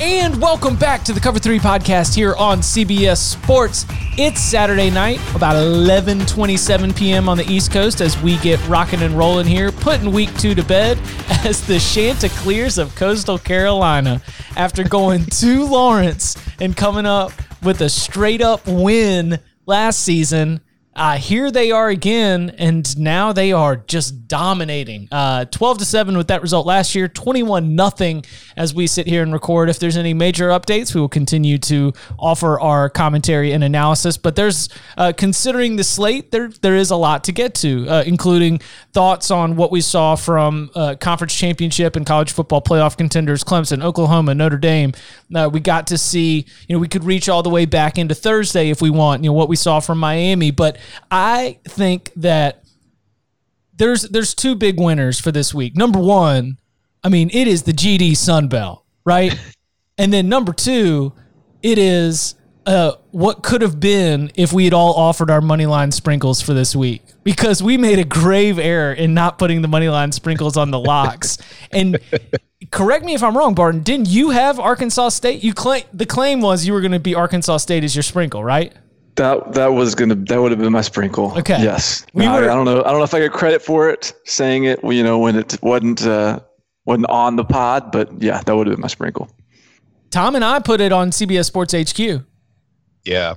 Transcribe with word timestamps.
And 0.00 0.42
welcome 0.42 0.74
back 0.74 1.04
to 1.04 1.12
the 1.12 1.20
Cover 1.20 1.38
3 1.38 1.60
podcast 1.60 2.16
here 2.16 2.34
on 2.34 2.58
CBS 2.58 3.18
Sports. 3.18 3.86
It's 4.18 4.40
Saturday 4.40 4.90
night, 4.90 5.20
about 5.36 5.54
11:27 5.54 6.96
p.m. 6.96 7.28
on 7.28 7.36
the 7.36 7.46
East 7.46 7.70
Coast 7.70 8.00
as 8.00 8.20
we 8.20 8.36
get 8.38 8.60
rocking 8.66 9.02
and 9.02 9.16
rolling 9.16 9.46
here, 9.46 9.70
putting 9.70 10.10
week 10.10 10.36
2 10.38 10.56
to 10.56 10.64
bed 10.64 10.98
as 11.44 11.64
the 11.66 11.78
Chanticleers 11.78 12.76
of 12.76 12.94
Coastal 12.96 13.38
Carolina 13.38 14.20
after 14.56 14.82
going 14.82 15.24
to 15.30 15.64
Lawrence 15.64 16.36
and 16.60 16.76
coming 16.76 17.06
up 17.06 17.30
with 17.62 17.80
a 17.80 17.88
straight 17.88 18.42
up 18.42 18.66
win 18.66 19.38
last 19.64 20.00
season 20.00 20.60
uh, 20.96 21.16
here 21.16 21.50
they 21.50 21.72
are 21.72 21.88
again, 21.88 22.54
and 22.56 22.96
now 22.96 23.32
they 23.32 23.50
are 23.50 23.76
just 23.76 24.28
dominating. 24.28 25.08
Uh, 25.10 25.44
12 25.46 25.78
to 25.78 25.84
7 25.84 26.16
with 26.16 26.28
that 26.28 26.40
result 26.40 26.66
last 26.66 26.94
year, 26.94 27.08
21 27.08 27.74
nothing 27.74 28.24
as 28.56 28.72
we 28.72 28.86
sit 28.86 29.08
here 29.08 29.22
and 29.22 29.32
record. 29.32 29.68
If 29.68 29.80
there's 29.80 29.96
any 29.96 30.14
major 30.14 30.50
updates, 30.50 30.94
we 30.94 31.00
will 31.00 31.08
continue 31.08 31.58
to 31.58 31.92
offer 32.16 32.60
our 32.60 32.88
commentary 32.88 33.50
and 33.52 33.64
analysis. 33.64 34.16
But 34.16 34.36
there's, 34.36 34.68
uh, 34.96 35.12
considering 35.16 35.74
the 35.76 35.84
slate, 35.84 36.30
there 36.30 36.48
there 36.62 36.76
is 36.76 36.92
a 36.92 36.96
lot 36.96 37.24
to 37.24 37.32
get 37.32 37.54
to, 37.56 37.88
uh, 37.88 38.04
including 38.06 38.60
thoughts 38.92 39.32
on 39.32 39.56
what 39.56 39.72
we 39.72 39.80
saw 39.80 40.14
from 40.14 40.70
uh, 40.76 40.94
conference 41.00 41.34
championship 41.34 41.96
and 41.96 42.06
college 42.06 42.30
football 42.30 42.62
playoff 42.62 42.96
contenders 42.96 43.42
Clemson, 43.42 43.82
Oklahoma, 43.82 44.34
Notre 44.34 44.58
Dame. 44.58 44.92
We 45.50 45.58
got 45.58 45.88
to 45.88 45.98
see, 45.98 46.46
you 46.68 46.76
know, 46.76 46.78
we 46.78 46.86
could 46.86 47.02
reach 47.02 47.28
all 47.28 47.42
the 47.42 47.50
way 47.50 47.64
back 47.64 47.98
into 47.98 48.14
Thursday 48.14 48.70
if 48.70 48.80
we 48.80 48.90
want, 48.90 49.24
you 49.24 49.30
know, 49.30 49.34
what 49.34 49.48
we 49.48 49.56
saw 49.56 49.80
from 49.80 49.98
Miami, 49.98 50.52
but 50.52 50.78
I 51.10 51.58
think 51.66 52.12
that 52.16 52.64
there's 53.76 54.02
there's 54.02 54.34
two 54.34 54.54
big 54.54 54.78
winners 54.78 55.20
for 55.20 55.32
this 55.32 55.52
week. 55.52 55.76
Number 55.76 55.98
one, 55.98 56.58
I 57.02 57.08
mean, 57.08 57.30
it 57.32 57.48
is 57.48 57.62
the 57.62 57.72
GD 57.72 58.16
Sun 58.16 58.48
Belt, 58.48 58.84
right? 59.04 59.38
and 59.98 60.12
then 60.12 60.28
number 60.28 60.52
two, 60.52 61.12
it 61.62 61.78
is 61.78 62.34
uh, 62.66 62.92
what 63.10 63.42
could 63.42 63.62
have 63.62 63.78
been 63.78 64.30
if 64.36 64.52
we 64.52 64.64
had 64.64 64.72
all 64.72 64.94
offered 64.94 65.30
our 65.30 65.40
money 65.40 65.66
line 65.66 65.92
sprinkles 65.92 66.40
for 66.40 66.54
this 66.54 66.74
week 66.74 67.02
because 67.22 67.62
we 67.62 67.76
made 67.76 67.98
a 67.98 68.04
grave 68.04 68.58
error 68.58 68.92
in 68.92 69.12
not 69.12 69.38
putting 69.38 69.62
the 69.62 69.68
money 69.68 69.88
line 69.88 70.12
sprinkles 70.12 70.56
on 70.56 70.70
the 70.70 70.78
locks. 70.78 71.38
and 71.72 71.98
correct 72.70 73.04
me 73.04 73.14
if 73.14 73.22
I'm 73.22 73.36
wrong, 73.36 73.54
Barton. 73.54 73.82
Didn't 73.82 74.08
you 74.08 74.30
have 74.30 74.58
Arkansas 74.58 75.10
State? 75.10 75.44
You 75.44 75.52
claim 75.52 75.84
the 75.92 76.06
claim 76.06 76.40
was 76.40 76.66
you 76.66 76.72
were 76.72 76.80
going 76.80 76.92
to 76.92 77.00
be 77.00 77.14
Arkansas 77.14 77.58
State 77.58 77.84
as 77.84 77.94
your 77.94 78.02
sprinkle, 78.02 78.42
right? 78.42 78.72
That 79.16 79.52
that 79.52 79.68
was 79.68 79.94
gonna 79.94 80.16
that 80.16 80.40
would 80.40 80.50
have 80.50 80.58
been 80.58 80.72
my 80.72 80.80
sprinkle. 80.80 81.36
Okay. 81.38 81.62
Yes. 81.62 82.04
We 82.14 82.24
no, 82.24 82.32
were, 82.32 82.48
I, 82.48 82.52
I, 82.52 82.54
don't 82.54 82.64
know. 82.64 82.80
I 82.80 82.90
don't 82.90 82.98
know 82.98 83.04
if 83.04 83.14
I 83.14 83.20
get 83.20 83.32
credit 83.32 83.62
for 83.62 83.88
it 83.88 84.12
saying 84.24 84.64
it. 84.64 84.80
You 84.82 85.04
know 85.04 85.18
when 85.18 85.36
it 85.36 85.56
wasn't 85.62 86.04
uh, 86.06 86.40
wasn't 86.84 87.06
on 87.06 87.36
the 87.36 87.44
pod, 87.44 87.92
but 87.92 88.10
yeah, 88.20 88.42
that 88.42 88.56
would 88.56 88.66
have 88.66 88.76
been 88.76 88.82
my 88.82 88.88
sprinkle. 88.88 89.30
Tom 90.10 90.34
and 90.34 90.44
I 90.44 90.58
put 90.58 90.80
it 90.80 90.92
on 90.92 91.10
CBS 91.10 91.46
Sports 91.46 91.74
HQ. 91.74 92.24
Yeah, 93.04 93.34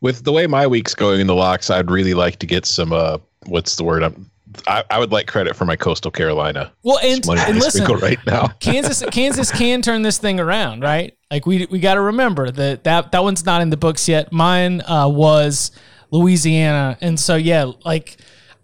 with 0.00 0.24
the 0.24 0.32
way 0.32 0.46
my 0.46 0.66
week's 0.66 0.94
going 0.94 1.20
in 1.20 1.26
the 1.26 1.34
locks, 1.34 1.70
I'd 1.70 1.90
really 1.90 2.14
like 2.14 2.38
to 2.38 2.46
get 2.46 2.64
some. 2.66 2.92
uh 2.92 3.18
What's 3.46 3.76
the 3.76 3.84
word? 3.84 4.02
I'm 4.02 4.30
I, 4.66 4.84
I, 4.90 4.98
would 4.98 5.12
like 5.12 5.26
credit 5.26 5.56
for 5.56 5.64
my 5.64 5.76
Coastal 5.76 6.10
Carolina. 6.10 6.72
Well, 6.82 6.98
and, 6.98 7.26
and 7.28 7.58
listen, 7.58 7.84
right 7.98 8.18
now, 8.26 8.48
Kansas 8.60 9.02
Kansas 9.10 9.50
can 9.50 9.82
turn 9.82 10.02
this 10.02 10.18
thing 10.18 10.40
around, 10.40 10.82
right? 10.82 11.16
Like 11.30 11.46
we 11.46 11.66
we 11.70 11.80
got 11.80 11.94
to 11.94 12.00
remember 12.00 12.50
that 12.50 12.84
that 12.84 13.12
that 13.12 13.22
one's 13.22 13.44
not 13.44 13.62
in 13.62 13.70
the 13.70 13.76
books 13.76 14.08
yet. 14.08 14.32
Mine 14.32 14.80
uh, 14.82 15.08
was 15.08 15.70
Louisiana, 16.10 16.96
and 17.00 17.18
so 17.18 17.36
yeah, 17.36 17.70
like 17.84 18.16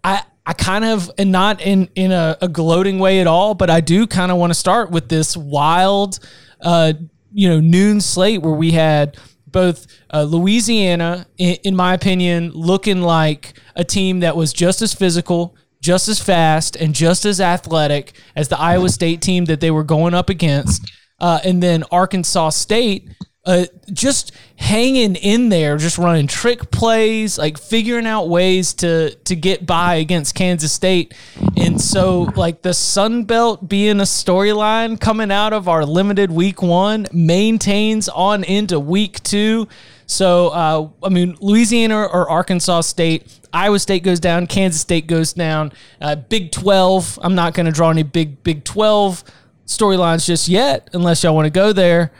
I. 0.03 0.23
I 0.47 0.53
kind 0.53 0.85
of, 0.85 1.09
and 1.17 1.31
not 1.31 1.59
in 1.59 1.89
in 1.95 2.11
a, 2.11 2.37
a 2.39 2.47
gloating 2.47 2.99
way 2.99 3.19
at 3.19 3.25
all, 3.25 3.55
but 3.55 3.71
I 3.71 3.81
do 3.81 4.05
kind 4.05 4.31
of 4.31 4.37
want 4.37 4.51
to 4.51 4.53
start 4.53 4.91
with 4.91 5.09
this 5.09 5.35
wild, 5.35 6.19
uh, 6.61 6.93
you 7.33 7.49
know, 7.49 7.59
noon 7.59 7.99
slate 7.99 8.43
where 8.43 8.53
we 8.53 8.69
had 8.69 9.17
both 9.55 9.87
uh, 10.13 10.21
Louisiana, 10.21 11.25
in, 11.37 11.55
in, 11.63 11.75
my 11.77 11.93
opinion, 11.93 12.51
looking 12.51 13.01
like 13.01 13.53
a 13.75 13.85
team 13.85 14.19
that 14.19 14.35
was 14.35 14.51
just 14.51 14.81
as 14.81 14.93
physical, 14.93 15.55
just 15.85 16.07
as 16.07 16.19
fast 16.19 16.75
and 16.75 16.95
just 16.95 17.25
as 17.25 17.39
athletic 17.39 18.13
as 18.35 18.47
the 18.47 18.59
Iowa 18.59 18.89
State 18.89 19.21
team 19.21 19.45
that 19.45 19.59
they 19.59 19.69
were 19.69 19.83
going 19.83 20.15
up 20.15 20.29
against. 20.31 20.91
Uh, 21.19 21.39
and 21.45 21.61
then 21.61 21.83
Arkansas 21.91 22.49
State 22.49 23.07
uh, 23.45 23.65
just 23.91 24.31
hanging 24.55 25.15
in 25.15 25.49
there, 25.49 25.77
just 25.77 25.97
running 25.97 26.25
trick 26.25 26.71
plays, 26.71 27.37
like 27.37 27.57
figuring 27.57 28.07
out 28.07 28.27
ways 28.27 28.73
to 28.73 29.13
to 29.15 29.35
get 29.35 29.65
by 29.65 29.95
against 29.95 30.33
Kansas 30.33 30.71
State. 30.71 31.13
And 31.55 31.79
so, 31.79 32.23
like 32.35 32.63
the 32.63 32.73
Sun 32.73 33.25
Belt 33.25 33.69
being 33.69 33.99
a 33.99 34.03
storyline 34.03 34.99
coming 34.99 35.31
out 35.31 35.53
of 35.53 35.67
our 35.67 35.85
limited 35.85 36.31
week 36.31 36.61
one 36.61 37.05
maintains 37.11 38.09
on 38.09 38.43
into 38.43 38.79
week 38.79 39.21
two. 39.21 39.67
So, 40.07 40.49
uh, 40.49 40.89
I 41.03 41.09
mean, 41.09 41.35
Louisiana 41.39 42.05
or 42.05 42.29
Arkansas 42.29 42.81
State, 42.81 43.39
Iowa 43.53 43.79
State 43.79 44.03
goes 44.03 44.19
down, 44.19 44.45
Kansas 44.47 44.81
State 44.81 45.07
goes 45.07 45.33
down. 45.33 45.71
Uh, 45.99 46.15
big 46.15 46.51
12, 46.51 47.19
I'm 47.23 47.33
not 47.33 47.55
going 47.55 47.65
to 47.65 47.71
draw 47.71 47.89
any 47.89 48.03
big 48.03 48.43
Big 48.43 48.63
12 48.63 49.23
storylines 49.65 50.25
just 50.25 50.47
yet, 50.47 50.89
unless 50.93 51.23
y'all 51.23 51.33
want 51.33 51.47
to 51.47 51.51
go 51.51 51.73
there. 51.73 52.11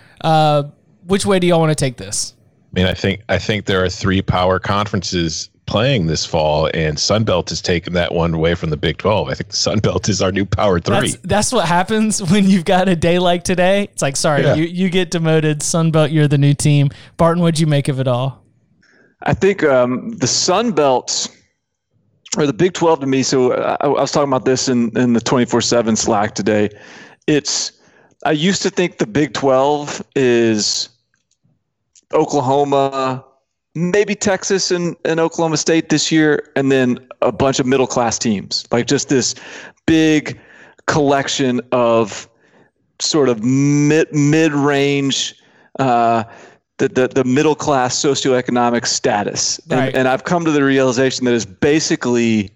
Which 1.05 1.25
way 1.25 1.39
do 1.39 1.47
y'all 1.47 1.59
want 1.59 1.71
to 1.71 1.75
take 1.75 1.97
this? 1.97 2.33
I 2.75 2.79
mean, 2.79 2.87
I 2.87 2.93
think 2.93 3.21
I 3.29 3.37
think 3.39 3.65
there 3.65 3.83
are 3.83 3.89
three 3.89 4.21
power 4.21 4.59
conferences 4.59 5.49
playing 5.65 6.05
this 6.07 6.25
fall, 6.25 6.69
and 6.73 6.97
Sunbelt 6.97 7.49
has 7.49 7.61
taken 7.61 7.93
that 7.93 8.13
one 8.13 8.33
away 8.33 8.55
from 8.55 8.69
the 8.69 8.77
Big 8.77 8.97
12. 8.97 9.29
I 9.29 9.33
think 9.33 9.49
the 9.49 9.55
Sunbelt 9.55 10.09
is 10.09 10.21
our 10.21 10.31
new 10.31 10.45
power 10.45 10.79
three. 10.79 10.95
That's, 10.95 11.17
that's, 11.23 11.51
what 11.51 11.67
happens 11.67 12.21
when 12.31 12.49
you've 12.49 12.65
got 12.65 12.87
a 12.87 12.95
day 12.95 13.19
like 13.19 13.43
today. 13.43 13.83
It's 13.83 14.01
like, 14.01 14.15
sorry, 14.15 14.43
yeah. 14.43 14.55
you, 14.55 14.65
you 14.65 14.89
get 14.89 15.11
demoted. 15.11 15.61
Sunbelt, 15.61 16.11
you're 16.11 16.27
the 16.27 16.37
new 16.37 16.53
team. 16.53 16.89
Barton, 17.17 17.41
what'd 17.41 17.59
you 17.59 17.67
make 17.67 17.87
of 17.87 17.99
it 17.99 18.07
all? 18.07 18.43
I 19.23 19.33
think 19.33 19.63
um, 19.63 20.11
the 20.11 20.27
Sunbelt 20.27 21.35
or 22.37 22.45
the 22.45 22.53
Big 22.53 22.73
12 22.73 23.01
to 23.01 23.07
me. 23.07 23.23
So 23.23 23.53
I, 23.53 23.77
I 23.81 23.87
was 23.87 24.11
talking 24.11 24.29
about 24.29 24.45
this 24.45 24.67
in, 24.67 24.95
in 24.97 25.13
the 25.13 25.21
24 25.21 25.61
7 25.61 25.95
Slack 25.95 26.35
today. 26.35 26.69
It's, 27.27 27.71
I 28.25 28.31
used 28.31 28.61
to 28.63 28.69
think 28.69 28.97
the 28.97 29.07
Big 29.07 29.33
12 29.33 30.03
is 30.15 30.89
Oklahoma, 32.13 33.23
maybe 33.73 34.15
Texas 34.15 34.71
and, 34.71 34.95
and 35.05 35.19
Oklahoma 35.19 35.57
State 35.57 35.89
this 35.89 36.11
year, 36.11 36.51
and 36.55 36.71
then 36.71 36.99
a 37.21 37.31
bunch 37.31 37.59
of 37.59 37.65
middle 37.65 37.87
class 37.87 38.17
teams. 38.17 38.67
Like 38.71 38.87
just 38.87 39.09
this 39.09 39.35
big 39.85 40.39
collection 40.87 41.61
of 41.71 42.29
sort 42.99 43.29
of 43.29 43.43
mid 43.43 44.11
mid 44.13 44.53
range, 44.53 45.35
uh, 45.79 46.23
the, 46.77 46.87
the 46.87 47.07
the 47.07 47.23
middle 47.23 47.55
class 47.55 47.95
socioeconomic 47.95 48.85
status. 48.85 49.59
Right. 49.67 49.87
And, 49.87 49.95
and 49.95 50.07
I've 50.07 50.23
come 50.23 50.45
to 50.45 50.51
the 50.51 50.63
realization 50.63 51.25
that 51.25 51.33
it's 51.33 51.45
basically 51.45 52.51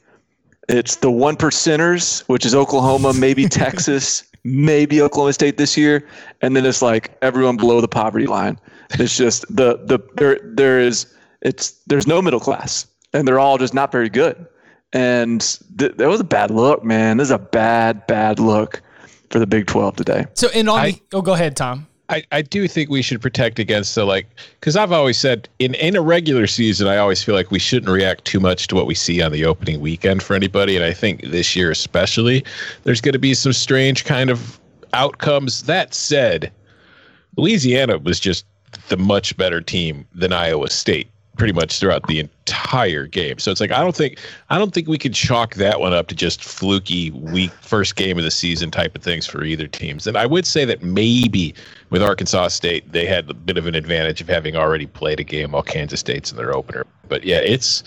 it's 0.69 0.97
the 0.97 1.11
one 1.11 1.35
percenters, 1.35 2.21
which 2.27 2.45
is 2.45 2.53
Oklahoma, 2.53 3.13
maybe 3.13 3.45
Texas, 3.49 4.23
maybe 4.43 5.01
Oklahoma 5.01 5.33
State 5.33 5.57
this 5.57 5.75
year, 5.75 6.07
and 6.41 6.55
then 6.55 6.65
it's 6.65 6.81
like 6.81 7.17
everyone 7.21 7.57
below 7.57 7.81
the 7.81 7.87
poverty 7.87 8.27
line. 8.27 8.59
It's 8.99 9.15
just 9.15 9.45
the 9.55 9.77
the 9.85 9.99
there 10.15 10.39
there 10.43 10.79
is 10.79 11.05
it's 11.41 11.71
there's 11.85 12.07
no 12.07 12.21
middle 12.21 12.39
class, 12.39 12.87
and 13.13 13.27
they're 13.27 13.39
all 13.39 13.57
just 13.57 13.73
not 13.73 13.91
very 13.91 14.09
good. 14.09 14.47
And 14.93 15.41
th- 15.77 15.95
that 15.97 16.07
was 16.07 16.19
a 16.19 16.23
bad 16.23 16.49
look, 16.49 16.83
man. 16.83 17.17
This 17.17 17.27
is 17.27 17.31
a 17.31 17.37
bad 17.37 18.07
bad 18.07 18.39
look 18.39 18.81
for 19.29 19.37
the 19.37 19.45
Big 19.45 19.67
Twelve 19.67 19.95
today. 19.95 20.25
So 20.33 20.49
in 20.49 20.67
on 20.67 20.79
I, 20.79 21.01
oh, 21.13 21.21
go 21.21 21.33
ahead, 21.33 21.55
Tom. 21.55 21.85
I, 22.09 22.23
I 22.31 22.41
do 22.41 22.67
think 22.67 22.89
we 22.89 23.03
should 23.03 23.21
protect 23.21 23.59
against 23.59 23.93
the 23.93 24.05
like 24.05 24.27
because 24.59 24.75
I've 24.75 24.91
always 24.91 25.17
said 25.17 25.47
in 25.59 25.75
in 25.75 25.95
a 25.95 26.01
regular 26.01 26.47
season 26.47 26.87
I 26.87 26.97
always 26.97 27.23
feel 27.23 27.35
like 27.35 27.51
we 27.51 27.59
shouldn't 27.59 27.91
react 27.91 28.25
too 28.25 28.39
much 28.39 28.67
to 28.69 28.75
what 28.75 28.87
we 28.87 28.95
see 28.95 29.21
on 29.21 29.31
the 29.31 29.45
opening 29.45 29.79
weekend 29.79 30.23
for 30.23 30.35
anybody 30.35 30.75
and 30.75 30.83
I 30.83 30.91
think 30.91 31.21
this 31.29 31.55
year 31.55 31.69
especially 31.69 32.43
there's 32.83 33.01
going 33.01 33.13
to 33.13 33.19
be 33.19 33.35
some 33.35 33.53
strange 33.53 34.05
kind 34.05 34.31
of 34.31 34.59
outcomes. 34.93 35.63
That 35.63 35.93
said, 35.93 36.51
Louisiana 37.37 37.97
was 37.99 38.19
just 38.19 38.45
the 38.89 38.97
much 38.97 39.35
better 39.37 39.61
team 39.61 40.05
than 40.13 40.33
Iowa 40.33 40.69
State 40.69 41.09
pretty 41.39 41.53
much 41.53 41.79
throughout 41.79 42.05
the 42.07 42.19
entire 42.19 43.07
game. 43.07 43.39
So 43.39 43.49
it's 43.49 43.61
like 43.61 43.71
I 43.71 43.79
don't 43.79 43.95
think 43.95 44.19
I 44.49 44.59
don't 44.59 44.73
think 44.73 44.87
we 44.87 44.97
could 44.97 45.13
chalk 45.13 45.55
that 45.55 45.79
one 45.79 45.93
up 45.93 46.07
to 46.09 46.15
just 46.15 46.43
fluky 46.43 47.11
week 47.11 47.51
first 47.61 47.95
game 47.95 48.17
of 48.17 48.23
the 48.25 48.31
season 48.31 48.69
type 48.69 48.95
of 48.95 49.01
things 49.01 49.25
for 49.25 49.43
either 49.43 49.65
teams. 49.65 50.05
And 50.05 50.17
I 50.17 50.25
would 50.25 50.45
say 50.45 50.65
that 50.65 50.83
maybe 50.83 51.55
with 51.89 52.03
Arkansas 52.03 52.49
State 52.49 52.91
they 52.91 53.05
had 53.05 53.29
a 53.29 53.33
bit 53.33 53.57
of 53.57 53.65
an 53.65 53.73
advantage 53.73 54.21
of 54.21 54.27
having 54.27 54.55
already 54.55 54.85
played 54.85 55.19
a 55.19 55.23
game 55.23 55.53
while 55.53 55.63
Kansas 55.63 56.01
State's 56.01 56.29
in 56.29 56.37
their 56.37 56.53
opener. 56.53 56.85
But 57.07 57.23
yeah, 57.23 57.39
it's 57.39 57.83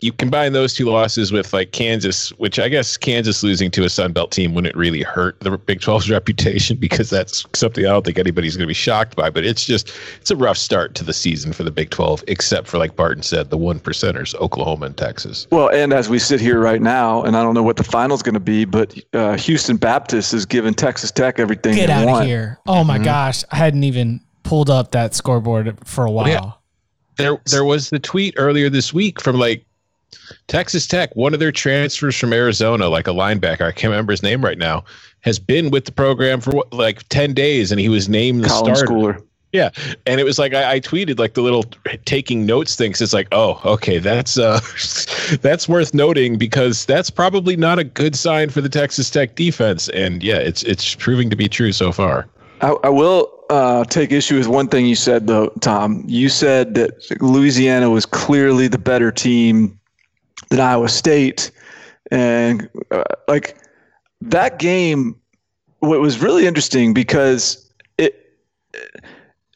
you 0.00 0.12
combine 0.12 0.52
those 0.52 0.74
two 0.74 0.86
losses 0.86 1.30
with 1.32 1.52
like 1.52 1.72
Kansas, 1.72 2.30
which 2.38 2.58
I 2.58 2.68
guess 2.68 2.96
Kansas 2.96 3.42
losing 3.42 3.70
to 3.72 3.84
a 3.84 3.88
Sun 3.90 4.12
Belt 4.12 4.30
team 4.30 4.54
wouldn't 4.54 4.74
really 4.74 5.02
hurt 5.02 5.38
the 5.40 5.56
Big 5.58 5.80
12's 5.80 6.10
reputation 6.18 6.76
because 6.76 7.10
that's 7.10 7.44
something 7.54 7.84
I 7.84 7.90
don't 7.90 8.04
think 8.04 8.18
anybody's 8.18 8.56
going 8.56 8.64
to 8.66 8.70
be 8.70 8.74
shocked 8.74 9.16
by. 9.16 9.30
But 9.30 9.44
it's 9.44 9.64
just 9.64 9.92
it's 10.20 10.30
a 10.30 10.36
rough 10.36 10.56
start 10.56 10.94
to 10.96 11.04
the 11.04 11.12
season 11.12 11.52
for 11.52 11.62
the 11.62 11.70
Big 11.70 11.90
12, 11.90 12.24
except 12.28 12.66
for 12.68 12.78
like 12.78 12.96
Barton 12.96 13.22
said, 13.22 13.50
the 13.50 13.56
one 13.58 13.78
percenters, 13.80 14.34
Oklahoma 14.36 14.86
and 14.86 14.96
Texas. 14.96 15.46
Well, 15.50 15.68
and 15.70 15.92
as 15.92 16.08
we 16.08 16.18
sit 16.18 16.40
here 16.40 16.60
right 16.60 16.80
now, 16.80 17.22
and 17.22 17.36
I 17.36 17.42
don't 17.42 17.54
know 17.54 17.62
what 17.62 17.76
the 17.76 17.84
final's 17.84 18.22
going 18.22 18.34
to 18.34 18.40
be, 18.40 18.64
but 18.64 18.98
uh, 19.12 19.36
Houston 19.36 19.76
Baptist 19.76 20.32
is 20.34 20.46
giving 20.46 20.74
Texas 20.74 21.10
Tech 21.10 21.38
everything. 21.38 21.74
Get 21.76 21.90
out 21.90 22.06
want. 22.06 22.22
of 22.22 22.26
here! 22.28 22.58
Oh 22.66 22.84
my 22.84 22.98
Mhm. 22.98 23.04
gosh, 23.04 23.44
I 23.52 23.56
hadn't 23.56 23.84
even 23.84 24.20
pulled 24.42 24.70
up 24.70 24.92
that 24.92 25.14
scoreboard 25.14 25.76
for 25.84 26.04
a 26.06 26.10
while. 26.10 26.26
Yeah. 26.28 26.50
There 27.16 27.38
there 27.46 27.64
was 27.64 27.90
the 27.90 27.98
tweet 27.98 28.34
earlier 28.38 28.70
this 28.70 28.94
week 28.94 29.20
from 29.20 29.36
like 29.36 29.64
Texas 30.48 30.86
Tech, 30.86 31.14
one 31.16 31.34
of 31.34 31.40
their 31.40 31.52
transfers 31.52 32.16
from 32.16 32.32
Arizona, 32.32 32.88
like 32.88 33.06
a 33.06 33.12
linebacker, 33.12 33.62
I 33.62 33.72
can't 33.72 33.90
remember 33.90 34.12
his 34.12 34.22
name 34.22 34.44
right 34.44 34.58
now, 34.58 34.84
has 35.20 35.38
been 35.38 35.70
with 35.70 35.84
the 35.84 35.92
program 35.92 36.40
for 36.40 36.50
what, 36.52 36.72
like 36.72 37.08
10 37.08 37.34
days 37.34 37.70
and 37.70 37.80
he 37.80 37.88
was 37.88 38.08
named 38.08 38.44
the 38.44 38.48
Colin 38.48 38.76
starter. 38.76 38.92
Schooler. 38.92 39.26
Yeah. 39.52 39.70
And 40.06 40.20
it 40.20 40.24
was 40.24 40.38
like 40.38 40.54
I, 40.54 40.74
I 40.74 40.80
tweeted 40.80 41.18
like 41.18 41.34
the 41.34 41.42
little 41.42 41.64
taking 42.04 42.46
notes 42.46 42.76
things. 42.76 43.00
It's 43.00 43.12
like, 43.12 43.26
oh, 43.32 43.60
okay, 43.64 43.98
that's 43.98 44.38
uh 44.38 44.60
that's 45.42 45.68
worth 45.68 45.92
noting 45.92 46.38
because 46.38 46.86
that's 46.86 47.10
probably 47.10 47.56
not 47.56 47.78
a 47.80 47.84
good 47.84 48.14
sign 48.14 48.50
for 48.50 48.60
the 48.60 48.68
Texas 48.68 49.10
Tech 49.10 49.34
defense. 49.34 49.88
And 49.88 50.22
yeah, 50.22 50.36
it's 50.36 50.62
it's 50.62 50.94
proving 50.94 51.30
to 51.30 51.36
be 51.36 51.48
true 51.48 51.72
so 51.72 51.90
far. 51.90 52.28
I, 52.60 52.76
I 52.84 52.88
will 52.90 53.32
uh, 53.48 53.84
take 53.84 54.12
issue 54.12 54.36
with 54.36 54.46
one 54.46 54.68
thing 54.68 54.86
you 54.86 54.94
said, 54.94 55.26
though, 55.26 55.48
Tom. 55.60 56.04
You 56.06 56.28
said 56.28 56.74
that 56.74 57.20
Louisiana 57.20 57.90
was 57.90 58.06
clearly 58.06 58.68
the 58.68 58.78
better 58.78 59.10
team 59.10 59.79
than 60.50 60.60
Iowa 60.60 60.88
State, 60.88 61.50
and 62.10 62.68
uh, 62.90 63.02
like 63.28 63.56
that 64.20 64.58
game, 64.58 65.16
what 65.78 66.00
was 66.00 66.20
really 66.20 66.46
interesting 66.46 66.92
because 66.92 67.70
it, 67.98 68.36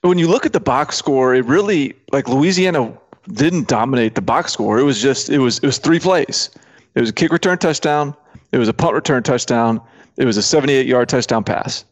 when 0.01 0.19
you 0.19 0.29
look 0.29 0.47
at 0.47 0.53
the 0.53 0.61
box 0.61 0.97
score, 0.97 1.35
it 1.35 1.45
really 1.45 1.95
like 2.13 2.29
Louisiana 2.29 2.97
didn't 3.33 3.69
dominate 3.69 4.15
the 4.15 4.23
box 4.23 4.53
score. 4.53 4.79
It 4.79 4.85
was 4.85 5.01
just 5.01 5.31
it 5.31 5.39
was 5.39 5.59
it 5.59 5.67
was 5.67 5.79
three 5.79 6.01
plays. 6.01 6.51
It 6.95 7.01
was 7.01 7.11
a 7.11 7.13
kick 7.13 7.33
return 7.33 7.59
touchdown. 7.59 8.15
It 8.53 8.59
was 8.59 8.69
a 8.69 8.75
punt 8.75 8.95
return 8.95 9.23
touchdown. 9.23 9.81
It 10.17 10.25
was 10.25 10.37
a 10.37 10.43
78 10.43 10.87
yard 10.87 11.09
touchdown 11.09 11.43
pass. 11.43 11.85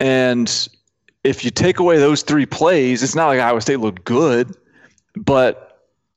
And 0.00 0.68
if 1.24 1.44
you 1.44 1.50
take 1.50 1.78
away 1.78 1.98
those 1.98 2.22
three 2.22 2.46
plays, 2.46 3.02
it's 3.02 3.14
not 3.14 3.26
like 3.26 3.40
Iowa 3.40 3.60
State 3.60 3.80
looked 3.80 4.04
good, 4.04 4.56
but 5.14 5.69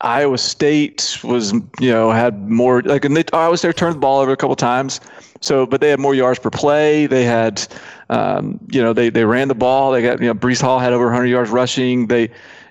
Iowa 0.03 0.37
State 0.37 1.17
was, 1.23 1.53
you 1.79 1.89
know, 1.89 2.11
had 2.11 2.49
more 2.49 2.81
like 2.81 3.05
and 3.05 3.15
they, 3.15 3.23
Iowa 3.31 3.57
State 3.57 3.77
turned 3.77 3.95
the 3.95 3.99
ball 3.99 4.19
over 4.19 4.31
a 4.31 4.37
couple 4.37 4.55
times. 4.55 4.99
So, 5.39 5.65
but 5.65 5.81
they 5.81 5.89
had 5.89 5.99
more 5.99 6.13
yards 6.13 6.39
per 6.39 6.49
play. 6.49 7.05
They 7.05 7.23
had, 7.23 7.65
um, 8.09 8.59
you 8.69 8.81
know, 8.81 8.93
they 8.93 9.09
they 9.09 9.23
ran 9.23 9.47
the 9.47 9.55
ball. 9.55 9.91
They 9.91 10.01
got, 10.01 10.19
you 10.21 10.27
know, 10.27 10.33
Breece 10.33 10.61
Hall 10.61 10.77
had 10.79 10.93
over 10.93 11.05
100 11.05 11.27
yards 11.27 11.49
rushing. 11.49 12.07
They, 12.07 12.23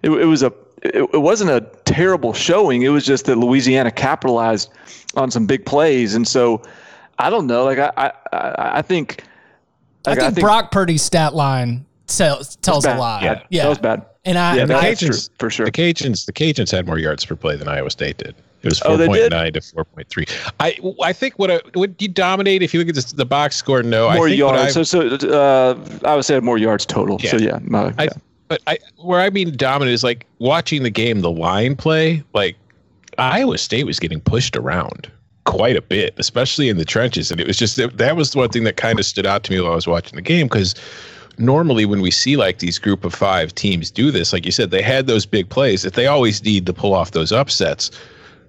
it, 0.02 0.10
it 0.10 0.26
was 0.26 0.42
a, 0.42 0.52
it, 0.82 1.08
it 1.12 1.20
wasn't 1.20 1.50
a 1.50 1.60
terrible 1.84 2.34
showing. 2.34 2.82
It 2.82 2.90
was 2.90 3.04
just 3.04 3.24
that 3.26 3.36
Louisiana 3.36 3.90
capitalized 3.90 4.70
on 5.16 5.30
some 5.30 5.46
big 5.46 5.64
plays, 5.64 6.14
and 6.14 6.28
so 6.28 6.62
I 7.18 7.30
don't 7.30 7.46
know. 7.46 7.64
Like 7.64 7.78
I, 7.78 7.92
I, 7.96 8.12
I 8.32 8.78
I 8.78 8.82
think. 8.82 9.24
I 10.04 10.16
think, 10.16 10.40
Brock 10.40 10.72
Purdy's 10.72 11.02
stat 11.02 11.32
line 11.32 11.86
tells 12.08 12.56
tells 12.56 12.84
a 12.84 12.96
lot. 12.96 13.22
Yeah. 13.22 13.42
yeah. 13.50 13.62
that 13.62 13.68
was 13.68 13.78
bad. 13.78 14.04
And 14.24 14.38
I, 14.38 14.54
Yeah, 14.56 14.62
and 14.62 14.70
that- 14.70 14.84
I 14.84 14.94
true 14.94 15.08
Cajuns- 15.08 15.30
for 15.38 15.50
sure. 15.50 15.66
The 15.66 15.72
Cajuns, 15.72 16.26
the 16.26 16.32
Cajuns 16.32 16.70
had 16.70 16.86
more 16.86 16.98
yards 16.98 17.24
per 17.24 17.34
play 17.34 17.56
than 17.56 17.66
Iowa 17.68 17.90
State 17.90 18.18
did. 18.18 18.34
It 18.62 18.68
was 18.68 18.80
Oh, 18.84 18.96
four 18.96 19.06
point 19.06 19.30
nine 19.32 19.52
to 19.54 19.60
four 19.60 19.84
point 19.84 20.08
three. 20.08 20.24
I 20.60 20.78
I 21.02 21.12
think 21.12 21.36
what 21.36 21.50
I, 21.50 21.60
would 21.74 21.96
you 21.98 22.06
dominate 22.06 22.62
if 22.62 22.72
you 22.72 22.78
look 22.78 22.88
at 22.88 22.94
this, 22.94 23.10
the 23.12 23.24
box 23.26 23.56
score? 23.56 23.82
No, 23.82 24.02
more 24.04 24.10
I 24.26 24.30
think 24.30 24.42
what 24.44 24.54
yards. 24.54 24.76
I- 24.76 24.82
So, 24.84 25.16
so 25.18 25.28
uh, 25.28 25.74
I 26.04 26.14
would 26.14 26.24
say 26.24 26.38
more 26.38 26.58
yards 26.58 26.86
total. 26.86 27.18
So 27.18 27.38
yeah, 27.38 27.58
I, 27.98 28.04
yeah. 28.04 28.10
but 28.46 28.62
I 28.68 28.78
where 28.98 29.20
I 29.20 29.30
mean 29.30 29.56
dominant 29.56 29.92
is 29.92 30.04
like 30.04 30.26
watching 30.38 30.84
the 30.84 30.90
game, 30.90 31.22
the 31.22 31.30
line 31.32 31.74
play. 31.74 32.22
Like 32.34 32.54
Iowa 33.18 33.58
State 33.58 33.84
was 33.86 33.98
getting 33.98 34.20
pushed 34.20 34.56
around 34.56 35.10
quite 35.44 35.74
a 35.76 35.82
bit, 35.82 36.14
especially 36.18 36.68
in 36.68 36.76
the 36.76 36.84
trenches, 36.84 37.32
and 37.32 37.40
it 37.40 37.48
was 37.48 37.56
just 37.56 37.74
that, 37.78 37.98
that 37.98 38.14
was 38.14 38.30
the 38.30 38.38
one 38.38 38.48
thing 38.50 38.62
that 38.62 38.76
kind 38.76 39.00
of 39.00 39.04
stood 39.04 39.26
out 39.26 39.42
to 39.42 39.52
me 39.52 39.60
while 39.60 39.72
I 39.72 39.74
was 39.74 39.88
watching 39.88 40.14
the 40.14 40.22
game 40.22 40.46
because 40.46 40.76
normally 41.38 41.86
when 41.86 42.00
we 42.00 42.10
see 42.10 42.36
like 42.36 42.58
these 42.58 42.78
group 42.78 43.04
of 43.04 43.14
five 43.14 43.54
teams 43.54 43.90
do 43.90 44.10
this, 44.10 44.32
like 44.32 44.44
you 44.44 44.52
said, 44.52 44.70
they 44.70 44.82
had 44.82 45.06
those 45.06 45.26
big 45.26 45.48
plays 45.48 45.82
that 45.82 45.94
they 45.94 46.06
always 46.06 46.42
need 46.44 46.66
to 46.66 46.72
pull 46.72 46.94
off 46.94 47.12
those 47.12 47.32
upsets. 47.32 47.90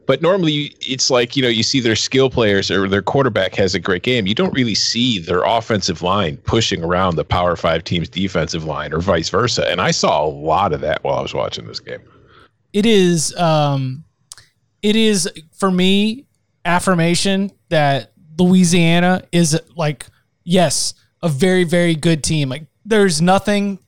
But 0.05 0.21
normally 0.21 0.75
it's 0.81 1.09
like, 1.09 1.37
you 1.37 1.41
know, 1.41 1.47
you 1.47 1.63
see 1.63 1.79
their 1.79 1.95
skill 1.95 2.29
players 2.29 2.69
or 2.69 2.89
their 2.89 3.01
quarterback 3.01 3.55
has 3.55 3.73
a 3.73 3.79
great 3.79 4.03
game. 4.03 4.27
You 4.27 4.35
don't 4.35 4.53
really 4.53 4.75
see 4.75 5.17
their 5.19 5.43
offensive 5.43 6.01
line 6.01 6.35
pushing 6.37 6.83
around 6.83 7.15
the 7.15 7.23
Power 7.23 7.55
Five 7.55 7.85
team's 7.85 8.09
defensive 8.09 8.65
line 8.65 8.93
or 8.93 8.99
vice 8.99 9.29
versa. 9.29 9.65
And 9.69 9.79
I 9.79 9.91
saw 9.91 10.25
a 10.25 10.27
lot 10.27 10.73
of 10.73 10.81
that 10.81 11.03
while 11.05 11.15
I 11.15 11.21
was 11.21 11.33
watching 11.33 11.67
this 11.67 11.79
game. 11.79 12.01
it 12.73 12.85
is 12.85 13.33
um 13.37 14.03
it 14.81 14.97
is 14.97 15.29
for 15.53 15.71
me 15.71 16.25
affirmation 16.65 17.51
that 17.69 18.11
Louisiana 18.37 19.23
is 19.31 19.57
like 19.77 20.05
yes, 20.43 20.93
a 21.21 21.29
very 21.29 21.63
very 21.63 21.95
good 21.95 22.23
team. 22.25 22.49
Like 22.49 22.65
there's 22.85 23.21
nothing 23.21 23.79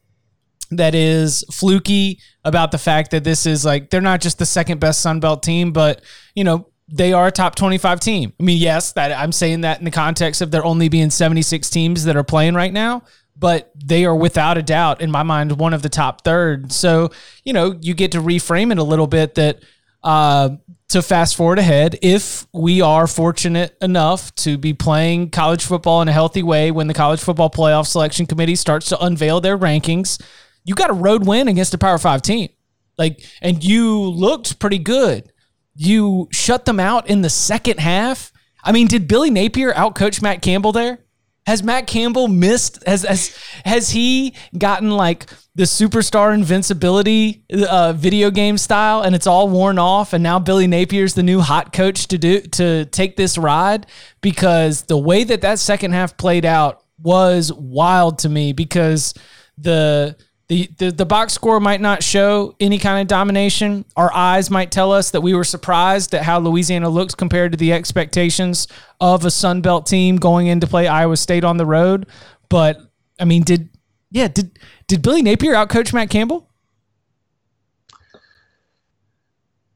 that 0.71 0.95
is 0.95 1.43
fluky 1.51 2.19
about 2.43 2.71
the 2.71 2.77
fact 2.77 3.11
that 3.11 3.23
this 3.23 3.45
is 3.45 3.65
like 3.65 3.89
they're 3.89 4.01
not 4.01 4.21
just 4.21 4.39
the 4.39 4.45
second 4.45 4.79
best 4.79 5.01
Sun 5.01 5.19
Belt 5.19 5.43
team, 5.43 5.71
but 5.71 6.01
you 6.33 6.43
know, 6.43 6.67
they 6.87 7.13
are 7.13 7.27
a 7.27 7.31
top 7.31 7.55
25 7.55 7.99
team. 7.99 8.33
I 8.39 8.43
mean, 8.43 8.59
yes, 8.59 8.93
that 8.93 9.11
I'm 9.11 9.31
saying 9.31 9.61
that 9.61 9.79
in 9.79 9.85
the 9.85 9.91
context 9.91 10.41
of 10.41 10.51
there 10.51 10.63
only 10.63 10.89
being 10.89 11.09
76 11.09 11.69
teams 11.69 12.03
that 12.05 12.15
are 12.15 12.23
playing 12.23 12.53
right 12.53 12.73
now, 12.73 13.03
but 13.35 13.71
they 13.75 14.05
are 14.05 14.15
without 14.15 14.57
a 14.57 14.61
doubt 14.61 15.01
in 15.01 15.11
my 15.11 15.23
mind 15.23 15.57
one 15.59 15.73
of 15.73 15.81
the 15.81 15.89
top 15.89 16.23
third. 16.23 16.71
So, 16.71 17.11
you 17.43 17.53
know, 17.53 17.77
you 17.81 17.93
get 17.93 18.11
to 18.13 18.19
reframe 18.19 18.71
it 18.71 18.77
a 18.77 18.83
little 18.83 19.07
bit 19.07 19.35
that 19.35 19.63
uh 20.03 20.49
to 20.89 21.01
fast 21.01 21.35
forward 21.35 21.59
ahead, 21.59 21.97
if 22.01 22.45
we 22.53 22.81
are 22.81 23.07
fortunate 23.07 23.75
enough 23.81 24.33
to 24.35 24.57
be 24.57 24.73
playing 24.73 25.31
college 25.31 25.65
football 25.65 26.01
in 26.01 26.07
a 26.07 26.13
healthy 26.13 26.43
way 26.43 26.71
when 26.71 26.87
the 26.87 26.93
college 26.93 27.19
football 27.19 27.49
playoff 27.49 27.87
selection 27.87 28.25
committee 28.25 28.55
starts 28.55 28.89
to 28.89 29.03
unveil 29.03 29.41
their 29.41 29.57
rankings, 29.57 30.21
you 30.63 30.75
got 30.75 30.89
a 30.89 30.93
road 30.93 31.25
win 31.25 31.47
against 31.47 31.73
a 31.73 31.77
Power 31.77 31.97
Five 31.97 32.21
team. 32.21 32.49
Like, 32.97 33.25
and 33.41 33.63
you 33.63 33.99
looked 33.99 34.59
pretty 34.59 34.77
good. 34.77 35.31
You 35.75 36.27
shut 36.31 36.65
them 36.65 36.79
out 36.79 37.09
in 37.09 37.21
the 37.21 37.29
second 37.29 37.79
half. 37.79 38.31
I 38.63 38.71
mean, 38.71 38.87
did 38.87 39.07
Billy 39.07 39.29
Napier 39.29 39.73
outcoach 39.73 40.21
Matt 40.21 40.41
Campbell 40.41 40.71
there? 40.71 40.99
Has 41.45 41.61
Matt 41.61 41.85
Campbell 41.85 42.27
missed? 42.27 42.83
Has 42.87 43.03
has 43.03 43.37
has 43.63 43.89
he 43.91 44.33
gotten 44.57 44.91
like 44.91 45.27
the 45.53 45.63
superstar 45.63 46.33
invincibility 46.33 47.43
uh, 47.69 47.93
video 47.93 48.31
game 48.31 48.57
style, 48.57 49.01
and 49.01 49.13
it's 49.13 49.27
all 49.27 49.47
worn 49.47 49.77
off? 49.77 50.13
And 50.13 50.23
now 50.23 50.39
Billy 50.39 50.67
Napier's 50.67 51.13
the 51.13 51.23
new 51.23 51.41
hot 51.41 51.71
coach 51.71 52.07
to 52.07 52.17
do 52.17 52.41
to 52.41 52.85
take 52.85 53.15
this 53.15 53.37
ride 53.37 53.85
because 54.21 54.83
the 54.83 54.97
way 54.97 55.23
that 55.23 55.41
that 55.41 55.59
second 55.59 55.91
half 55.91 56.17
played 56.17 56.45
out 56.45 56.83
was 57.01 57.53
wild 57.53 58.19
to 58.19 58.29
me 58.29 58.51
because 58.51 59.13
the 59.57 60.15
the, 60.47 60.69
the 60.77 60.91
the 60.91 61.05
box 61.05 61.33
score 61.33 61.59
might 61.59 61.81
not 61.81 62.03
show 62.03 62.55
any 62.59 62.77
kind 62.77 63.01
of 63.01 63.07
domination. 63.07 63.83
Our 63.95 64.13
eyes 64.13 64.51
might 64.51 64.71
tell 64.71 64.91
us 64.91 65.09
that 65.11 65.21
we 65.21 65.33
were 65.33 65.43
surprised 65.43 66.13
at 66.13 66.23
how 66.23 66.39
Louisiana 66.39 66.89
looks 66.89 67.15
compared 67.15 67.51
to 67.53 67.57
the 67.57 67.73
expectations 67.73 68.67
of 69.01 69.25
a 69.25 69.31
Sun 69.31 69.61
Belt 69.61 69.87
team 69.87 70.17
going 70.17 70.47
in 70.47 70.59
to 70.59 70.67
play 70.67 70.87
Iowa 70.87 71.17
State 71.17 71.43
on 71.43 71.57
the 71.57 71.65
road. 71.65 72.05
But 72.49 72.79
I 73.19 73.25
mean, 73.25 73.41
did 73.41 73.69
yeah 74.11 74.27
did 74.27 74.59
did 74.87 75.01
Billy 75.01 75.23
Napier 75.23 75.53
outcoach 75.53 75.93
Matt 75.93 76.11
Campbell? 76.11 76.47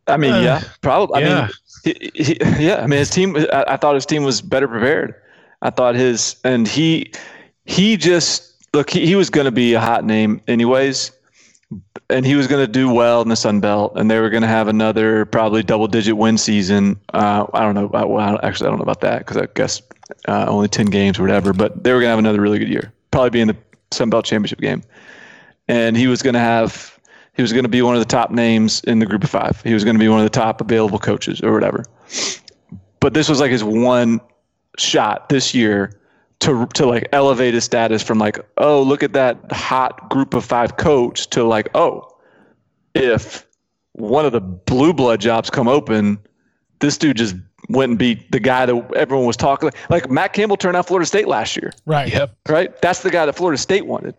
I 0.08 0.18
mean, 0.18 0.34
Uh, 0.34 0.40
yeah, 0.42 0.64
probably. 0.82 1.24
I 1.24 1.30
mean, 1.30 1.50
he, 1.84 2.12
he, 2.16 2.38
yeah. 2.60 2.82
I 2.82 2.88
mean, 2.88 3.00
his 3.00 3.10
team. 3.10 3.36
I, 3.38 3.66
I 3.70 3.78
thought 3.78 3.96
his 3.96 4.06
team 4.06 4.24
was 4.24 4.42
better 4.42 4.68
prepared. 4.68 5.16
I 5.62 5.70
thought 5.70 5.96
his 5.96 6.36
and 6.44 6.68
he 6.68 7.12
he 7.66 7.98
just 7.98 8.49
look, 8.74 8.90
he, 8.90 9.06
he 9.06 9.16
was 9.16 9.30
going 9.30 9.46
to 9.46 9.52
be 9.52 9.74
a 9.74 9.80
hot 9.80 10.06
name 10.06 10.42
anyways, 10.48 11.12
and 12.10 12.26
he 12.26 12.36
was 12.36 12.48
going 12.48 12.66
to 12.66 12.72
do 12.72 12.92
well 12.92 13.22
in 13.22 13.30
the 13.30 13.36
Sun 13.36 13.60
Belt, 13.60 13.94
and 13.96 14.10
they 14.10 14.20
were 14.20 14.30
going 14.30 14.42
to 14.42 14.48
have 14.48 14.68
another 14.68 15.26
probably 15.26 15.64
double 15.64 15.88
digit 15.88 16.18
win 16.18 16.38
season. 16.38 17.00
Uh, 17.14 17.46
I 17.54 17.62
don't 17.62 17.76
know. 17.76 17.86
About, 17.86 18.10
well, 18.10 18.40
actually, 18.44 18.68
I 18.68 18.70
don't 18.72 18.80
know 18.80 18.84
about 18.84 19.02
that 19.02 19.20
because 19.20 19.38
I 19.38 19.48
guess 19.54 19.82
uh, 20.28 20.46
only 20.48 20.68
10 20.68 20.88
games 20.88 21.20
or 21.20 21.24
whatever, 21.24 21.54
but 21.54 21.84
they 21.84 21.94
were 21.94 22.00
going 22.00 22.08
to 22.08 22.12
have 22.12 22.20
another 22.20 22.42
really 22.42 22.60
good 22.60 22.70
year, 22.70 22.92
probably 23.12 23.30
be 23.30 23.42
in 23.42 23.48
the 23.48 23.58
Sun 23.92 24.10
Belt 24.10 24.26
championship 24.26 24.60
game. 24.60 24.84
And 25.68 25.96
he 25.96 26.08
was 26.08 26.24
going 26.24 26.34
to 26.34 26.40
have, 26.40 26.98
he 27.36 27.44
was 27.44 27.54
going 27.54 27.64
to 27.64 27.70
be 27.70 27.82
one 27.82 27.96
of 27.96 28.02
the 28.02 28.06
top 28.06 28.32
names 28.32 28.82
in 28.86 29.00
the 29.00 29.06
group 29.06 29.24
of 29.24 29.30
five. 29.30 29.62
He 29.64 29.74
was 29.74 29.84
going 29.84 29.96
to 29.96 30.00
be 30.00 30.08
one 30.08 30.20
of 30.20 30.26
the 30.26 30.32
top 30.32 30.62
available 30.62 30.98
coaches 30.98 31.42
or 31.42 31.54
whatever. 31.54 31.86
But 33.00 33.14
this 33.14 33.30
was 33.30 33.40
like 33.40 33.52
his 33.52 33.64
one 33.64 34.20
shot 34.78 35.30
this 35.30 35.54
year 35.54 35.99
to 36.42 36.66
to 36.74 36.86
like 36.86 37.08
elevate 37.12 37.54
his 37.54 37.64
status 37.66 38.02
from 38.02 38.18
like 38.18 38.40
oh 38.58 38.82
look 38.82 39.04
at 39.04 39.14
that 39.14 39.38
hot 39.52 40.10
group 40.10 40.34
of 40.34 40.46
five 40.46 40.78
coach 40.78 41.30
to 41.30 41.44
like 41.44 41.70
oh 41.76 42.08
if 42.96 43.46
one 43.94 44.26
of 44.26 44.32
the 44.32 44.40
blue 44.42 44.94
blood 44.94 45.20
jobs 45.20 45.50
come 45.50 45.68
open 45.68 46.18
this 46.80 46.98
dude 46.98 47.18
just 47.18 47.36
went 47.68 47.90
and 47.92 48.00
beat 48.00 48.32
the 48.32 48.40
guy 48.40 48.66
that 48.66 48.92
everyone 48.96 49.26
was 49.26 49.36
talking 49.38 49.68
like 49.68 49.90
like 49.90 50.10
Matt 50.10 50.34
Campbell 50.34 50.56
turned 50.58 50.78
out 50.78 50.88
Florida 50.88 51.06
State 51.06 51.28
last 51.28 51.56
year 51.58 51.74
Right. 51.86 52.12
Yep. 52.12 52.36
right 52.48 52.82
that's 52.82 53.02
the 53.04 53.10
guy 53.12 53.26
that 53.26 53.34
Florida 53.36 53.58
State 53.58 53.86
wanted 53.86 54.16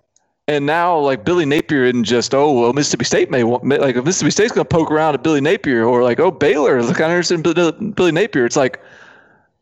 and 0.46 0.66
now 0.66 0.98
like 0.98 1.24
Billy 1.24 1.46
Napier 1.46 1.84
isn't 1.86 2.04
just 2.04 2.34
oh 2.34 2.52
well 2.60 2.72
Mississippi 2.74 3.04
State 3.06 3.30
may 3.30 3.44
want 3.44 3.66
like 3.66 3.96
if 3.96 4.04
Mississippi 4.04 4.30
State's 4.30 4.52
going 4.52 4.66
to 4.66 4.68
poke 4.68 4.90
around 4.90 5.14
at 5.14 5.22
Billy 5.22 5.40
Napier 5.40 5.84
or 5.84 6.02
like 6.02 6.20
oh 6.20 6.30
Baylor 6.30 6.82
look 6.82 7.00
I'm 7.00 7.10
interested 7.10 7.34
in 7.36 7.42
Billy- 7.42 7.92
Billy 7.92 8.12
Napier 8.12 8.44
it's 8.44 8.56
like 8.56 8.78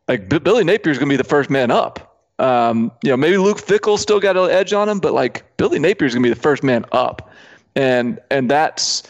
like 0.09 0.29
B- 0.29 0.39
Billy 0.41 0.65
Napier 0.65 0.91
is 0.91 0.99
going 0.99 1.09
to 1.09 1.13
be 1.13 1.17
the 1.19 1.25
first 1.25 1.51
man 1.51 1.71
up. 1.71 2.08
Um, 2.39 2.93
you 3.03 3.11
know, 3.11 3.17
maybe 3.17 3.37
Luke 3.37 3.59
Fickell 3.59 3.99
still 3.99 4.21
got 4.21 4.37
an 4.37 4.51
edge 4.51 4.73
on 4.73 4.89
him, 4.89 5.01
but 5.01 5.13
like 5.13 5.45
Billy 5.57 5.79
Napier 5.79 6.07
is 6.07 6.15
going 6.15 6.23
to 6.23 6.29
be 6.29 6.33
the 6.33 6.41
first 6.41 6.63
man 6.63 6.85
up, 6.93 7.31
and 7.75 8.21
and 8.31 8.51
that's 8.51 9.03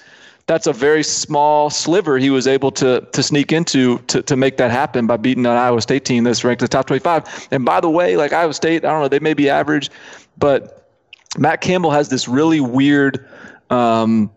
that's 0.47 0.66
a 0.66 0.73
very 0.73 1.02
small 1.02 1.68
sliver 1.68 2.16
he 2.18 2.30
was 2.30 2.47
able 2.47 2.73
to 2.73 3.06
to 3.12 3.23
sneak 3.23 3.52
into 3.52 3.99
to, 4.08 4.23
to 4.23 4.35
make 4.35 4.56
that 4.56 4.70
happen 4.70 5.06
by 5.06 5.16
beating 5.18 5.44
an 5.44 5.52
Iowa 5.52 5.82
State 5.82 6.06
team 6.06 6.25
that's 6.25 6.42
ranked 6.42 6.62
in 6.62 6.64
the 6.64 6.68
top 6.68 6.87
25. 6.87 7.49
And 7.50 7.64
by 7.64 7.80
the 7.80 7.90
way, 7.90 8.16
like 8.16 8.32
Iowa 8.32 8.54
State, 8.54 8.85
I 8.85 8.90
don't 8.90 9.02
know, 9.02 9.08
they 9.08 9.20
may 9.20 9.35
be 9.35 9.50
average, 9.50 9.90
but 10.38 10.90
Matt 11.37 11.61
Campbell 11.61 11.90
has 11.90 12.08
this 12.08 12.26
really 12.26 12.61
weird, 12.61 13.28
um, 13.68 14.30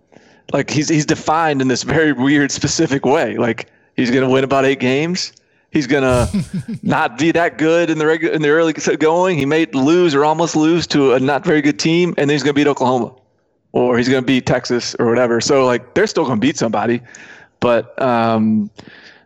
like 0.52 0.70
he's 0.70 0.90
he's 0.90 1.06
defined 1.06 1.62
in 1.62 1.70
this 1.70 1.84
very 1.84 2.12
weird 2.12 2.52
specific 2.52 3.06
way. 3.06 3.38
Like 3.38 3.72
he's 3.96 4.12
going 4.12 4.24
to 4.24 4.30
win 4.30 4.44
about 4.44 4.66
eight 4.66 4.82
games. 4.82 5.32
He's 5.72 5.88
gonna 5.88 6.28
not 6.84 7.18
be 7.18 7.32
that 7.32 7.58
good 7.58 7.90
in 7.90 7.98
the 7.98 8.06
regular 8.06 8.34
in 8.34 8.42
the 8.42 8.50
early 8.50 8.74
going. 8.74 9.38
He 9.38 9.46
may 9.46 9.66
lose 9.68 10.14
or 10.14 10.26
almost 10.26 10.56
lose 10.56 10.86
to 10.88 11.14
a 11.14 11.20
not 11.20 11.46
very 11.46 11.62
good 11.62 11.80
team, 11.80 12.10
and 12.18 12.30
then 12.30 12.36
he's 12.36 12.44
gonna 12.44 12.54
beat 12.54 12.68
Oklahoma, 12.68 13.14
or 13.72 13.98
he's 13.98 14.10
gonna 14.10 14.22
beat 14.22 14.46
Texas 14.46 14.96
or 15.00 15.06
whatever. 15.08 15.40
So 15.42 15.66
like 15.66 15.94
they're 15.94 16.08
still 16.08 16.26
gonna 16.26 16.40
beat 16.42 16.58
somebody, 16.58 17.02
but 17.62 18.00
um, 18.02 18.70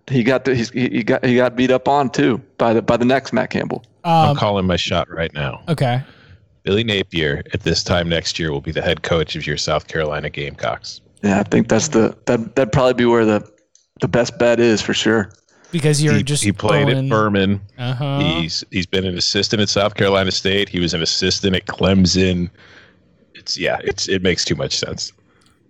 he 0.07 0.23
got 0.23 0.45
the, 0.45 0.53
he's, 0.55 0.69
he 0.69 1.03
got 1.03 1.25
he 1.25 1.35
got 1.35 1.55
beat 1.55 1.71
up 1.71 1.87
on 1.87 2.09
too 2.11 2.37
by 2.59 2.73
the 2.73 2.81
by 2.81 2.95
the 2.97 3.05
next 3.05 3.33
Matt 3.33 3.49
Campbell. 3.49 3.83
I'm 4.03 4.29
Um, 4.31 4.35
calling 4.37 4.67
my 4.67 4.75
shot 4.77 5.09
right 5.09 5.33
now. 5.33 5.63
okay. 5.67 6.03
Billy 6.61 6.83
Napier 6.83 7.43
at 7.53 7.61
this 7.61 7.83
time 7.83 8.09
next 8.09 8.37
year 8.39 8.51
will 8.51 8.61
be 8.61 8.71
the 8.71 8.81
head 8.81 9.03
coach 9.03 9.35
of 9.35 9.45
your 9.45 9.55
South 9.57 9.87
Carolina 9.87 10.31
Gamecocks. 10.31 10.99
Yeah, 11.23 11.39
I 11.39 11.43
think 11.43 11.67
that's 11.69 11.87
the 11.89 12.15
that 12.25 12.55
that'd 12.55 12.71
probably 12.71 12.93
be 12.93 13.05
where 13.05 13.25
the 13.25 13.47
the 14.01 14.07
best 14.07 14.37
bet 14.37 14.59
is 14.59 14.79
for 14.81 14.93
sure. 14.93 15.31
Because 15.75 16.01
you're 16.01 16.13
he, 16.13 16.23
just 16.23 16.41
he 16.41 16.53
played 16.53 16.87
going, 16.87 17.05
at 17.05 17.09
Furman. 17.09 17.59
Uh-huh. 17.77 18.19
He's 18.19 18.63
he's 18.71 18.85
been 18.85 19.03
an 19.03 19.17
assistant 19.17 19.61
at 19.61 19.67
South 19.67 19.95
Carolina 19.95 20.31
State. 20.31 20.69
He 20.69 20.79
was 20.79 20.93
an 20.93 21.01
assistant 21.01 21.53
at 21.53 21.65
Clemson. 21.65 22.49
It's 23.33 23.57
yeah, 23.57 23.79
it's 23.83 24.07
it 24.07 24.21
makes 24.21 24.45
too 24.45 24.55
much 24.55 24.73
sense. 24.77 25.11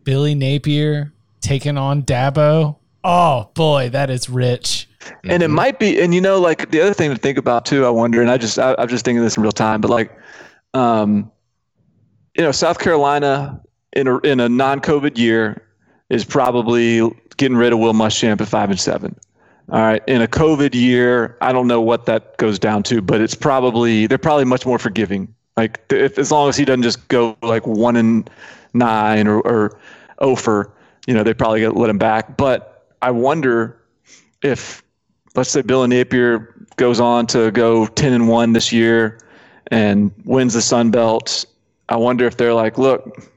Billy 0.04 0.36
Napier 0.36 1.12
taking 1.42 1.76
on 1.76 2.04
Dabo. 2.04 2.76
Oh 3.04 3.50
boy, 3.56 3.90
that 3.90 4.12
is 4.12 4.30
rich. 4.30 4.88
and 5.24 5.42
it 5.42 5.48
might 5.48 5.80
be 5.80 6.00
and 6.00 6.14
you 6.14 6.22
know 6.22 6.40
like 6.40 6.70
the 6.70 6.82
other 6.82 6.94
thing 6.94 7.10
to 7.10 7.18
think 7.18 7.38
about 7.38 7.64
too 7.64 7.86
i 7.86 7.90
wonder 7.90 8.22
and 8.22 8.32
i 8.32 8.38
just 8.38 8.58
I, 8.58 8.76
i'm 8.80 8.88
just 8.88 9.06
thinking 9.06 9.24
this 9.24 9.38
in 9.38 9.44
real 9.44 9.52
time 9.52 9.80
but 9.80 9.92
like 9.92 10.12
um 10.74 11.32
you 12.36 12.44
know 12.44 12.52
south 12.52 12.80
carolina 12.80 13.62
in 13.94 14.08
a 14.08 14.18
in 14.20 14.40
a 14.40 14.50
non-covid 14.50 15.16
year 15.16 15.62
is 16.10 16.26
probably 16.26 17.02
getting 17.38 17.56
rid 17.56 17.72
of 17.72 17.78
will 17.78 17.94
muschamp 17.94 18.42
at 18.42 18.48
five 18.48 18.72
and 18.72 18.80
seven 18.80 19.16
all 19.70 19.82
right 19.82 20.04
in 20.08 20.22
a 20.22 20.28
covid 20.28 20.74
year 20.74 21.38
i 21.42 21.52
don't 21.52 21.68
know 21.68 21.82
what 21.82 22.06
that 22.06 22.38
goes 22.38 22.60
down 22.60 22.84
to 22.84 23.02
but 23.02 23.22
it's 23.22 23.36
probably 23.36 24.08
they're 24.08 24.18
probably 24.18 24.46
much 24.46 24.66
more 24.66 24.78
forgiving 24.78 25.34
like 25.58 25.80
if 25.90 26.18
as 26.20 26.32
long 26.32 26.50
as 26.50 26.58
he 26.58 26.66
doesn't 26.66 26.84
just 26.84 27.08
go 27.08 27.36
like 27.42 27.66
one 27.66 27.96
and 27.96 28.30
nine 28.74 29.28
or 29.28 29.40
or 29.42 29.78
over 30.20 30.72
you 31.08 31.14
know 31.14 31.24
they 31.24 31.34
probably 31.34 31.60
get 31.62 31.76
let 31.76 31.90
him 31.90 31.98
back 31.98 32.38
but 32.38 32.88
i 33.02 33.10
wonder 33.10 33.80
if 34.44 34.84
let's 35.36 35.50
say 35.50 35.62
Bill 35.62 35.86
Napier 35.88 36.54
goes 36.78 37.00
on 37.00 37.28
to 37.28 37.52
go 37.52 37.86
10 37.88 38.14
and 38.14 38.28
1 38.28 38.54
this 38.54 38.72
year 38.72 39.20
and 39.72 40.12
wins 40.26 40.54
the 40.54 40.62
Sun 40.62 40.92
Belt, 40.92 41.46
I 41.90 41.98
wonder 41.98 42.26
if 42.26 42.38
they're 42.38 42.54
like, 42.54 42.78
look, 42.78 43.30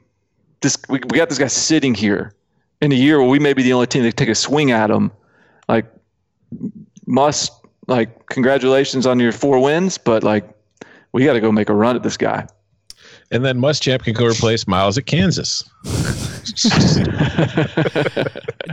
this 0.60 0.76
we, 0.88 1.00
we 1.10 1.18
got 1.18 1.28
this 1.28 1.38
guy 1.38 1.46
sitting 1.46 1.94
here 1.94 2.32
in 2.80 2.92
a 2.92 2.94
year 2.94 3.20
where 3.20 3.28
we 3.28 3.38
may 3.38 3.52
be 3.52 3.62
the 3.62 3.72
only 3.72 3.86
team 3.86 4.02
that 4.04 4.16
take 4.16 4.28
a 4.28 4.34
swing 4.34 4.70
at 4.70 4.90
him. 4.90 5.10
Like, 5.68 5.86
must 7.06 7.52
like 7.86 8.26
congratulations 8.26 9.06
on 9.06 9.18
your 9.20 9.32
four 9.32 9.60
wins, 9.62 9.98
but 9.98 10.22
like 10.22 10.48
we 11.12 11.24
got 11.24 11.32
to 11.34 11.40
go 11.40 11.50
make 11.52 11.68
a 11.68 11.74
run 11.74 11.96
at 11.96 12.02
this 12.02 12.16
guy. 12.16 12.46
And 13.30 13.44
then 13.44 13.58
Muschamp 13.60 14.04
can 14.04 14.14
go 14.14 14.24
replace 14.26 14.66
Miles 14.66 14.96
at 14.96 15.04
Kansas. 15.04 15.62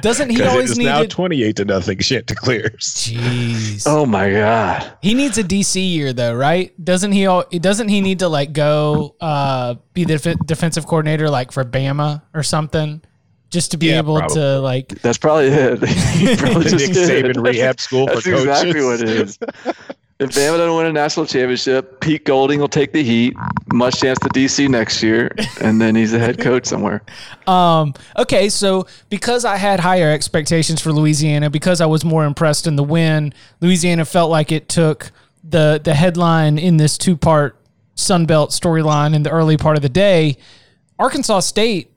Doesn't 0.01 0.29
he 0.29 0.35
Because 0.37 0.39
it 0.39 0.47
always 0.47 0.71
is 0.71 0.77
need 0.77 0.85
now 0.85 1.01
it? 1.01 1.09
twenty-eight 1.09 1.55
to 1.57 1.65
nothing. 1.65 1.97
Chanticleers. 1.99 2.93
Jeez. 2.95 3.83
Oh 3.85 4.05
my 4.05 4.31
god. 4.31 4.97
He 5.01 5.13
needs 5.13 5.37
a 5.37 5.43
DC 5.43 5.75
year 5.93 6.13
though, 6.13 6.33
right? 6.33 6.71
Doesn't 6.83 7.11
he? 7.11 7.25
al- 7.25 7.47
Doesn't 7.51 7.87
he 7.89 8.01
need 8.01 8.19
to 8.19 8.27
like 8.29 8.53
go 8.53 9.15
uh, 9.21 9.75
be 9.93 10.03
the 10.05 10.17
def- 10.17 10.39
defensive 10.45 10.85
coordinator 10.87 11.29
like 11.29 11.51
for 11.51 11.63
Bama 11.65 12.21
or 12.33 12.43
something, 12.43 13.01
just 13.55 13.71
to 13.71 13.77
be 13.77 13.87
Yeah, 13.87 13.97
able 13.97 14.19
probably. 14.19 14.35
to 14.35 14.59
like? 14.59 14.87
That's 15.01 15.17
probably 15.17 15.47
it. 15.47 15.79
Probably 16.39 16.63
The 16.65 16.69
just 16.69 16.89
Nick. 16.93 17.25
Saban 17.25 17.43
rehab 17.43 17.79
school 17.79 18.07
for 18.07 18.15
That's 18.15 18.27
exactly 18.27 18.73
coaches. 18.73 18.85
what 18.85 19.01
it 19.01 19.09
is. 19.09 19.75
If 20.17 20.29
Bama 20.29 20.55
doesn't 20.55 20.77
win 20.77 20.85
a 20.85 20.93
national 20.93 21.25
championship, 21.25 21.99
Pete 21.99 22.23
Golding 22.23 22.61
will 22.61 22.69
take 22.69 22.93
the 22.93 23.03
heat. 23.03 23.35
Muschamp 23.73 24.15
to 24.19 24.29
DC 24.29 24.69
next 24.69 25.03
year, 25.03 25.29
and 25.59 25.81
then 25.81 25.93
he's 25.93 26.13
a 26.13 26.19
head 26.19 26.39
coach 26.39 26.65
somewhere. 26.65 27.01
Um, 27.47 27.93
okay, 28.17 28.47
so 28.47 28.87
because 29.09 29.43
I 29.43 29.57
had 29.57 29.81
higher 29.81 30.09
expectations 30.09 30.79
for 30.81 30.93
Louisiana, 30.93 31.49
because 31.49 31.81
I 31.81 31.85
was 31.85 32.05
more 32.05 32.23
impressed 32.23 32.65
in 32.65 32.77
the 32.77 32.83
win, 32.83 33.33
Louisiana 33.59 34.05
felt 34.05 34.31
like 34.31 34.53
it 34.53 34.69
took 34.69 35.11
the 35.43 35.81
the 35.83 35.93
headline 35.93 36.57
in 36.57 36.77
this 36.77 36.97
two 36.97 37.17
part 37.17 37.57
Sun 37.95 38.25
Belt 38.25 38.51
storyline 38.51 39.13
in 39.13 39.23
the 39.23 39.31
early 39.31 39.57
part 39.57 39.75
of 39.75 39.81
the 39.83 39.89
day. 39.89 40.37
Arkansas 40.97 41.41
State 41.41 41.91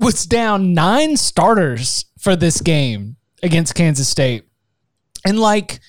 was 0.00 0.26
down 0.26 0.72
nine 0.74 1.16
starters 1.16 2.06
for 2.18 2.36
this 2.36 2.60
game 2.60 3.16
against 3.42 3.74
Kansas 3.74 4.08
State. 4.08 4.44
And 5.26 5.38
like, 5.38 5.80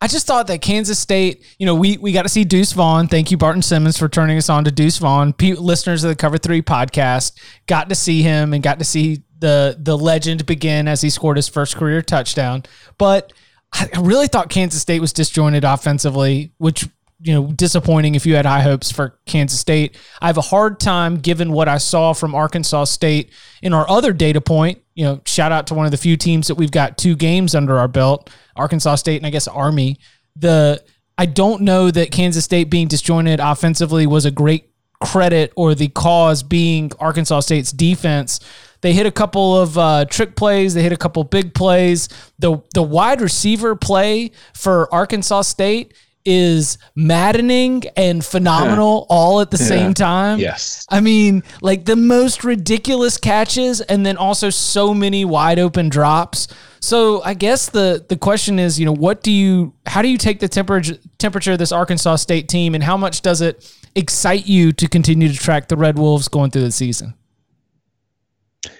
I 0.00 0.06
just 0.06 0.26
thought 0.26 0.48
that 0.48 0.60
Kansas 0.60 0.98
State, 0.98 1.44
you 1.58 1.66
know, 1.66 1.74
we 1.74 1.96
we 1.96 2.12
got 2.12 2.22
to 2.22 2.28
see 2.28 2.44
Deuce 2.44 2.72
Vaughn. 2.72 3.08
Thank 3.08 3.30
you, 3.30 3.36
Barton 3.36 3.62
Simmons, 3.62 3.96
for 3.96 4.08
turning 4.08 4.36
us 4.36 4.50
on 4.50 4.64
to 4.64 4.70
Deuce 4.70 4.98
Vaughn. 4.98 5.32
Pe- 5.32 5.52
listeners 5.52 6.04
of 6.04 6.08
the 6.10 6.16
Cover 6.16 6.36
Three 6.36 6.62
podcast 6.62 7.38
got 7.66 7.88
to 7.88 7.94
see 7.94 8.22
him 8.22 8.52
and 8.52 8.62
got 8.62 8.78
to 8.80 8.84
see 8.84 9.22
the 9.38 9.76
the 9.78 9.96
legend 9.96 10.44
begin 10.46 10.88
as 10.88 11.00
he 11.00 11.10
scored 11.10 11.36
his 11.36 11.48
first 11.48 11.76
career 11.76 12.02
touchdown. 12.02 12.64
But 12.98 13.32
I 13.72 13.88
really 13.98 14.28
thought 14.28 14.50
Kansas 14.50 14.82
State 14.82 15.00
was 15.00 15.12
disjointed 15.12 15.64
offensively, 15.64 16.52
which 16.58 16.88
you 17.24 17.32
know 17.32 17.46
disappointing 17.46 18.14
if 18.14 18.26
you 18.26 18.34
had 18.36 18.44
high 18.44 18.60
hopes 18.60 18.92
for 18.92 19.18
Kansas 19.24 19.58
State. 19.58 19.96
I 20.20 20.26
have 20.26 20.36
a 20.36 20.42
hard 20.42 20.78
time 20.78 21.16
given 21.16 21.52
what 21.52 21.68
I 21.68 21.78
saw 21.78 22.12
from 22.12 22.34
Arkansas 22.34 22.84
State 22.84 23.30
in 23.62 23.72
our 23.72 23.88
other 23.88 24.12
data 24.12 24.42
point. 24.42 24.82
You 24.94 25.04
know, 25.04 25.20
shout 25.24 25.50
out 25.50 25.66
to 25.68 25.74
one 25.74 25.86
of 25.86 25.90
the 25.90 25.96
few 25.96 26.18
teams 26.18 26.48
that 26.48 26.56
we've 26.56 26.70
got 26.70 26.98
two 26.98 27.16
games 27.16 27.54
under 27.54 27.78
our 27.78 27.88
belt, 27.88 28.28
Arkansas 28.54 28.96
State 28.96 29.16
and 29.16 29.26
I 29.26 29.30
guess 29.30 29.48
Army. 29.48 29.98
The 30.36 30.84
I 31.16 31.24
don't 31.24 31.62
know 31.62 31.90
that 31.90 32.10
Kansas 32.10 32.44
State 32.44 32.68
being 32.68 32.88
disjointed 32.88 33.40
offensively 33.40 34.06
was 34.06 34.26
a 34.26 34.30
great 34.30 34.70
credit 35.02 35.50
or 35.56 35.74
the 35.74 35.88
cause 35.88 36.42
being 36.42 36.92
Arkansas 37.00 37.40
State's 37.40 37.72
defense. 37.72 38.40
They 38.82 38.92
hit 38.92 39.06
a 39.06 39.10
couple 39.10 39.58
of 39.58 39.78
uh, 39.78 40.04
trick 40.04 40.36
plays. 40.36 40.74
They 40.74 40.82
hit 40.82 40.92
a 40.92 40.98
couple 40.98 41.24
big 41.24 41.54
plays. 41.54 42.10
The 42.38 42.62
the 42.74 42.82
wide 42.82 43.22
receiver 43.22 43.76
play 43.76 44.32
for 44.52 44.92
Arkansas 44.92 45.42
State 45.42 45.94
is 46.24 46.78
maddening 46.94 47.84
and 47.96 48.24
phenomenal 48.24 49.06
all 49.10 49.40
at 49.40 49.50
the 49.50 49.58
same 49.58 49.92
time. 49.94 50.38
Yes. 50.38 50.86
I 50.88 51.00
mean, 51.00 51.42
like 51.60 51.84
the 51.84 51.96
most 51.96 52.44
ridiculous 52.44 53.18
catches 53.18 53.80
and 53.82 54.04
then 54.06 54.16
also 54.16 54.50
so 54.50 54.94
many 54.94 55.24
wide 55.24 55.58
open 55.58 55.88
drops. 55.88 56.48
So 56.80 57.22
I 57.22 57.34
guess 57.34 57.70
the 57.70 58.04
the 58.08 58.16
question 58.16 58.58
is, 58.58 58.78
you 58.78 58.86
know, 58.86 58.92
what 58.92 59.22
do 59.22 59.32
you 59.32 59.74
how 59.86 60.02
do 60.02 60.08
you 60.08 60.18
take 60.18 60.40
the 60.40 60.48
temperature 60.48 60.96
temperature 61.18 61.52
of 61.52 61.58
this 61.58 61.72
Arkansas 61.72 62.16
State 62.16 62.48
team 62.48 62.74
and 62.74 62.82
how 62.82 62.96
much 62.96 63.22
does 63.22 63.40
it 63.40 63.74
excite 63.94 64.46
you 64.46 64.72
to 64.72 64.88
continue 64.88 65.28
to 65.28 65.38
track 65.38 65.68
the 65.68 65.76
Red 65.76 65.98
Wolves 65.98 66.28
going 66.28 66.50
through 66.50 66.62
the 66.62 66.72
season? 66.72 67.14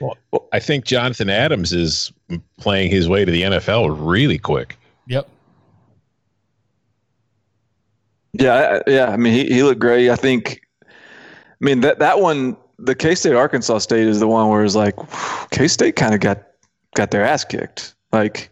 Well, 0.00 0.16
I 0.52 0.60
think 0.60 0.84
Jonathan 0.84 1.28
Adams 1.28 1.72
is 1.72 2.12
playing 2.58 2.90
his 2.90 3.08
way 3.08 3.24
to 3.24 3.30
the 3.30 3.42
NFL 3.42 3.96
really 3.98 4.38
quick. 4.38 4.76
Yep. 5.08 5.28
Yeah, 8.34 8.80
yeah. 8.86 9.10
I 9.10 9.16
mean, 9.16 9.32
he, 9.32 9.46
he 9.46 9.62
looked 9.62 9.80
great. 9.80 10.10
I 10.10 10.16
think. 10.16 10.60
I 10.82 11.64
mean 11.64 11.80
that 11.80 11.98
that 12.00 12.20
one, 12.20 12.56
the 12.78 12.94
K 12.94 13.14
State 13.14 13.34
Arkansas 13.34 13.78
State 13.78 14.06
is 14.06 14.20
the 14.20 14.28
one 14.28 14.48
where 14.48 14.64
it's 14.64 14.74
like 14.74 14.96
K 15.50 15.68
State 15.68 15.96
kind 15.96 16.14
of 16.14 16.20
got 16.20 16.42
got 16.94 17.10
their 17.10 17.24
ass 17.24 17.44
kicked. 17.44 17.94
Like, 18.12 18.50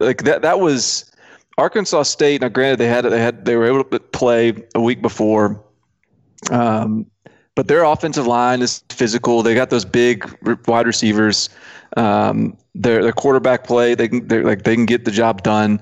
like 0.00 0.24
that 0.24 0.42
that 0.42 0.60
was 0.60 1.10
Arkansas 1.58 2.02
State. 2.02 2.40
Now, 2.40 2.48
granted, 2.48 2.78
they 2.80 2.88
had 2.88 3.04
they 3.04 3.20
had 3.20 3.44
they 3.44 3.56
were 3.56 3.66
able 3.66 3.84
to 3.84 4.00
play 4.00 4.52
a 4.74 4.80
week 4.80 5.00
before, 5.00 5.62
um, 6.50 7.06
but 7.54 7.68
their 7.68 7.84
offensive 7.84 8.26
line 8.26 8.62
is 8.62 8.82
physical. 8.90 9.42
They 9.42 9.54
got 9.54 9.70
those 9.70 9.84
big 9.84 10.28
wide 10.66 10.86
receivers. 10.86 11.48
Um, 11.96 12.56
their 12.74 13.02
their 13.02 13.12
quarterback 13.12 13.64
play, 13.64 13.94
they 13.94 14.08
can 14.08 14.26
like 14.44 14.64
they 14.64 14.74
can 14.74 14.86
get 14.86 15.04
the 15.04 15.12
job 15.12 15.42
done. 15.44 15.80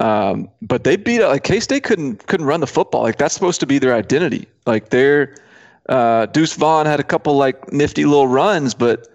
Um, 0.00 0.48
but 0.62 0.84
they 0.84 0.96
beat 0.96 1.22
like 1.22 1.42
K 1.42 1.60
State 1.60 1.82
couldn't 1.82 2.26
couldn't 2.26 2.46
run 2.46 2.60
the 2.60 2.66
football. 2.66 3.02
Like 3.02 3.18
that's 3.18 3.34
supposed 3.34 3.60
to 3.60 3.66
be 3.66 3.78
their 3.78 3.94
identity. 3.94 4.46
Like 4.66 4.90
they're 4.90 5.34
uh, 5.88 6.26
Deuce 6.26 6.54
Vaughn 6.54 6.86
had 6.86 7.00
a 7.00 7.04
couple 7.04 7.36
like 7.36 7.72
nifty 7.72 8.04
little 8.04 8.28
runs, 8.28 8.74
but 8.74 9.08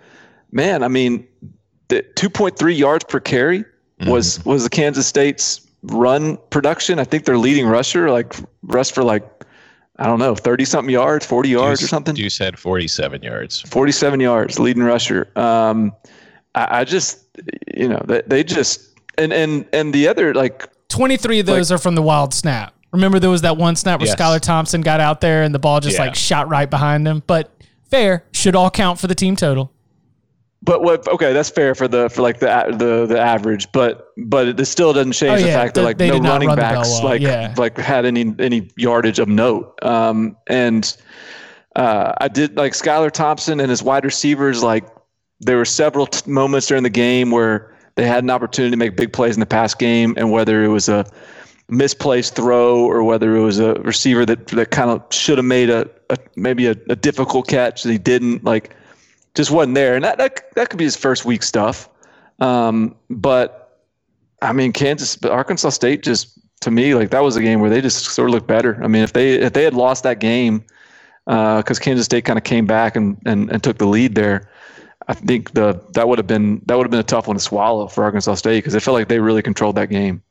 man, 0.52 0.84
I 0.84 0.88
mean, 0.88 1.26
the 1.88 2.04
2.3 2.16 2.78
yards 2.78 3.06
per 3.06 3.20
carry 3.20 3.64
was 4.08 4.40
mm-hmm. 4.40 4.50
was 4.50 4.64
the 4.64 4.70
Kansas 4.70 5.08
State's 5.08 5.66
run 5.84 6.38
production. 6.50 7.00
I 7.00 7.04
think 7.04 7.26
their 7.26 7.38
leading 7.38 7.68
rusher 7.68 8.12
like 8.12 8.36
rushed 8.64 8.94
for 8.94 9.04
like 9.04 9.30
I 10.00 10.08
don't 10.08 10.20
know, 10.20 10.36
30 10.36 10.66
something 10.66 10.92
yards, 10.92 11.26
40 11.26 11.50
yards 11.50 11.80
Deuce, 11.80 11.88
or 11.88 11.90
something. 11.90 12.16
You 12.16 12.30
said 12.30 12.58
47 12.58 13.22
yards. 13.22 13.62
47 13.62 14.20
yards, 14.20 14.60
leading 14.60 14.84
rusher. 14.84 15.30
Um, 15.36 15.94
I, 16.56 16.80
I, 16.80 16.84
just, 16.84 17.20
you 17.76 17.88
know, 17.88 18.04
they, 18.08 18.24
they 18.26 18.44
just, 18.44 18.93
and, 19.18 19.34
and, 19.34 19.66
and 19.74 19.94
the 19.94 20.08
other, 20.08 20.34
like, 20.34 20.70
23 20.90 21.40
of 21.40 21.46
those 21.46 21.72
like, 21.72 21.76
are 21.76 21.82
from 21.82 21.96
the 21.96 22.02
wild 22.02 22.34
snap. 22.34 22.74
Remember, 22.92 23.20
there 23.20 23.30
was 23.30 23.42
that 23.42 23.58
one 23.58 23.76
snap 23.76 24.00
where 24.00 24.08
yes. 24.08 24.16
Skylar 24.16 24.40
Thompson 24.40 24.82
got 24.82 25.00
out 25.00 25.20
there 25.20 25.42
and 25.42 25.54
the 25.54 25.60
ball 25.60 25.80
just 25.80 25.98
yeah. 25.98 26.06
like 26.06 26.16
shot 26.16 26.48
right 26.48 26.70
behind 26.70 27.08
him. 27.08 27.24
But 27.26 27.52
fair, 27.90 28.24
should 28.32 28.56
all 28.56 28.70
count 28.70 29.00
for 29.00 29.08
the 29.08 29.16
team 29.16 29.36
total. 29.36 29.72
But 30.62 30.82
what? 30.82 31.06
Okay, 31.08 31.34
that's 31.34 31.50
fair 31.50 31.76
for 31.76 31.88
the 31.88 32.10
for 32.10 32.22
like 32.22 32.40
the 32.40 32.48
the 32.78 33.06
the 33.08 33.20
average, 33.20 33.70
but 33.74 34.12
but 34.16 34.48
it 34.48 34.66
still 34.66 34.94
doesn't 34.94 35.12
change 35.12 35.42
oh, 35.42 35.46
yeah, 35.46 35.46
the 35.48 35.52
fact 35.52 35.74
the, 35.74 35.82
that 35.82 35.86
like 35.86 36.00
no 36.00 36.20
running 36.20 36.48
run 36.48 36.58
backs 36.58 36.90
well. 36.90 37.04
like 37.04 37.22
yeah. 37.22 37.54
like 37.58 37.78
had 37.78 38.06
any 38.06 38.34
any 38.40 38.70
yardage 38.78 39.20
of 39.20 39.28
note. 39.28 39.78
Um, 39.84 40.38
and 40.48 40.96
uh, 41.76 42.14
I 42.20 42.30
did 42.30 42.56
like 42.56 42.74
Skylar 42.74 43.12
Thompson 43.12 43.60
and 43.60 43.70
his 43.70 43.84
wide 43.84 44.06
receivers. 44.06 44.64
Like 44.64 44.88
there 45.42 45.58
were 45.58 45.66
several 45.66 46.06
t- 46.06 46.32
moments 46.32 46.68
during 46.68 46.84
the 46.84 46.90
game 46.90 47.32
where 47.32 47.73
they 47.96 48.08
had 48.08 48.24
an 48.24 48.30
opportunity 48.30 48.72
to 48.72 48.78
make 48.78 48.96
big 48.96 49.14
plays 49.14 49.36
in 49.36 49.40
the 49.40 49.46
past 49.46 49.80
game, 49.80 50.14
and 50.18 50.32
whether 50.32 50.64
it 50.64 50.70
was 50.70 50.90
a 50.90 51.06
misplaced 51.70 52.36
throw 52.36 52.86
or 52.86 53.04
whether 53.04 53.36
it 53.36 53.42
was 53.42 53.60
a 53.60 53.74
receiver 53.76 54.26
that 54.26 54.48
that 54.48 54.72
kind 54.72 54.90
of 54.90 55.04
should 55.12 55.38
have 55.38 55.46
made 55.46 55.70
a, 55.70 55.90
a 56.10 56.18
maybe 56.36 56.68
a, 56.68 56.76
a 56.90 56.96
difficult 56.96 57.48
catch 57.48 57.84
that 57.84 57.92
he 57.92 57.98
didn't 57.98 58.44
like 58.44 58.76
just 59.36 59.52
wasn't 59.52 59.76
there, 59.76 59.96
and 59.96 60.04
that 60.04 60.18
that 60.18 60.54
that 60.56 60.70
could 60.70 60.78
be 60.78 60.86
his 60.86 60.96
first 60.96 61.26
week 61.26 61.44
stuff. 61.44 61.90
Um, 62.40 62.96
but 63.10 63.82
I 64.42 64.54
mean, 64.54 64.74
Kansas, 64.74 65.22
Arkansas 65.24 65.70
State 65.70 66.04
just 66.04 66.40
to 66.62 66.72
me 66.72 66.96
like 66.96 67.10
that 67.12 67.24
was 67.24 67.36
a 67.36 67.42
game 67.42 67.60
where 67.60 67.70
they 67.70 67.82
just 67.82 68.06
sort 68.06 68.30
of 68.30 68.34
looked 68.34 68.48
better. 68.48 68.80
I 68.84 68.88
mean, 68.88 69.04
if 69.04 69.14
they 69.14 69.34
if 69.34 69.54
they 69.54 69.64
had 69.64 69.74
lost 69.74 70.04
that 70.04 70.20
game 70.20 70.64
because 71.26 71.80
uh, 71.80 71.82
Kansas 71.82 72.06
State 72.06 72.26
kind 72.26 72.38
of 72.38 72.44
came 72.44 72.66
back 72.66 72.96
and, 72.96 73.18
and 73.26 73.50
and 73.52 73.64
took 73.64 73.78
the 73.78 73.88
lead 73.88 74.16
there. 74.16 74.50
I 75.08 75.14
think 75.14 75.54
the 75.54 75.80
that 75.94 76.08
would 76.08 76.20
have 76.20 76.28
been 76.28 76.62
that 76.66 76.78
would 76.78 76.86
have 76.86 76.92
been 76.92 77.00
a 77.00 77.04
tough 77.04 77.28
one 77.28 77.36
to 77.36 77.44
swallow 77.44 77.88
for 77.88 78.04
Arkansas 78.04 78.36
State 78.36 78.60
because 78.60 78.76
it 78.76 78.82
felt 78.82 78.96
like 78.96 79.08
they 79.08 79.20
really 79.20 79.42
controlled 79.42 79.76
that 79.76 79.90
game. 79.90 80.22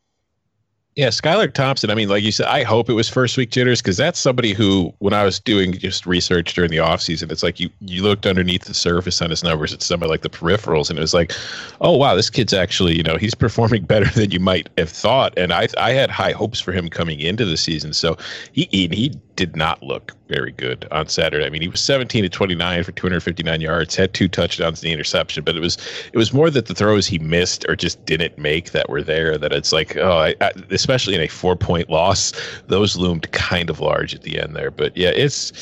Yeah, 0.94 1.08
Skylar 1.08 1.50
Thompson. 1.50 1.88
I 1.90 1.94
mean, 1.94 2.10
like 2.10 2.22
you 2.22 2.32
said, 2.32 2.48
I 2.48 2.64
hope 2.64 2.90
it 2.90 2.92
was 2.92 3.08
first 3.08 3.38
week 3.38 3.50
jitters 3.50 3.80
because 3.80 3.96
that's 3.96 4.18
somebody 4.18 4.52
who, 4.52 4.92
when 4.98 5.14
I 5.14 5.24
was 5.24 5.40
doing 5.40 5.72
just 5.72 6.04
research 6.04 6.52
during 6.52 6.70
the 6.70 6.76
offseason, 6.76 7.32
it's 7.32 7.42
like 7.42 7.58
you 7.58 7.70
you 7.80 8.02
looked 8.02 8.26
underneath 8.26 8.64
the 8.64 8.74
surface 8.74 9.22
on 9.22 9.30
his 9.30 9.42
numbers 9.42 9.72
at 9.72 9.80
some 9.80 10.02
of 10.02 10.10
like 10.10 10.20
the 10.20 10.28
peripherals, 10.28 10.90
and 10.90 10.98
it 10.98 11.02
was 11.02 11.14
like, 11.14 11.32
oh 11.80 11.96
wow, 11.96 12.14
this 12.14 12.28
kid's 12.28 12.52
actually, 12.52 12.94
you 12.94 13.02
know, 13.02 13.16
he's 13.16 13.34
performing 13.46 13.84
better 13.84 14.10
than 14.10 14.32
you 14.32 14.40
might 14.40 14.68
have 14.76 14.90
thought. 14.90 15.32
And 15.38 15.50
I 15.50 15.68
I 15.78 15.92
had 15.92 16.10
high 16.10 16.32
hopes 16.32 16.60
for 16.60 16.72
him 16.72 16.90
coming 16.90 17.20
into 17.20 17.46
the 17.46 17.56
season, 17.56 17.94
so 17.94 18.18
he 18.52 18.68
he, 18.70 18.88
he 18.88 19.18
did 19.36 19.56
not 19.56 19.82
look 19.82 20.12
very 20.28 20.52
good 20.52 20.86
on 20.90 21.08
Saturday. 21.08 21.44
I 21.44 21.50
mean, 21.50 21.62
he 21.62 21.68
was 21.68 21.80
17 21.80 22.22
to 22.22 22.28
29 22.28 22.84
for 22.84 22.92
259 22.92 23.60
yards, 23.60 23.96
had 23.96 24.14
two 24.14 24.28
touchdowns 24.28 24.80
and 24.82 24.88
the 24.88 24.92
interception, 24.92 25.44
but 25.44 25.56
it 25.56 25.60
was 25.60 25.78
it 26.12 26.18
was 26.18 26.32
more 26.32 26.50
that 26.50 26.66
the 26.66 26.74
throws 26.74 27.06
he 27.06 27.18
missed 27.18 27.64
or 27.68 27.76
just 27.76 28.04
didn't 28.04 28.36
make 28.38 28.72
that 28.72 28.88
were 28.88 29.02
there 29.02 29.38
that 29.38 29.52
it's 29.52 29.72
like, 29.72 29.96
oh, 29.96 30.18
I, 30.18 30.34
I, 30.40 30.52
especially 30.70 31.14
in 31.14 31.20
a 31.20 31.28
four 31.28 31.56
point 31.56 31.90
loss, 31.90 32.32
those 32.66 32.96
loomed 32.96 33.30
kind 33.32 33.70
of 33.70 33.80
large 33.80 34.14
at 34.14 34.22
the 34.22 34.40
end 34.40 34.54
there. 34.56 34.70
But 34.70 34.96
yeah, 34.96 35.10
it's 35.10 35.52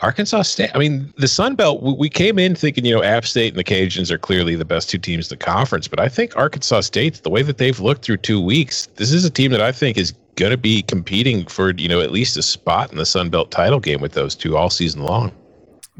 Arkansas 0.00 0.42
State. 0.42 0.70
I 0.74 0.78
mean, 0.78 1.12
the 1.16 1.28
Sun 1.28 1.56
Belt. 1.56 1.82
We 1.82 2.08
came 2.08 2.38
in 2.38 2.54
thinking, 2.54 2.84
you 2.84 2.94
know, 2.94 3.02
App 3.02 3.26
State 3.26 3.48
and 3.48 3.58
the 3.58 3.64
Cajuns 3.64 4.10
are 4.10 4.18
clearly 4.18 4.54
the 4.54 4.64
best 4.64 4.88
two 4.88 4.98
teams 4.98 5.30
in 5.30 5.38
the 5.38 5.44
conference, 5.44 5.88
but 5.88 6.00
I 6.00 6.08
think 6.08 6.36
Arkansas 6.36 6.80
State, 6.82 7.22
the 7.22 7.30
way 7.30 7.42
that 7.42 7.58
they've 7.58 7.78
looked 7.78 8.04
through 8.04 8.18
two 8.18 8.40
weeks, 8.40 8.86
this 8.96 9.12
is 9.12 9.24
a 9.24 9.30
team 9.30 9.50
that 9.50 9.60
I 9.60 9.72
think 9.72 9.98
is 9.98 10.14
going 10.36 10.50
to 10.50 10.56
be 10.56 10.82
competing 10.82 11.46
for 11.46 11.72
you 11.72 11.88
know 11.88 12.00
at 12.00 12.10
least 12.10 12.36
a 12.36 12.42
spot 12.42 12.92
in 12.92 12.98
the 12.98 13.06
Sun 13.06 13.30
Belt 13.30 13.50
title 13.50 13.80
game 13.80 14.00
with 14.00 14.12
those 14.12 14.34
two 14.34 14.56
all 14.56 14.70
season 14.70 15.02
long. 15.02 15.32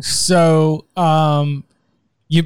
So, 0.01 0.87
um, 0.97 1.64
you 2.29 2.45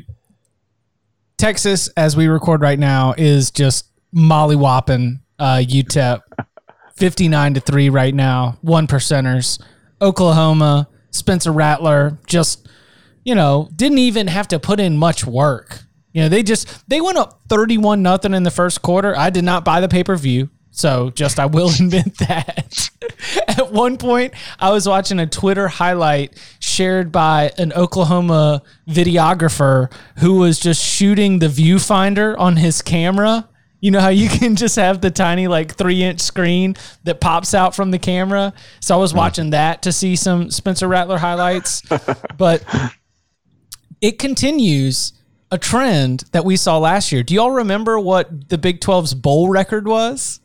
Texas, 1.38 1.88
as 1.96 2.16
we 2.16 2.26
record 2.26 2.60
right 2.60 2.78
now, 2.78 3.14
is 3.16 3.50
just 3.50 3.86
mollywhopping 4.14 5.20
uh, 5.38 5.62
UTEP, 5.64 6.20
fifty 6.96 7.28
nine 7.28 7.54
to 7.54 7.60
three 7.60 7.88
right 7.88 8.14
now, 8.14 8.58
one 8.62 8.86
percenters. 8.86 9.62
Oklahoma, 10.00 10.88
Spencer 11.10 11.52
Rattler, 11.52 12.18
just 12.26 12.68
you 13.24 13.34
know, 13.34 13.68
didn't 13.74 13.98
even 13.98 14.26
have 14.26 14.48
to 14.48 14.58
put 14.58 14.80
in 14.80 14.96
much 14.98 15.24
work. 15.24 15.80
You 16.12 16.22
know, 16.22 16.28
they 16.28 16.42
just 16.42 16.88
they 16.88 17.00
went 17.00 17.18
up 17.18 17.40
thirty 17.48 17.78
one 17.78 18.02
nothing 18.02 18.34
in 18.34 18.42
the 18.42 18.50
first 18.50 18.82
quarter. 18.82 19.16
I 19.16 19.30
did 19.30 19.44
not 19.44 19.64
buy 19.64 19.80
the 19.80 19.88
pay 19.88 20.04
per 20.04 20.16
view. 20.16 20.50
So 20.74 21.10
just 21.10 21.38
I 21.38 21.46
will 21.46 21.70
admit 21.80 22.18
that. 22.18 22.90
At 23.48 23.72
one 23.72 23.96
point, 23.96 24.34
I 24.58 24.70
was 24.70 24.88
watching 24.88 25.20
a 25.20 25.26
Twitter 25.26 25.68
highlight 25.68 26.36
shared 26.58 27.12
by 27.12 27.52
an 27.58 27.72
Oklahoma 27.72 28.62
videographer 28.88 29.92
who 30.18 30.38
was 30.38 30.58
just 30.58 30.84
shooting 30.84 31.38
the 31.38 31.46
viewfinder 31.46 32.36
on 32.38 32.56
his 32.56 32.82
camera. 32.82 33.48
You 33.80 33.92
know 33.92 34.00
how 34.00 34.08
you 34.08 34.28
can 34.28 34.56
just 34.56 34.76
have 34.76 35.00
the 35.00 35.10
tiny 35.10 35.46
like 35.46 35.76
three 35.76 36.02
inch 36.02 36.20
screen 36.20 36.74
that 37.04 37.20
pops 37.20 37.54
out 37.54 37.76
from 37.76 37.92
the 37.92 37.98
camera. 37.98 38.52
So 38.80 38.96
I 38.96 38.98
was 38.98 39.12
mm-hmm. 39.12 39.18
watching 39.18 39.50
that 39.50 39.82
to 39.82 39.92
see 39.92 40.16
some 40.16 40.50
Spencer 40.50 40.88
Rattler 40.88 41.18
highlights. 41.18 41.82
but 42.36 42.64
it 44.00 44.18
continues 44.18 45.12
a 45.52 45.58
trend 45.58 46.24
that 46.32 46.44
we 46.44 46.56
saw 46.56 46.78
last 46.78 47.12
year. 47.12 47.22
Do 47.22 47.32
y'all 47.32 47.52
remember 47.52 48.00
what 48.00 48.48
the 48.48 48.58
Big 48.58 48.80
12's 48.80 49.14
bowl 49.14 49.48
record 49.48 49.86
was? 49.86 50.40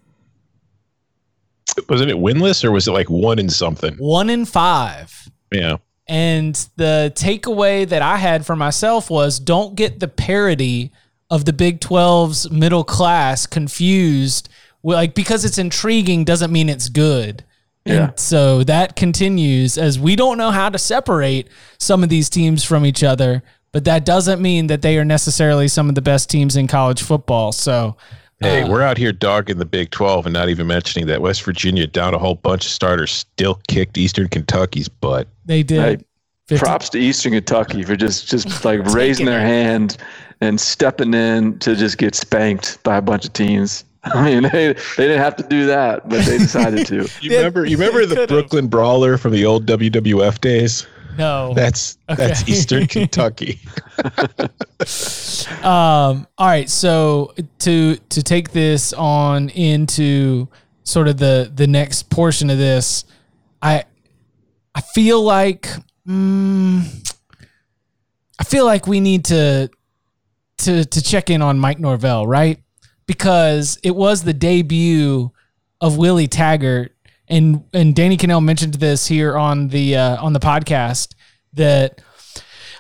Wasn't 1.88 2.12
it 2.12 2.18
winless 2.18 2.64
or 2.64 2.72
was 2.72 2.88
it 2.88 2.92
like 2.92 3.10
one 3.10 3.40
in 3.40 3.50
something? 3.50 3.96
One 3.96 4.30
in 4.30 4.46
five. 4.46 5.30
Yeah. 5.52 5.78
And 6.08 6.56
the 6.76 7.14
takeaway 7.16 7.88
that 7.88 8.02
I 8.02 8.18
had 8.18 8.46
for 8.46 8.56
myself 8.56 9.10
was 9.10 9.40
don't 9.40 9.76
get 9.76 10.00
the 10.00 10.08
parody 10.08 10.92
of 11.30 11.46
the 11.46 11.54
Big 11.54 11.80
12's 11.80 12.50
middle 12.50 12.84
class 12.84 13.46
confused. 13.46 14.50
Like 14.82 15.14
because 15.14 15.46
it's 15.46 15.58
intriguing 15.58 16.24
doesn't 16.24 16.52
mean 16.52 16.70
it's 16.70 16.90
good. 16.90 17.44
Yeah. 17.86 18.10
And 18.10 18.20
so 18.20 18.64
that 18.64 18.96
continues 18.96 19.78
as 19.78 20.00
we 20.00 20.16
don't 20.16 20.38
know 20.38 20.52
how 20.52 20.70
to 20.70 20.78
separate 20.78 21.48
some 21.78 22.04
of 22.04 22.10
these 22.10 22.30
teams 22.30 22.64
from 22.64 22.86
each 22.86 23.04
other, 23.04 23.44
but 23.72 23.86
that 23.86 24.06
doesn't 24.06 24.42
mean 24.42 24.68
that 24.68 24.82
they 24.82 24.98
are 24.98 25.06
necessarily 25.06 25.68
some 25.68 25.90
of 25.90 25.96
the 25.96 26.02
best 26.02 26.30
teams 26.30 26.56
in 26.56 26.68
college 26.68 27.02
football. 27.02 27.52
So 27.52 27.96
Hey, 28.42 28.62
uh, 28.62 28.70
we're 28.70 28.82
out 28.82 28.98
here 28.98 29.12
dogging 29.12 29.58
the 29.58 29.66
Big 29.66 29.92
12 29.92 30.26
and 30.26 30.34
not 30.34 30.48
even 30.48 30.66
mentioning 30.68 31.08
that 31.08 31.22
West 31.22 31.44
Virginia 31.44 31.86
down 31.88 32.14
a 32.14 32.18
whole 32.18 32.36
bunch 32.36 32.66
of 32.66 32.72
starters 32.72 33.12
still 33.12 33.60
kicked 33.68 33.98
Eastern 33.98 34.30
Kentucky's 34.30 34.88
butt. 34.88 35.28
They 35.46 35.62
did. 35.62 36.06
Hey, 36.48 36.58
props 36.58 36.90
to 36.90 37.00
Eastern 37.00 37.34
Kentucky 37.34 37.84
for 37.84 37.96
just 37.96 38.30
just 38.30 38.64
like 38.66 38.80
raising 38.94 39.26
their 39.26 39.42
hand 39.42 39.98
and 40.42 40.60
stepping 40.60 41.14
in 41.14 41.60
to 41.60 41.76
just 41.76 41.98
get 41.98 42.16
spanked 42.16 42.82
by 42.84 42.98
a 42.98 43.02
bunch 43.02 43.26
of 43.26 43.34
teams. 43.34 43.84
I 44.04 44.24
mean, 44.24 44.44
they, 44.44 44.68
they 44.68 45.08
didn't 45.08 45.20
have 45.20 45.36
to 45.36 45.44
do 45.44 45.66
that, 45.66 46.08
but 46.08 46.26
they 46.26 46.38
decided 46.38 46.88
to. 46.88 47.10
you 47.22 47.36
remember 47.36 47.66
you 47.66 47.78
remember 47.78 48.06
the 48.06 48.26
Brooklyn 48.28 48.68
Brawler 48.68 49.18
from 49.18 49.34
the 49.34 49.46
old 49.46 49.66
WWF 49.66 50.40
days? 50.40 50.88
No. 51.18 51.54
That's 51.54 51.98
that's 52.08 52.48
Eastern 52.48 52.88
Kentucky. 52.88 53.60
Um, 55.62 56.26
all 56.38 56.48
right, 56.48 56.70
so 56.70 57.34
to 57.60 57.98
to 57.98 58.24
take 58.24 58.52
this 58.52 58.94
on 58.94 59.50
into 59.50 60.48
sort 60.84 61.08
of 61.10 61.18
the 61.18 61.52
the 61.54 61.68
next 61.68 62.10
portion 62.10 62.50
of 62.50 62.58
this, 62.58 63.04
I 63.62 63.84
I 64.74 64.82
feel 64.82 65.22
like 65.22 65.68
mm, 66.08 67.14
I 68.40 68.44
feel 68.46 68.66
like 68.66 68.88
we 68.88 69.02
need 69.02 69.26
to 69.26 69.70
to 70.60 70.86
to 70.86 71.02
check 71.02 71.30
in 71.30 71.42
on 71.42 71.60
Mike 71.60 71.80
Norvell, 71.80 72.26
right? 72.26 72.60
Because 73.06 73.78
it 73.84 73.96
was 73.96 74.24
the 74.24 74.34
debut 74.34 75.32
of 75.82 75.98
Willie 75.98 76.28
Taggart, 76.28 76.96
and 77.30 77.64
and 77.74 77.96
Danny 77.96 78.18
Kanell 78.18 78.44
mentioned 78.44 78.76
this 78.76 79.08
here 79.08 79.38
on 79.38 79.70
the 79.70 79.96
uh, 79.96 80.24
on 80.24 80.34
the 80.34 80.40
podcast 80.40 81.14
that 81.54 82.02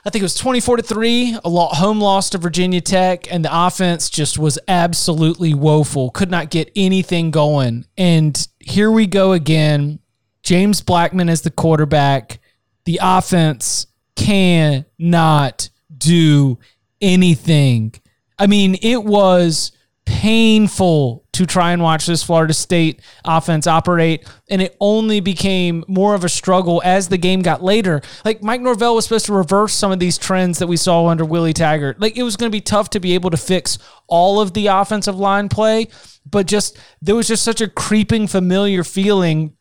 I 0.05 0.09
think 0.09 0.21
it 0.21 0.23
was 0.23 0.35
24 0.35 0.77
to 0.77 0.83
3, 0.83 1.39
a 1.43 1.49
lot 1.49 1.75
home 1.75 1.99
loss 1.99 2.29
to 2.29 2.37
Virginia 2.37 2.79
Tech, 2.79 3.31
and 3.31 3.43
the 3.43 3.49
offense 3.51 4.09
just 4.09 4.39
was 4.39 4.57
absolutely 4.67 5.53
woeful. 5.53 6.09
Could 6.09 6.31
not 6.31 6.49
get 6.49 6.71
anything 6.75 7.31
going. 7.31 7.85
And 7.97 8.47
here 8.59 8.91
we 8.91 9.07
go 9.07 9.33
again. 9.33 9.99
James 10.41 10.81
Blackman 10.81 11.27
as 11.27 11.41
the 11.41 11.51
quarterback. 11.51 12.39
The 12.85 12.99
offense 13.03 13.87
cannot 14.15 15.69
do 15.95 16.59
anything. 17.01 17.93
I 18.37 18.47
mean, 18.47 18.77
it 18.81 19.03
was 19.03 19.73
painful 20.05 21.25
to 21.39 21.45
try 21.45 21.71
and 21.71 21.81
watch 21.81 22.05
this 22.05 22.21
Florida 22.21 22.53
State 22.53 23.01
offense 23.23 23.65
operate, 23.65 24.27
and 24.49 24.61
it 24.61 24.75
only 24.81 25.21
became 25.21 25.85
more 25.87 26.13
of 26.13 26.25
a 26.25 26.29
struggle 26.29 26.81
as 26.83 27.07
the 27.07 27.17
game 27.17 27.41
got 27.41 27.63
later. 27.63 28.01
Like 28.25 28.43
Mike 28.43 28.59
Norvell 28.59 28.93
was 28.93 29.05
supposed 29.05 29.25
to 29.27 29.33
reverse 29.33 29.73
some 29.73 29.93
of 29.93 29.99
these 29.99 30.17
trends 30.17 30.59
that 30.59 30.67
we 30.67 30.75
saw 30.75 31.07
under 31.07 31.23
Willie 31.23 31.53
Taggart. 31.53 32.01
Like 32.01 32.17
it 32.17 32.23
was 32.23 32.35
going 32.35 32.51
to 32.51 32.55
be 32.55 32.59
tough 32.59 32.89
to 32.89 32.99
be 32.99 33.13
able 33.13 33.29
to 33.29 33.37
fix 33.37 33.77
all 34.07 34.41
of 34.41 34.53
the 34.53 34.67
offensive 34.67 35.17
line 35.17 35.47
play, 35.47 35.87
but 36.29 36.45
just 36.45 36.77
there 37.01 37.15
was 37.15 37.29
just 37.29 37.45
such 37.45 37.61
a 37.61 37.69
creeping 37.69 38.27
familiar 38.27 38.83
feeling 38.83 39.53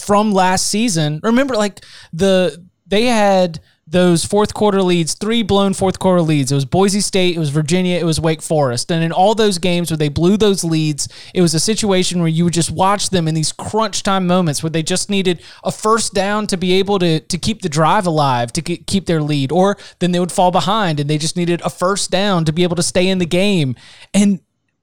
from 0.00 0.32
last 0.32 0.66
season. 0.66 1.20
Remember, 1.22 1.54
like 1.54 1.80
the 2.12 2.66
they 2.88 3.06
had 3.06 3.60
those 3.94 4.24
fourth 4.24 4.54
quarter 4.54 4.82
leads, 4.82 5.14
three 5.14 5.44
blown 5.44 5.72
fourth 5.72 6.00
quarter 6.00 6.20
leads. 6.20 6.50
It 6.50 6.56
was 6.56 6.64
Boise 6.64 7.00
State, 7.00 7.36
it 7.36 7.38
was 7.38 7.50
Virginia, 7.50 7.96
it 7.96 8.04
was 8.04 8.20
Wake 8.20 8.42
Forest. 8.42 8.90
And 8.90 9.04
in 9.04 9.12
all 9.12 9.36
those 9.36 9.58
games 9.58 9.88
where 9.88 9.96
they 9.96 10.08
blew 10.08 10.36
those 10.36 10.64
leads, 10.64 11.08
it 11.32 11.40
was 11.40 11.54
a 11.54 11.60
situation 11.60 12.18
where 12.18 12.26
you 12.26 12.42
would 12.42 12.52
just 12.52 12.72
watch 12.72 13.10
them 13.10 13.28
in 13.28 13.36
these 13.36 13.52
crunch 13.52 14.02
time 14.02 14.26
moments 14.26 14.64
where 14.64 14.70
they 14.70 14.82
just 14.82 15.08
needed 15.08 15.40
a 15.62 15.70
first 15.70 16.12
down 16.12 16.48
to 16.48 16.56
be 16.56 16.72
able 16.72 16.98
to 16.98 17.20
to 17.20 17.38
keep 17.38 17.62
the 17.62 17.68
drive 17.68 18.04
alive, 18.04 18.52
to 18.54 18.62
keep 18.62 19.06
their 19.06 19.22
lead, 19.22 19.52
or 19.52 19.76
then 20.00 20.10
they 20.10 20.18
would 20.18 20.32
fall 20.32 20.50
behind 20.50 20.98
and 20.98 21.08
they 21.08 21.16
just 21.16 21.36
needed 21.36 21.60
a 21.64 21.70
first 21.70 22.10
down 22.10 22.44
to 22.44 22.52
be 22.52 22.64
able 22.64 22.74
to 22.74 22.82
stay 22.82 23.08
in 23.08 23.18
the 23.18 23.26
game. 23.26 23.76
And 24.12 24.40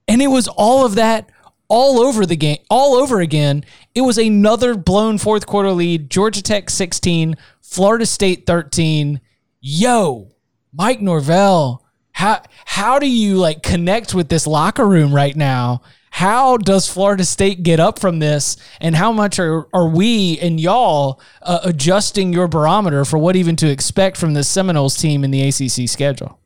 and 0.08 0.22
it 0.22 0.28
was 0.28 0.48
all 0.48 0.86
of 0.86 0.96
that 0.96 1.30
all 1.72 2.02
over 2.02 2.26
the 2.26 2.36
game, 2.36 2.58
all 2.70 2.96
over 2.96 3.22
again. 3.22 3.64
It 3.96 4.02
was 4.02 4.18
another 4.18 4.76
blown 4.76 5.18
fourth 5.18 5.48
quarter 5.48 5.72
lead. 5.72 6.10
Georgia 6.10 6.44
Tech 6.44 6.70
16, 6.70 7.38
Florida 7.62 8.06
State 8.06 8.46
13. 8.46 9.22
Yo, 9.62 10.28
Mike 10.74 11.00
Norvell, 11.00 11.86
how 12.12 12.44
how 12.66 13.00
do 13.00 13.10
you 13.10 13.38
like 13.38 13.64
connect 13.64 14.14
with 14.14 14.28
this 14.28 14.46
locker 14.46 14.86
room 14.86 15.16
right 15.16 15.36
now? 15.36 15.82
How 16.10 16.58
does 16.58 16.90
Florida 16.90 17.24
State 17.24 17.64
get 17.64 17.80
up 17.80 18.00
from 18.00 18.20
this, 18.20 18.58
and 18.82 18.94
how 18.94 19.14
much 19.14 19.40
are, 19.40 19.66
are 19.74 19.88
we 19.88 20.38
and 20.40 20.60
y'all 20.60 21.22
uh, 21.42 21.62
adjusting 21.64 22.34
your 22.34 22.50
barometer 22.50 23.06
for 23.06 23.18
what 23.18 23.38
even 23.38 23.56
to 23.56 23.72
expect 23.72 24.18
from 24.18 24.34
the 24.34 24.44
Seminoles 24.44 24.98
team 24.98 25.24
in 25.24 25.32
the 25.32 25.42
ACC 25.48 25.88
schedule? 25.88 26.38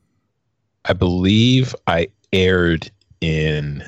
I 0.85 0.93
believe 0.93 1.73
I 1.87 2.09
erred 2.31 2.91
in 3.21 3.83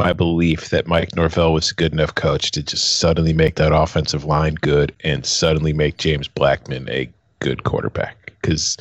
my 0.00 0.14
belief 0.14 0.70
that 0.70 0.86
Mike 0.86 1.14
Norvell 1.14 1.52
was 1.52 1.70
a 1.70 1.74
good 1.74 1.92
enough 1.92 2.14
coach 2.14 2.52
to 2.52 2.62
just 2.62 3.00
suddenly 3.00 3.34
make 3.34 3.56
that 3.56 3.70
offensive 3.70 4.24
line 4.24 4.54
good 4.54 4.94
and 5.04 5.26
suddenly 5.26 5.74
make 5.74 5.98
James 5.98 6.26
Blackman 6.26 6.88
a 6.88 7.10
good 7.40 7.64
quarterback. 7.64 8.32
Because, 8.40 8.78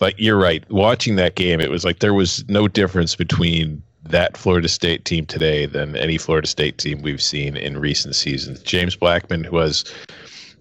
like, 0.00 0.14
you're 0.16 0.38
right. 0.38 0.64
Watching 0.70 1.16
that 1.16 1.34
game, 1.34 1.60
it 1.60 1.70
was 1.70 1.84
like 1.84 1.98
there 1.98 2.14
was 2.14 2.48
no 2.48 2.66
difference 2.66 3.14
between 3.14 3.82
that 4.04 4.38
Florida 4.38 4.68
State 4.68 5.04
team 5.04 5.26
today 5.26 5.66
than 5.66 5.96
any 5.96 6.16
Florida 6.16 6.48
State 6.48 6.78
team 6.78 7.02
we've 7.02 7.22
seen 7.22 7.58
in 7.58 7.76
recent 7.76 8.16
seasons. 8.16 8.60
James 8.60 8.96
Blackman 8.96 9.46
was. 9.52 9.84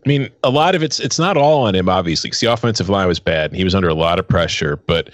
I 0.05 0.09
mean, 0.09 0.29
a 0.43 0.49
lot 0.49 0.75
of 0.75 0.83
it's 0.83 0.99
it's 0.99 1.17
not 1.17 1.37
all 1.37 1.63
on 1.63 1.75
him, 1.75 1.87
obviously, 1.87 2.27
because 2.27 2.41
the 2.41 2.51
offensive 2.51 2.89
line 2.89 3.07
was 3.07 3.21
bad 3.21 3.51
and 3.51 3.57
he 3.57 3.63
was 3.63 3.73
under 3.73 3.87
a 3.87 3.93
lot 3.93 4.19
of 4.19 4.27
pressure. 4.27 4.75
But 4.75 5.11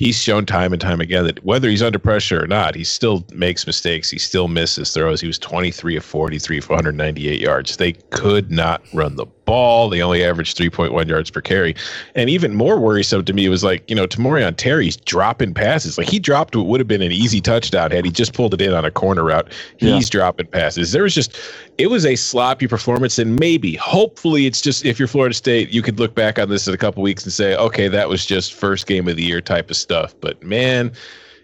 he's 0.00 0.16
shown 0.16 0.46
time 0.46 0.72
and 0.72 0.80
time 0.80 0.98
again 0.98 1.26
that 1.26 1.44
whether 1.44 1.68
he's 1.68 1.82
under 1.82 1.98
pressure 1.98 2.42
or 2.42 2.46
not, 2.46 2.74
he 2.74 2.82
still 2.82 3.22
makes 3.34 3.66
mistakes. 3.66 4.10
He 4.10 4.18
still 4.18 4.48
misses 4.48 4.94
throws. 4.94 5.20
He 5.20 5.26
was 5.26 5.38
23 5.38 5.94
of 5.96 6.04
43 6.04 6.60
for 6.60 6.70
198 6.70 7.38
yards. 7.38 7.76
They 7.76 7.92
could 7.92 8.50
not 8.50 8.82
run 8.94 9.16
the 9.16 9.26
ball. 9.50 9.88
They 9.88 10.00
only 10.00 10.22
averaged 10.22 10.56
3.1 10.56 11.08
yards 11.08 11.28
per 11.28 11.40
carry. 11.40 11.74
And 12.14 12.30
even 12.30 12.54
more 12.54 12.78
worrisome 12.78 13.24
to 13.24 13.32
me 13.32 13.48
was 13.48 13.64
like, 13.64 13.82
you 13.90 13.96
know, 13.96 14.06
Tamorion 14.06 14.54
Terry's 14.56 14.96
dropping 14.96 15.54
passes. 15.54 15.98
Like 15.98 16.08
he 16.08 16.20
dropped 16.20 16.54
what 16.54 16.66
would 16.66 16.78
have 16.78 16.86
been 16.86 17.02
an 17.02 17.10
easy 17.10 17.40
touchdown 17.40 17.90
had 17.90 18.04
he 18.04 18.12
just 18.12 18.32
pulled 18.32 18.54
it 18.54 18.60
in 18.60 18.72
on 18.72 18.84
a 18.84 18.92
corner 18.92 19.24
route. 19.24 19.52
He's 19.78 20.08
dropping 20.08 20.46
passes. 20.46 20.92
There 20.92 21.02
was 21.02 21.16
just, 21.16 21.36
it 21.78 21.88
was 21.88 22.06
a 22.06 22.14
sloppy 22.14 22.68
performance. 22.68 23.18
And 23.18 23.40
maybe, 23.40 23.74
hopefully, 23.74 24.46
it's 24.46 24.60
just 24.60 24.84
if 24.84 25.00
you're 25.00 25.08
Florida 25.08 25.34
State, 25.34 25.70
you 25.70 25.82
could 25.82 25.98
look 25.98 26.14
back 26.14 26.38
on 26.38 26.48
this 26.48 26.68
in 26.68 26.74
a 26.74 26.78
couple 26.78 27.02
weeks 27.02 27.24
and 27.24 27.32
say, 27.32 27.56
okay, 27.56 27.88
that 27.88 28.08
was 28.08 28.24
just 28.24 28.54
first 28.54 28.86
game 28.86 29.08
of 29.08 29.16
the 29.16 29.24
year 29.24 29.40
type 29.40 29.68
of 29.68 29.76
stuff. 29.76 30.14
But 30.20 30.40
man, 30.44 30.92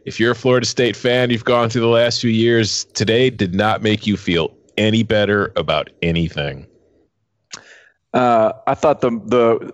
if 0.04 0.20
you're 0.20 0.30
a 0.30 0.36
Florida 0.36 0.64
State 0.66 0.94
fan, 0.94 1.30
you've 1.30 1.44
gone 1.44 1.70
through 1.70 1.80
the 1.80 1.88
last 1.88 2.20
few 2.20 2.30
years, 2.30 2.84
today 2.94 3.30
did 3.30 3.52
not 3.52 3.82
make 3.82 4.06
you 4.06 4.16
feel 4.16 4.54
any 4.78 5.02
better 5.02 5.52
about 5.56 5.90
anything. 6.02 6.68
Uh, 8.16 8.52
I 8.66 8.74
thought 8.74 9.02
the 9.02 9.10
the 9.10 9.72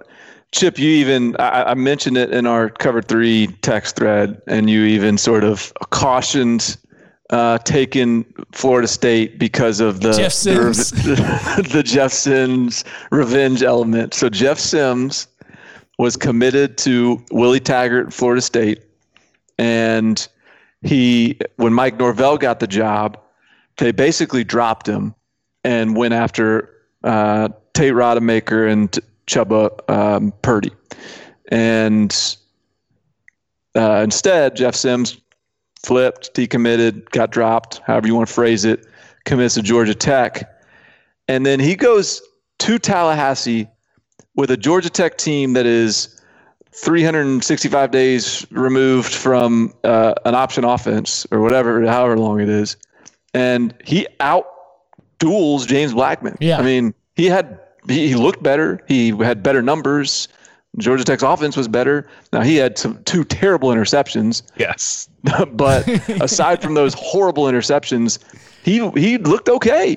Chip, 0.53 0.79
you 0.79 0.91
even 0.91 1.35
I, 1.39 1.71
I 1.71 1.75
mentioned 1.75 2.19
it 2.19 2.31
in 2.31 2.47
our 2.47 2.69
cover 2.69 3.01
three 3.01 3.47
text 3.63 3.97
thread, 3.97 4.41
and 4.47 4.69
you 4.69 4.85
even 4.85 5.17
sort 5.17 5.45
of 5.45 5.73
cautioned 5.91 6.77
uh, 7.31 7.57
taking 7.59 8.25
Florida 8.53 8.87
State 8.87 9.39
because 9.39 9.81
of 9.81 10.01
the 10.01 10.13
Jeff 10.13 10.33
Sims. 10.33 10.91
the, 10.91 11.69
the 11.73 11.83
Jeff 11.83 12.13
Sims 12.13 12.85
revenge 13.11 13.63
element. 13.63 14.13
So 14.13 14.29
Jeff 14.29 14.59
Sims 14.59 15.27
was 15.99 16.17
committed 16.17 16.77
to 16.79 17.25
Willie 17.31 17.61
Taggart, 17.61 18.13
Florida 18.13 18.43
State, 18.43 18.83
and 19.57 20.29
he 20.83 21.39
when 21.57 21.73
Mike 21.73 21.99
Norvell 21.99 22.37
got 22.37 22.61
the 22.61 22.67
job, 22.67 23.19
they 23.79 23.93
basically 23.93 24.45
dropped 24.45 24.87
him 24.87 25.15
and 25.65 25.97
went 25.97 26.13
after 26.13 26.69
uh, 27.05 27.49
Tate 27.75 27.93
Rodemaker 27.93 28.71
and 28.71 28.99
Chubba 29.27 29.71
um, 29.91 30.33
Purdy. 30.43 30.71
And 31.49 32.37
uh, 33.75 34.01
instead, 34.05 34.57
Jeff 34.57 34.75
Sims 34.75 35.19
flipped, 35.83 36.35
decommitted, 36.35 37.11
got 37.11 37.31
dropped, 37.31 37.81
however 37.87 38.07
you 38.07 38.15
want 38.15 38.29
to 38.29 38.35
phrase 38.35 38.65
it, 38.65 38.87
commits 39.25 39.55
to 39.55 39.63
Georgia 39.63 39.95
Tech. 39.95 40.49
And 41.29 41.47
then 41.47 41.61
he 41.61 41.75
goes 41.75 42.23
to 42.61 42.79
Tallahassee 42.79 43.69
with 44.35 44.51
a 44.51 44.57
Georgia 44.57 44.91
Tech 44.91 45.19
team 45.19 45.53
that 45.55 45.67
is 45.67 46.21
365 46.75 47.91
days 47.91 48.47
removed 48.51 49.13
from 49.13 49.75
uh, 49.85 50.15
an 50.25 50.35
option 50.35 50.65
offense 50.65 51.27
or 51.31 51.41
whatever, 51.41 51.85
however 51.87 52.19
long 52.19 52.41
it 52.41 52.49
is. 52.49 52.77
And 53.35 53.75
he 53.85 54.07
out 54.21 54.47
duels 55.19 55.67
James 55.67 55.93
Blackman. 55.93 56.37
Yeah. 56.41 56.59
I 56.59 56.63
mean, 56.63 56.95
he 57.23 57.29
had 57.29 57.61
he, 57.89 58.17
looked 58.17 58.43
better. 58.43 58.81
He 58.89 59.11
had 59.11 59.45
better 59.45 59.63
numbers. 59.63 60.27
Georgia 60.79 61.05
Tech's 61.05 61.23
offense 61.23 61.57
was 61.57 61.69
better. 61.69 62.09
Now 62.33 62.41
he 62.41 62.57
had 62.57 62.79
some 62.79 63.01
two 63.05 63.23
terrible 63.23 63.69
interceptions, 63.69 64.43
Yes. 64.57 65.09
but 65.53 65.87
aside 66.21 66.61
from 66.61 66.75
those 66.75 66.95
horrible 66.95 67.45
interceptions, 67.45 68.19
he 68.65 68.89
he 69.01 69.19
looked 69.19 69.49
okay. 69.49 69.97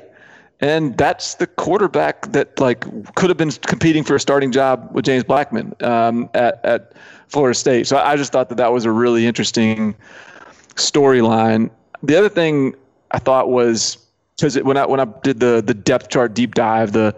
And 0.61 0.95
that's 0.97 1.35
the 1.35 1.47
quarterback 1.47 2.31
that 2.31 2.59
like 2.59 2.85
could 3.15 3.31
have 3.31 3.37
been 3.37 3.51
competing 3.51 4.03
for 4.03 4.15
a 4.15 4.19
starting 4.19 4.51
job 4.51 4.87
with 4.91 5.05
James 5.05 5.23
Blackman 5.23 5.73
um, 5.81 6.29
at 6.35 6.63
at 6.63 6.93
Florida 7.27 7.55
State. 7.55 7.87
So 7.87 7.97
I 7.97 8.15
just 8.17 8.31
thought 8.31 8.49
that 8.49 8.57
that 8.57 8.71
was 8.71 8.85
a 8.85 8.91
really 8.91 9.25
interesting 9.25 9.95
storyline. 10.75 11.71
The 12.03 12.15
other 12.15 12.29
thing 12.29 12.75
I 13.11 13.17
thought 13.17 13.49
was 13.49 14.04
because 14.37 14.61
when 14.61 14.77
I 14.77 14.85
when 14.85 14.99
I 14.99 15.05
did 15.23 15.39
the 15.39 15.61
the 15.65 15.73
depth 15.73 16.09
chart 16.09 16.33
deep 16.33 16.55
dive, 16.55 16.91
the 16.91 17.15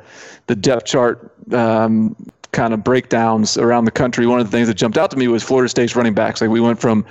the 0.48 0.56
depth 0.56 0.86
chart 0.86 1.32
um, 1.54 2.16
kind 2.52 2.74
of 2.74 2.84
breakdowns 2.84 3.58
around 3.58 3.86
the 3.86 3.92
country, 3.92 4.26
one 4.28 4.40
of 4.40 4.46
the 4.46 4.52
things 4.52 4.68
that 4.68 4.76
jumped 4.76 4.98
out 4.98 5.12
to 5.12 5.18
me 5.18 5.28
was 5.28 5.44
Florida 5.44 5.70
State's 5.70 5.96
running 5.96 6.14
backs. 6.14 6.42
Like 6.42 6.50
we 6.50 6.62
went 6.62 6.80
from 6.80 7.06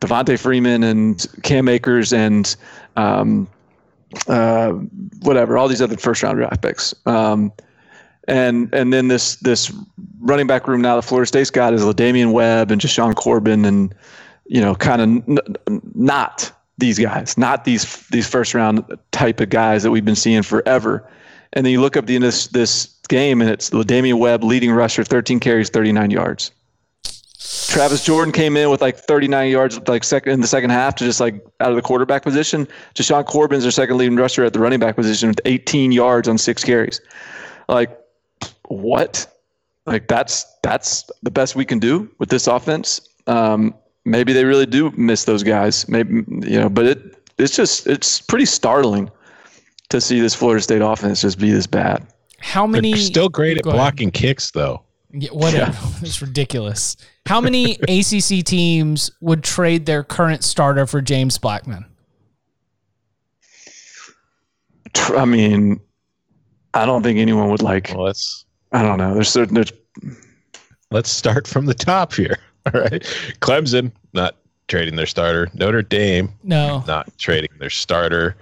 Devonta 0.00 0.38
Freeman 0.38 0.82
and 0.82 1.26
Cam 1.42 1.68
Akers 1.68 2.12
and 2.12 2.54
um, 2.96 3.48
uh, 4.26 4.70
whatever, 5.22 5.56
all 5.56 5.68
these 5.68 5.82
other 5.82 5.96
first 5.96 6.22
round 6.22 6.38
draft 6.38 6.62
picks. 6.62 6.94
Um, 7.06 7.52
and 8.28 8.72
and 8.72 8.92
then 8.92 9.08
this 9.08 9.36
this 9.36 9.72
running 10.20 10.46
back 10.46 10.68
room 10.68 10.80
now 10.80 10.96
that 10.96 11.02
Florida 11.02 11.26
State's 11.26 11.50
got 11.50 11.74
is 11.74 11.82
La'Damian 11.82 12.32
Webb 12.32 12.70
and 12.70 12.80
Jashaun 12.80 13.14
Corbin 13.14 13.64
and 13.64 13.94
you 14.46 14.60
know 14.60 14.74
kind 14.74 15.02
of 15.02 15.28
n- 15.28 15.82
not 15.94 16.52
these 16.82 16.98
guys, 16.98 17.38
not 17.38 17.64
these 17.64 18.08
these 18.08 18.26
first 18.26 18.54
round 18.54 18.84
type 19.12 19.40
of 19.40 19.48
guys 19.48 19.84
that 19.84 19.92
we've 19.92 20.04
been 20.04 20.16
seeing 20.16 20.42
forever. 20.42 21.08
And 21.52 21.64
then 21.64 21.72
you 21.72 21.80
look 21.80 21.96
up 21.96 22.06
the 22.06 22.16
end 22.16 22.24
of 22.24 22.28
this, 22.28 22.48
this 22.48 22.86
game 23.08 23.40
and 23.40 23.48
it's 23.48 23.70
La'Damian 23.70 24.18
Webb 24.18 24.42
leading 24.42 24.72
rusher, 24.72 25.04
13 25.04 25.38
carries, 25.38 25.70
39 25.70 26.10
yards. 26.10 26.50
Travis 27.68 28.04
Jordan 28.04 28.32
came 28.32 28.56
in 28.56 28.68
with 28.68 28.80
like 28.80 28.96
39 28.96 29.50
yards, 29.50 29.78
like 29.86 30.02
second 30.02 30.32
in 30.32 30.40
the 30.40 30.46
second 30.48 30.70
half 30.70 30.96
to 30.96 31.04
just 31.04 31.20
like 31.20 31.34
out 31.60 31.70
of 31.70 31.76
the 31.76 31.82
quarterback 31.82 32.22
position. 32.24 32.66
Jashaun 32.94 33.26
Corbin's 33.26 33.62
their 33.62 33.70
second 33.70 33.96
leading 33.96 34.16
rusher 34.16 34.44
at 34.44 34.52
the 34.52 34.58
running 34.58 34.80
back 34.80 34.96
position 34.96 35.28
with 35.28 35.40
18 35.44 35.92
yards 35.92 36.26
on 36.26 36.36
six 36.36 36.64
carries. 36.64 37.00
Like 37.68 37.96
what? 38.66 39.26
Like 39.86 40.08
that's 40.08 40.46
that's 40.62 41.08
the 41.22 41.30
best 41.30 41.54
we 41.54 41.64
can 41.64 41.78
do 41.78 42.10
with 42.18 42.28
this 42.28 42.48
offense. 42.48 43.00
Um, 43.28 43.74
maybe 44.04 44.32
they 44.32 44.44
really 44.44 44.66
do 44.66 44.90
miss 44.96 45.24
those 45.24 45.42
guys. 45.42 45.88
Maybe 45.88 46.24
you 46.26 46.58
know, 46.60 46.68
but 46.68 46.86
it 46.86 47.30
it's 47.38 47.56
just 47.56 47.86
it's 47.86 48.20
pretty 48.20 48.46
startling 48.46 49.10
to 49.88 50.00
see 50.00 50.20
this 50.20 50.34
Florida 50.34 50.62
State 50.62 50.82
offense 50.82 51.20
just 51.22 51.38
be 51.38 51.50
this 51.50 51.66
bad. 51.66 52.06
How 52.40 52.66
many? 52.66 52.92
They're 52.92 53.00
still 53.00 53.28
great 53.28 53.58
at 53.58 53.64
Go 53.64 53.70
ahead. 53.70 53.78
blocking 53.78 54.10
kicks, 54.10 54.50
though. 54.50 54.82
Yeah, 55.12 55.30
whatever. 55.30 55.76
It's 56.02 56.20
ridiculous. 56.20 56.96
How 57.26 57.40
many 57.40 57.74
ACC 57.88 58.44
teams 58.44 59.10
would 59.20 59.44
trade 59.44 59.86
their 59.86 60.02
current 60.02 60.42
starter 60.42 60.86
for 60.86 61.00
James 61.00 61.38
Blackman? 61.38 61.84
I 65.16 65.24
mean, 65.24 65.80
I 66.74 66.84
don't 66.84 67.02
think 67.02 67.18
anyone 67.18 67.50
would 67.50 67.62
like. 67.62 67.92
Well, 67.94 68.04
let's 68.04 68.44
I 68.72 68.82
don't 68.82 68.98
know. 68.98 69.14
There's 69.14 69.28
certain 69.28 69.54
there's 69.54 69.72
let's 70.90 71.10
start 71.10 71.46
from 71.46 71.66
the 71.66 71.74
top 71.74 72.12
here. 72.14 72.38
All 72.74 72.80
right, 72.80 73.02
Clemson 73.40 73.92
not 74.12 74.36
trading 74.68 74.96
their 74.96 75.06
starter. 75.06 75.48
Notre 75.54 75.82
Dame 75.82 76.32
No. 76.44 76.84
not 76.86 77.16
trading 77.18 77.50
their 77.58 77.70
starter. 77.70 78.36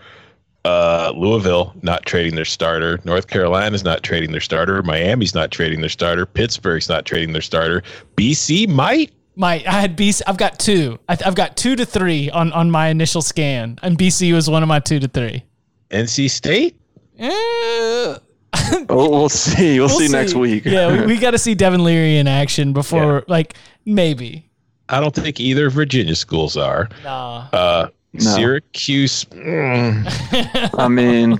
Uh, 0.64 1.12
Louisville 1.16 1.74
not 1.82 2.04
trading 2.04 2.34
their 2.34 2.44
starter. 2.44 3.00
North 3.04 3.28
Carolina's 3.28 3.82
not 3.82 4.02
trading 4.02 4.30
their 4.32 4.42
starter. 4.42 4.82
Miami's 4.82 5.34
not 5.34 5.50
trading 5.50 5.80
their 5.80 5.88
starter. 5.88 6.26
Pittsburgh's 6.26 6.86
not 6.88 7.06
trading 7.06 7.32
their 7.32 7.40
starter. 7.42 7.82
BC 8.16 8.68
might. 8.68 9.10
Might 9.36 9.66
I 9.66 9.80
had 9.80 9.96
BC. 9.96 10.20
I've 10.26 10.36
got 10.36 10.58
two. 10.58 10.98
I, 11.08 11.16
I've 11.24 11.34
got 11.34 11.56
two 11.56 11.76
to 11.76 11.86
three 11.86 12.28
on 12.30 12.52
on 12.52 12.70
my 12.70 12.88
initial 12.88 13.22
scan, 13.22 13.78
and 13.82 13.96
BC 13.96 14.34
was 14.34 14.50
one 14.50 14.62
of 14.62 14.68
my 14.68 14.80
two 14.80 15.00
to 15.00 15.08
three. 15.08 15.42
NC 15.90 16.28
State. 16.28 16.76
Eh, 17.18 18.16
oh, 18.88 19.10
we'll 19.10 19.28
see. 19.28 19.78
We'll, 19.78 19.88
we'll 19.88 19.98
see, 19.98 20.08
next 20.08 20.34
week. 20.34 20.64
yeah, 20.64 21.00
we, 21.00 21.06
we 21.06 21.18
got 21.18 21.30
to 21.32 21.38
see 21.38 21.54
Devin 21.54 21.84
Leary 21.84 22.16
in 22.18 22.26
action 22.28 22.72
before, 22.72 23.24
like 23.28 23.54
maybe. 23.84 24.46
I 24.88 24.98
don't 25.00 25.14
think 25.14 25.38
either 25.38 25.70
Virginia 25.70 26.14
schools 26.16 26.56
are. 26.56 26.88
Nah. 27.04 27.48
Uh, 27.52 27.88
No. 28.12 28.20
Syracuse. 28.20 29.24
mm, 29.26 30.74
I 30.78 30.88
mean, 30.88 31.38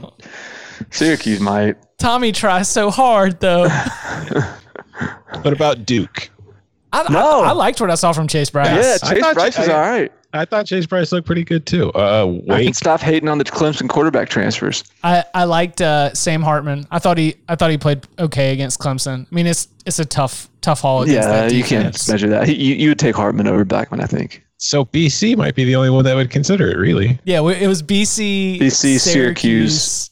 Syracuse 0.91 1.41
might. 1.41 1.77
Tommy 1.99 2.31
tries 2.33 2.69
so 2.69 2.91
hard 2.91 3.41
though. 3.41 3.69
what 5.43 5.53
about 5.53 5.85
Duke? 5.85 6.31
I, 6.93 7.13
No. 7.13 7.43
I, 7.43 7.49
I 7.49 7.53
liked 7.53 7.81
what 7.81 7.91
I 7.91 7.95
saw 7.97 8.13
from 8.13 8.29
Chase 8.29 8.51
Brice. 8.51 8.69
Yeah, 8.69 8.99
Chase 9.11 9.21
thought 9.21 9.35
Brice 9.35 9.57
you- 9.59 9.65
is 9.65 9.69
all 9.69 9.81
right. 9.81 10.13
I 10.33 10.45
thought 10.45 10.67
Chase 10.67 10.87
Brice 10.87 11.11
looked 11.13 11.27
pretty 11.27 11.45
good 11.45 11.67
too. 11.67 11.91
Uh, 11.93 12.23
I 12.25 12.25
can 12.25 12.47
Wake. 12.47 12.75
stop 12.75 13.01
hating 13.01 13.29
on 13.29 13.39
the 13.39 13.45
Clemson 13.45 13.89
quarterback 13.89 14.29
transfers. 14.29 14.85
I, 15.03 15.25
I 15.35 15.45
liked 15.45 15.81
uh, 15.81 16.15
Sam 16.15 16.41
Hartman. 16.43 16.87
I 16.91 16.99
thought 17.01 17.19
he 17.19 17.35
I 17.49 17.57
thought 17.57 17.71
he 17.71 17.79
played 17.79 18.07
okay 18.19 18.53
against 18.53 18.79
Clemson. 18.79 19.27
I 19.31 19.35
mean, 19.35 19.47
it's 19.47 19.67
it's 19.87 19.99
a 19.99 20.05
tough 20.05 20.49
tough 20.61 20.81
haul 20.83 21.03
against 21.03 21.29
Yeah, 21.29 21.49
that 21.49 21.53
you 21.55 21.65
can't 21.65 22.09
measure 22.09 22.29
that. 22.29 22.49
You, 22.49 22.75
you 22.77 22.89
would 22.91 22.99
take 22.99 23.17
Hartman 23.17 23.49
over 23.49 23.65
Blackman, 23.65 24.01
I 24.01 24.07
think. 24.07 24.45
So 24.59 24.85
BC 24.85 25.37
might 25.37 25.55
be 25.55 25.65
the 25.65 25.75
only 25.75 25.91
one 25.91 26.05
that 26.05 26.15
would 26.15 26.31
consider 26.31 26.69
it. 26.69 26.77
Really. 26.77 27.19
Yeah, 27.25 27.39
it 27.39 27.67
was 27.67 27.83
BC, 27.83 28.61
BC, 28.61 29.01
Syracuse, 29.01 30.11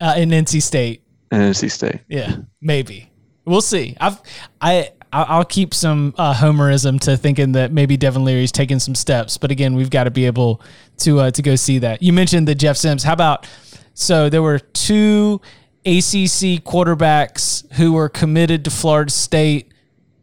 uh, 0.00 0.14
and 0.16 0.32
NC 0.32 0.62
State. 0.62 1.02
And 1.30 1.42
NC 1.42 1.70
State. 1.70 2.00
Yeah, 2.08 2.36
maybe 2.60 3.10
we'll 3.44 3.60
see. 3.60 3.96
I've 4.00 4.20
I 4.60 4.78
I- 4.78 4.90
I'll 5.12 5.44
keep 5.44 5.72
some 5.72 6.14
uh, 6.18 6.34
homerism 6.34 7.00
to 7.02 7.16
thinking 7.16 7.52
that 7.52 7.72
maybe 7.72 7.96
Devin 7.96 8.24
Leary's 8.24 8.52
taking 8.52 8.78
some 8.78 8.94
steps, 8.94 9.38
but 9.38 9.50
again, 9.50 9.74
we've 9.74 9.90
got 9.90 10.04
to 10.04 10.10
be 10.10 10.26
able 10.26 10.60
to 10.98 11.20
uh, 11.20 11.30
to 11.30 11.42
go 11.42 11.56
see 11.56 11.78
that. 11.78 12.02
You 12.02 12.12
mentioned 12.12 12.46
the 12.46 12.54
Jeff 12.54 12.76
Sims. 12.76 13.02
How 13.02 13.12
about 13.12 13.48
so 13.94 14.28
there 14.28 14.42
were 14.42 14.58
two 14.58 15.40
ACC 15.86 16.64
quarterbacks 16.64 17.70
who 17.74 17.92
were 17.92 18.08
committed 18.08 18.64
to 18.64 18.70
Florida 18.70 19.10
State. 19.10 19.72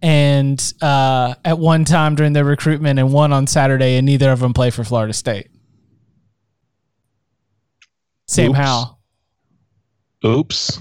And 0.01 0.61
uh, 0.81 1.35
at 1.45 1.57
one 1.57 1.85
time 1.85 2.15
during 2.15 2.33
their 2.33 2.43
recruitment, 2.43 2.99
and 2.99 3.13
one 3.13 3.31
on 3.31 3.47
Saturday, 3.47 3.95
and 3.95 4.05
neither 4.05 4.29
of 4.31 4.41
them 4.41 4.53
play 4.53 4.69
for 4.69 4.83
Florida 4.83 5.13
State. 5.13 5.47
Sam 8.27 8.49
Oops. 8.49 8.59
Howell. 8.59 8.99
Oops. 10.25 10.75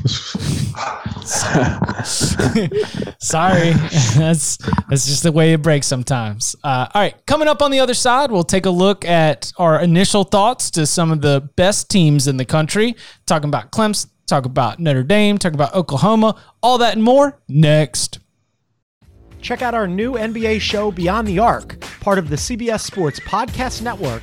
Sorry, 3.19 3.73
that's 4.17 4.57
that's 4.89 5.07
just 5.07 5.23
the 5.25 5.33
way 5.33 5.53
it 5.53 5.63
breaks 5.63 5.87
sometimes. 5.89 6.55
Uh, 6.63 6.87
all 6.95 7.03
right, 7.03 7.15
coming 7.27 7.49
up 7.49 7.61
on 7.61 7.73
the 7.73 7.81
other 7.81 7.95
side, 7.95 8.31
we'll 8.31 8.45
take 8.45 8.67
a 8.67 8.71
look 8.71 9.05
at 9.05 9.53
our 9.59 9.81
initial 9.81 10.23
thoughts 10.23 10.71
to 10.73 10.87
some 10.87 11.11
of 11.11 11.23
the 11.23 11.49
best 11.57 11.91
teams 11.91 12.29
in 12.29 12.37
the 12.37 12.45
country. 12.45 12.95
Talking 13.27 13.49
about 13.49 13.73
Clemson, 13.73 14.11
talk 14.27 14.45
about 14.45 14.79
Notre 14.79 15.03
Dame, 15.03 15.39
talk 15.39 15.55
about 15.55 15.75
Oklahoma, 15.75 16.41
all 16.63 16.79
that 16.79 16.95
and 16.95 17.03
more 17.03 17.41
next. 17.49 18.21
Check 19.41 19.61
out 19.61 19.75
our 19.75 19.89
new 19.89 20.13
NBA 20.13 20.61
show, 20.61 20.93
Beyond 20.93 21.27
the 21.27 21.41
Arc, 21.41 21.81
part 22.01 22.19
of 22.19 22.29
the 22.31 22.37
CBS 22.37 22.81
Sports 22.81 23.19
Podcast 23.21 23.83
Network, 23.83 24.23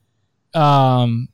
um, 0.53 1.29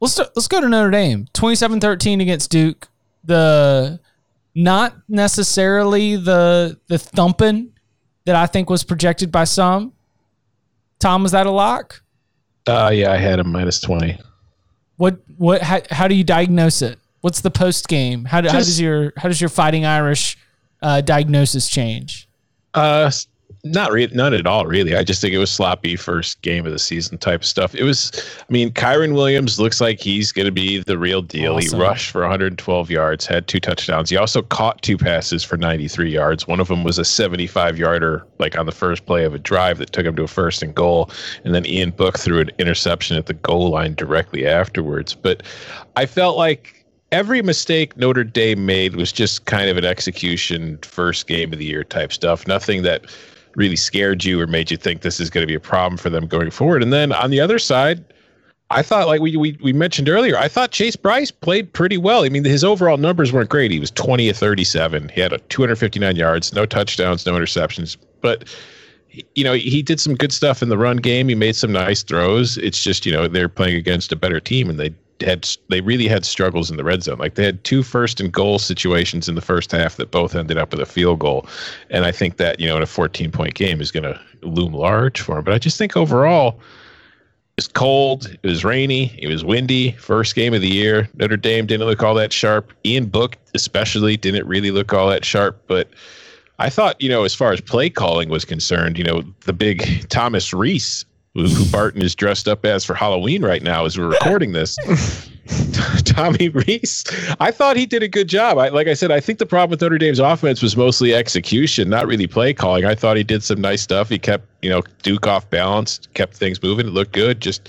let's 0.00 0.18
let's 0.18 0.48
go 0.48 0.60
to 0.60 0.68
Notre 0.68 0.90
Dame. 0.90 1.26
27-13 1.34 2.22
against 2.22 2.50
Duke. 2.50 2.88
The 3.24 4.00
not 4.54 4.96
necessarily 5.08 6.16
the 6.16 6.78
the 6.88 6.98
thumping 6.98 7.72
that 8.24 8.36
I 8.36 8.46
think 8.46 8.70
was 8.70 8.84
projected 8.84 9.32
by 9.32 9.44
some. 9.44 9.92
Tom, 10.98 11.22
was 11.22 11.32
that 11.32 11.46
a 11.46 11.50
lock? 11.50 12.02
Uh, 12.66 12.90
yeah, 12.94 13.12
I 13.12 13.16
had 13.16 13.38
him 13.38 13.52
minus 13.52 13.80
twenty. 13.80 14.18
What 14.96 15.18
what 15.36 15.62
how, 15.62 15.82
how 15.90 16.08
do 16.08 16.14
you 16.14 16.24
diagnose 16.24 16.82
it? 16.82 16.98
What's 17.20 17.40
the 17.40 17.50
post 17.50 17.88
game? 17.88 18.26
How, 18.26 18.40
do, 18.40 18.48
how 18.48 18.58
does 18.58 18.80
your 18.80 19.12
how 19.16 19.28
does 19.28 19.40
your 19.40 19.50
fighting 19.50 19.84
Irish 19.84 20.38
uh, 20.82 21.00
diagnosis 21.00 21.68
change? 21.68 22.28
Uh, 22.74 23.10
not 23.64 23.90
re- 23.92 24.10
none 24.12 24.34
at 24.34 24.46
all, 24.46 24.66
really. 24.66 24.94
I 24.94 25.02
just 25.02 25.22
think 25.22 25.32
it 25.32 25.38
was 25.38 25.50
sloppy 25.50 25.96
first 25.96 26.40
game 26.42 26.66
of 26.66 26.72
the 26.72 26.78
season 26.78 27.16
type 27.16 27.40
of 27.40 27.46
stuff. 27.46 27.74
It 27.74 27.82
was, 27.82 28.12
I 28.38 28.52
mean, 28.52 28.70
Kyren 28.70 29.14
Williams 29.14 29.58
looks 29.58 29.80
like 29.80 30.00
he's 30.00 30.32
going 30.32 30.44
to 30.44 30.52
be 30.52 30.80
the 30.80 30.98
real 30.98 31.22
deal. 31.22 31.56
Awesome. 31.56 31.78
He 31.78 31.82
rushed 31.82 32.10
for 32.10 32.20
112 32.20 32.90
yards, 32.90 33.24
had 33.24 33.48
two 33.48 33.60
touchdowns. 33.60 34.10
He 34.10 34.16
also 34.18 34.42
caught 34.42 34.82
two 34.82 34.98
passes 34.98 35.42
for 35.42 35.56
93 35.56 36.10
yards. 36.10 36.46
One 36.46 36.60
of 36.60 36.68
them 36.68 36.84
was 36.84 36.98
a 36.98 37.04
75 37.06 37.78
yarder, 37.78 38.26
like 38.38 38.58
on 38.58 38.66
the 38.66 38.72
first 38.72 39.06
play 39.06 39.24
of 39.24 39.34
a 39.34 39.38
drive 39.38 39.78
that 39.78 39.92
took 39.92 40.04
him 40.04 40.14
to 40.16 40.24
a 40.24 40.28
first 40.28 40.62
and 40.62 40.74
goal. 40.74 41.10
And 41.44 41.54
then 41.54 41.64
Ian 41.64 41.90
Book 41.90 42.18
threw 42.18 42.40
an 42.40 42.50
interception 42.58 43.16
at 43.16 43.26
the 43.26 43.34
goal 43.34 43.70
line 43.70 43.94
directly 43.94 44.46
afterwards. 44.46 45.14
But 45.14 45.42
I 45.96 46.04
felt 46.04 46.36
like 46.36 46.84
every 47.12 47.40
mistake 47.40 47.96
Notre 47.96 48.24
Dame 48.24 48.66
made 48.66 48.96
was 48.96 49.10
just 49.10 49.46
kind 49.46 49.70
of 49.70 49.78
an 49.78 49.86
execution 49.86 50.78
first 50.82 51.26
game 51.26 51.52
of 51.52 51.58
the 51.58 51.64
year 51.64 51.84
type 51.84 52.12
stuff. 52.12 52.46
Nothing 52.46 52.82
that 52.82 53.06
really 53.56 53.76
scared 53.76 54.24
you 54.24 54.40
or 54.40 54.46
made 54.46 54.70
you 54.70 54.76
think 54.76 55.02
this 55.02 55.20
is 55.20 55.30
going 55.30 55.42
to 55.42 55.46
be 55.46 55.54
a 55.54 55.60
problem 55.60 55.96
for 55.96 56.10
them 56.10 56.26
going 56.26 56.50
forward. 56.50 56.82
And 56.82 56.92
then 56.92 57.12
on 57.12 57.30
the 57.30 57.40
other 57.40 57.58
side, 57.58 58.04
I 58.70 58.82
thought, 58.82 59.06
like 59.06 59.20
we, 59.20 59.36
we 59.36 59.56
we 59.62 59.72
mentioned 59.72 60.08
earlier, 60.08 60.36
I 60.36 60.48
thought 60.48 60.70
Chase 60.70 60.96
Brice 60.96 61.30
played 61.30 61.72
pretty 61.72 61.96
well. 61.96 62.24
I 62.24 62.28
mean, 62.28 62.44
his 62.44 62.64
overall 62.64 62.96
numbers 62.96 63.32
weren't 63.32 63.50
great. 63.50 63.70
He 63.70 63.78
was 63.78 63.90
20 63.90 64.28
of 64.30 64.36
37. 64.36 65.10
He 65.10 65.20
had 65.20 65.32
a 65.32 65.38
259 65.38 66.16
yards, 66.16 66.52
no 66.52 66.66
touchdowns, 66.66 67.26
no 67.26 67.34
interceptions. 67.34 67.96
But 68.20 68.48
you 69.34 69.44
know, 69.44 69.52
he 69.52 69.82
did 69.82 70.00
some 70.00 70.14
good 70.14 70.32
stuff 70.32 70.62
in 70.62 70.68
the 70.68 70.78
run 70.78 70.96
game. 70.96 71.28
He 71.28 71.34
made 71.34 71.56
some 71.56 71.72
nice 71.72 72.02
throws. 72.02 72.58
It's 72.58 72.82
just, 72.82 73.06
you 73.06 73.12
know, 73.12 73.28
they're 73.28 73.48
playing 73.48 73.76
against 73.76 74.12
a 74.12 74.16
better 74.16 74.40
team 74.40 74.68
and 74.68 74.78
they 74.78 74.92
had 75.24 75.48
they 75.68 75.80
really 75.80 76.08
had 76.08 76.24
struggles 76.24 76.70
in 76.70 76.76
the 76.76 76.84
red 76.84 77.02
zone. 77.02 77.18
Like 77.18 77.34
they 77.34 77.44
had 77.44 77.64
two 77.64 77.82
first 77.82 78.20
and 78.20 78.32
goal 78.32 78.58
situations 78.58 79.28
in 79.28 79.34
the 79.34 79.40
first 79.40 79.72
half 79.72 79.96
that 79.96 80.10
both 80.10 80.34
ended 80.34 80.58
up 80.58 80.70
with 80.70 80.80
a 80.80 80.86
field 80.86 81.20
goal. 81.20 81.46
And 81.90 82.04
I 82.04 82.12
think 82.12 82.36
that, 82.36 82.60
you 82.60 82.66
know, 82.66 82.76
in 82.76 82.82
a 82.82 82.86
14 82.86 83.30
point 83.30 83.54
game 83.54 83.80
is 83.80 83.90
going 83.90 84.04
to 84.04 84.20
loom 84.42 84.72
large 84.72 85.20
for 85.20 85.36
them. 85.36 85.44
But 85.44 85.54
I 85.54 85.58
just 85.58 85.78
think 85.78 85.96
overall, 85.96 86.60
it 87.56 87.62
was 87.62 87.68
cold. 87.68 88.26
It 88.42 88.46
was 88.46 88.64
rainy. 88.64 89.16
It 89.18 89.28
was 89.28 89.44
windy. 89.44 89.92
First 89.92 90.34
game 90.34 90.54
of 90.54 90.60
the 90.60 90.68
year. 90.68 91.08
Notre 91.14 91.36
Dame 91.36 91.66
didn't 91.66 91.86
look 91.86 92.02
all 92.02 92.14
that 92.14 92.32
sharp. 92.32 92.72
Ian 92.84 93.06
Book, 93.06 93.36
especially, 93.54 94.16
didn't 94.16 94.46
really 94.46 94.72
look 94.72 94.92
all 94.92 95.08
that 95.08 95.24
sharp. 95.24 95.62
But 95.68 95.90
I 96.58 96.68
thought, 96.68 97.00
you 97.00 97.08
know, 97.08 97.24
as 97.24 97.34
far 97.34 97.52
as 97.52 97.60
play 97.60 97.90
calling 97.90 98.28
was 98.28 98.44
concerned, 98.44 98.98
you 98.98 99.04
know, 99.04 99.22
the 99.44 99.52
big 99.52 100.08
Thomas 100.08 100.52
Rees, 100.52 101.04
who, 101.34 101.48
who 101.48 101.70
Barton 101.70 102.02
is 102.02 102.14
dressed 102.14 102.48
up 102.48 102.64
as 102.64 102.84
for 102.84 102.94
Halloween 102.94 103.44
right 103.44 103.62
now 103.62 103.84
as 103.84 103.98
we're 103.98 104.08
recording 104.08 104.52
this. 104.52 104.76
Tommy 106.04 106.48
Rees, 106.48 107.04
I 107.40 107.50
thought 107.50 107.76
he 107.76 107.86
did 107.86 108.02
a 108.02 108.08
good 108.08 108.28
job. 108.28 108.56
I, 108.56 108.68
like 108.68 108.86
I 108.86 108.94
said, 108.94 109.10
I 109.10 109.20
think 109.20 109.38
the 109.38 109.46
problem 109.46 109.70
with 109.70 109.82
Notre 109.82 109.98
Dame's 109.98 110.18
offense 110.18 110.62
was 110.62 110.76
mostly 110.76 111.14
execution, 111.14 111.90
not 111.90 112.06
really 112.06 112.26
play 112.26 112.54
calling. 112.54 112.84
I 112.84 112.94
thought 112.94 113.16
he 113.16 113.24
did 113.24 113.42
some 113.42 113.60
nice 113.60 113.82
stuff. 113.82 114.08
He 114.08 114.18
kept, 114.18 114.46
you 114.62 114.70
know, 114.70 114.82
Duke 115.02 115.26
off 115.26 115.48
balance, 115.50 116.00
kept 116.14 116.34
things 116.34 116.62
moving. 116.62 116.86
It 116.86 116.92
looked 116.92 117.12
good. 117.12 117.40
Just, 117.40 117.68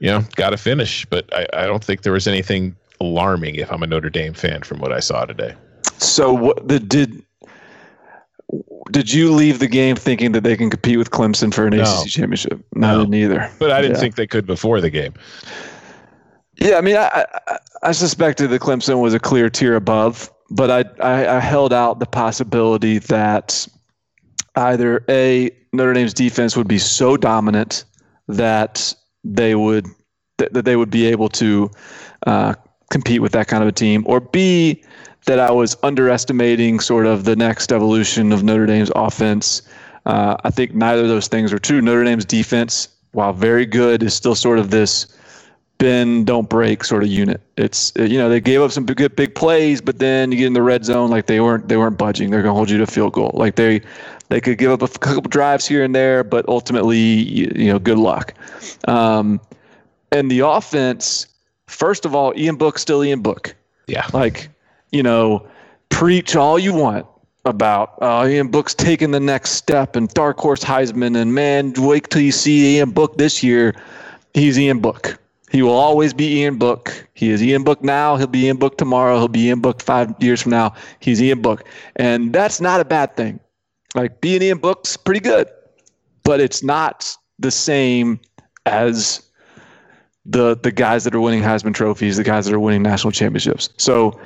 you 0.00 0.10
know, 0.10 0.24
got 0.34 0.50
to 0.50 0.56
finish. 0.56 1.06
But 1.06 1.32
I, 1.32 1.46
I 1.54 1.66
don't 1.66 1.82
think 1.82 2.02
there 2.02 2.12
was 2.12 2.26
anything 2.26 2.76
alarming 3.00 3.54
if 3.54 3.70
I'm 3.72 3.82
a 3.82 3.86
Notre 3.86 4.10
Dame 4.10 4.34
fan 4.34 4.62
from 4.62 4.80
what 4.80 4.92
I 4.92 5.00
saw 5.00 5.24
today. 5.24 5.54
So 5.98 6.32
what 6.32 6.68
the 6.68 6.78
did 6.78 7.24
did 8.90 9.12
you 9.12 9.32
leave 9.32 9.58
the 9.58 9.66
game 9.66 9.96
thinking 9.96 10.32
that 10.32 10.44
they 10.44 10.56
can 10.56 10.70
compete 10.70 10.98
with 10.98 11.10
Clemson 11.10 11.52
for 11.52 11.66
an 11.66 11.76
no. 11.76 11.82
ACC 11.82 12.08
championship? 12.08 12.64
No, 12.74 13.02
I 13.02 13.04
didn't. 13.04 13.50
But 13.58 13.72
I 13.72 13.80
didn't 13.80 13.96
yeah. 13.96 14.00
think 14.00 14.14
they 14.14 14.26
could 14.26 14.46
before 14.46 14.80
the 14.80 14.90
game. 14.90 15.14
Yeah, 16.58 16.76
I 16.76 16.80
mean, 16.80 16.96
I, 16.96 17.26
I, 17.48 17.58
I 17.82 17.92
suspected 17.92 18.48
that 18.48 18.62
Clemson 18.62 19.00
was 19.00 19.14
a 19.14 19.18
clear 19.18 19.50
tier 19.50 19.76
above, 19.76 20.32
but 20.50 20.70
I, 20.70 20.84
I, 21.02 21.36
I 21.36 21.40
held 21.40 21.72
out 21.72 21.98
the 21.98 22.06
possibility 22.06 22.98
that 22.98 23.66
either 24.54 25.04
a 25.08 25.50
Notre 25.72 25.92
Dame's 25.92 26.14
defense 26.14 26.56
would 26.56 26.68
be 26.68 26.78
so 26.78 27.16
dominant 27.16 27.84
that 28.28 28.94
they 29.24 29.54
would 29.54 29.86
that, 30.38 30.52
that 30.52 30.64
they 30.64 30.76
would 30.76 30.90
be 30.90 31.06
able 31.06 31.28
to 31.30 31.70
uh, 32.26 32.54
compete 32.90 33.20
with 33.22 33.32
that 33.32 33.48
kind 33.48 33.62
of 33.62 33.68
a 33.68 33.72
team, 33.72 34.04
or 34.06 34.20
b 34.20 34.82
that 35.26 35.40
I 35.40 35.50
was 35.50 35.76
underestimating 35.82 36.78
sort 36.80 37.04
of 37.06 37.24
the 37.24 37.34
next 37.34 37.72
evolution 37.72 38.32
of 38.32 38.44
Notre 38.44 38.66
Dame's 38.66 38.92
offense. 38.94 39.62
Uh, 40.06 40.36
I 40.44 40.50
think 40.50 40.72
neither 40.74 41.02
of 41.02 41.08
those 41.08 41.26
things 41.26 41.52
are 41.52 41.58
true. 41.58 41.80
Notre 41.80 42.04
Dame's 42.04 42.24
defense, 42.24 42.88
while 43.10 43.32
very 43.32 43.66
good, 43.66 44.04
is 44.04 44.14
still 44.14 44.36
sort 44.36 44.60
of 44.60 44.70
this 44.70 45.06
bend 45.78 46.26
don't 46.26 46.48
break 46.48 46.84
sort 46.84 47.02
of 47.02 47.08
unit. 47.08 47.40
It's 47.56 47.92
you 47.96 48.18
know 48.18 48.28
they 48.28 48.40
gave 48.40 48.62
up 48.62 48.70
some 48.70 48.84
big 48.84 49.14
big 49.16 49.34
plays, 49.34 49.80
but 49.80 49.98
then 49.98 50.32
you 50.32 50.38
get 50.38 50.46
in 50.46 50.52
the 50.52 50.62
red 50.62 50.84
zone 50.84 51.10
like 51.10 51.26
they 51.26 51.40
weren't 51.40 51.68
they 51.68 51.76
weren't 51.76 51.98
budging. 51.98 52.30
They're 52.30 52.42
gonna 52.42 52.54
hold 52.54 52.70
you 52.70 52.78
to 52.78 52.86
field 52.86 53.12
goal. 53.12 53.32
Like 53.34 53.56
they 53.56 53.82
they 54.28 54.40
could 54.40 54.58
give 54.58 54.70
up 54.70 54.82
a 54.82 54.88
couple 54.98 55.22
drives 55.22 55.66
here 55.66 55.84
and 55.84 55.94
there, 55.94 56.24
but 56.24 56.48
ultimately 56.48 56.98
you, 56.98 57.52
you 57.54 57.72
know 57.72 57.78
good 57.78 57.98
luck. 57.98 58.34
Um, 58.88 59.40
and 60.12 60.30
the 60.30 60.40
offense, 60.40 61.26
first 61.66 62.04
of 62.04 62.14
all, 62.14 62.32
Ian 62.36 62.56
Book 62.56 62.78
still 62.78 63.04
Ian 63.04 63.20
Book. 63.20 63.54
Yeah, 63.86 64.06
like 64.12 64.48
you 64.92 65.02
know, 65.02 65.46
preach 65.88 66.36
all 66.36 66.58
you 66.58 66.74
want 66.74 67.06
about 67.44 67.96
uh, 68.02 68.26
Ian 68.28 68.48
Book's 68.48 68.74
taking 68.74 69.12
the 69.12 69.20
next 69.20 69.52
step 69.52 69.96
and 69.96 70.08
dark 70.10 70.38
horse 70.38 70.64
Heisman 70.64 71.16
and 71.16 71.34
man, 71.34 71.72
wait 71.76 72.10
till 72.10 72.22
you 72.22 72.32
see 72.32 72.76
Ian 72.76 72.90
Book 72.90 73.16
this 73.16 73.42
year. 73.42 73.74
He's 74.34 74.58
Ian 74.58 74.80
Book. 74.80 75.18
He 75.50 75.62
will 75.62 75.70
always 75.70 76.12
be 76.12 76.40
Ian 76.40 76.58
Book. 76.58 77.08
He 77.14 77.30
is 77.30 77.42
Ian 77.42 77.62
Book 77.62 77.82
now. 77.82 78.16
He'll 78.16 78.26
be 78.26 78.46
Ian 78.46 78.56
Book 78.56 78.76
tomorrow. 78.76 79.16
He'll 79.18 79.28
be 79.28 79.46
Ian 79.46 79.60
Book 79.60 79.80
five 79.80 80.12
years 80.18 80.42
from 80.42 80.50
now. 80.50 80.74
He's 81.00 81.22
Ian 81.22 81.40
Book. 81.40 81.64
And 81.94 82.32
that's 82.32 82.60
not 82.60 82.80
a 82.80 82.84
bad 82.84 83.16
thing. 83.16 83.38
Like 83.94 84.20
being 84.20 84.42
Ian 84.42 84.58
Book's 84.58 84.96
pretty 84.96 85.20
good, 85.20 85.48
but 86.24 86.40
it's 86.40 86.62
not 86.62 87.16
the 87.38 87.50
same 87.50 88.20
as 88.66 89.22
the 90.28 90.56
the 90.56 90.72
guys 90.72 91.04
that 91.04 91.14
are 91.14 91.20
winning 91.20 91.42
Heisman 91.42 91.74
trophies, 91.74 92.16
the 92.16 92.24
guys 92.24 92.46
that 92.46 92.54
are 92.54 92.60
winning 92.60 92.82
national 92.82 93.12
championships. 93.12 93.70
So 93.76 94.18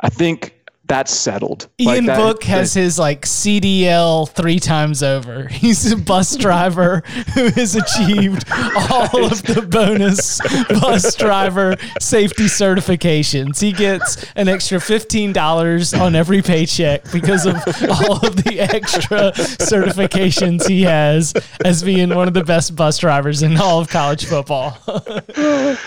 I 0.00 0.08
think 0.08 0.53
that's 0.86 1.14
settled. 1.14 1.68
Ian 1.80 2.06
like 2.06 2.18
Book 2.18 2.44
has 2.44 2.74
his 2.74 2.98
like 2.98 3.22
CDL 3.22 4.28
three 4.28 4.58
times 4.58 5.02
over. 5.02 5.48
He's 5.50 5.90
a 5.90 5.96
bus 5.96 6.36
driver 6.36 7.02
who 7.34 7.48
has 7.48 7.74
achieved 7.74 8.44
all 8.50 9.24
of 9.24 9.42
the 9.44 9.66
bonus 9.68 10.40
bus 10.80 11.14
driver 11.16 11.76
safety 12.00 12.44
certifications. 12.44 13.60
He 13.60 13.72
gets 13.72 14.26
an 14.36 14.48
extra 14.48 14.78
$15 14.78 16.00
on 16.00 16.14
every 16.14 16.42
paycheck 16.42 17.10
because 17.10 17.46
of 17.46 17.56
all 17.90 18.26
of 18.26 18.44
the 18.44 18.58
extra 18.60 19.32
certifications 19.32 20.68
he 20.68 20.82
has 20.82 21.32
as 21.64 21.82
being 21.82 22.14
one 22.14 22.28
of 22.28 22.34
the 22.34 22.44
best 22.44 22.76
bus 22.76 22.98
drivers 22.98 23.42
in 23.42 23.56
all 23.56 23.80
of 23.80 23.88
college 23.88 24.26
football. 24.26 24.78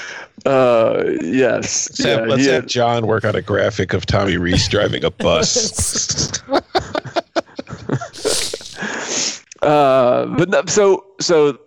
Uh, 0.45 1.03
yes. 1.21 1.89
Let's, 1.89 1.99
yeah, 1.99 2.07
have, 2.07 2.27
let's 2.27 2.45
have 2.45 2.65
John 2.67 3.07
work 3.07 3.25
on 3.25 3.35
a 3.35 3.41
graphic 3.41 3.93
of 3.93 4.05
Tommy 4.05 4.37
Rees 4.37 4.67
driving 4.67 5.03
a 5.03 5.11
bus. 5.11 6.41
uh, 9.61 10.25
but 10.25 10.49
no, 10.49 10.63
so 10.67 11.05
so 11.19 11.59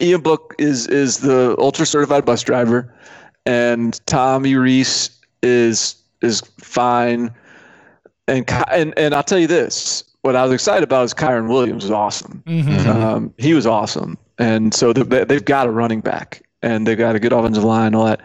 Ian 0.00 0.20
Book 0.20 0.54
is 0.58 0.86
is 0.88 1.18
the 1.18 1.56
ultra 1.58 1.86
certified 1.86 2.24
bus 2.24 2.42
driver, 2.42 2.92
and 3.46 4.00
Tommy 4.06 4.56
Rees 4.56 5.10
is 5.42 5.96
is 6.22 6.42
fine. 6.58 7.30
And 8.28 8.44
and 8.70 8.96
and 8.98 9.14
I'll 9.14 9.22
tell 9.22 9.38
you 9.38 9.46
this: 9.46 10.04
what 10.22 10.36
I 10.36 10.42
was 10.42 10.52
excited 10.52 10.84
about 10.84 11.04
is 11.04 11.14
Kyren 11.14 11.48
Williams 11.48 11.84
was 11.84 11.90
awesome. 11.90 12.42
Mm-hmm. 12.46 12.88
Um, 12.88 13.34
he 13.38 13.54
was 13.54 13.66
awesome, 13.66 14.18
and 14.38 14.74
so 14.74 14.92
they've 14.92 15.44
got 15.44 15.66
a 15.66 15.70
running 15.70 16.00
back 16.00 16.42
and 16.62 16.86
they 16.86 16.96
got 16.96 17.16
a 17.16 17.20
good 17.20 17.32
offensive 17.32 17.64
line, 17.64 17.94
all 17.94 18.06
that. 18.06 18.20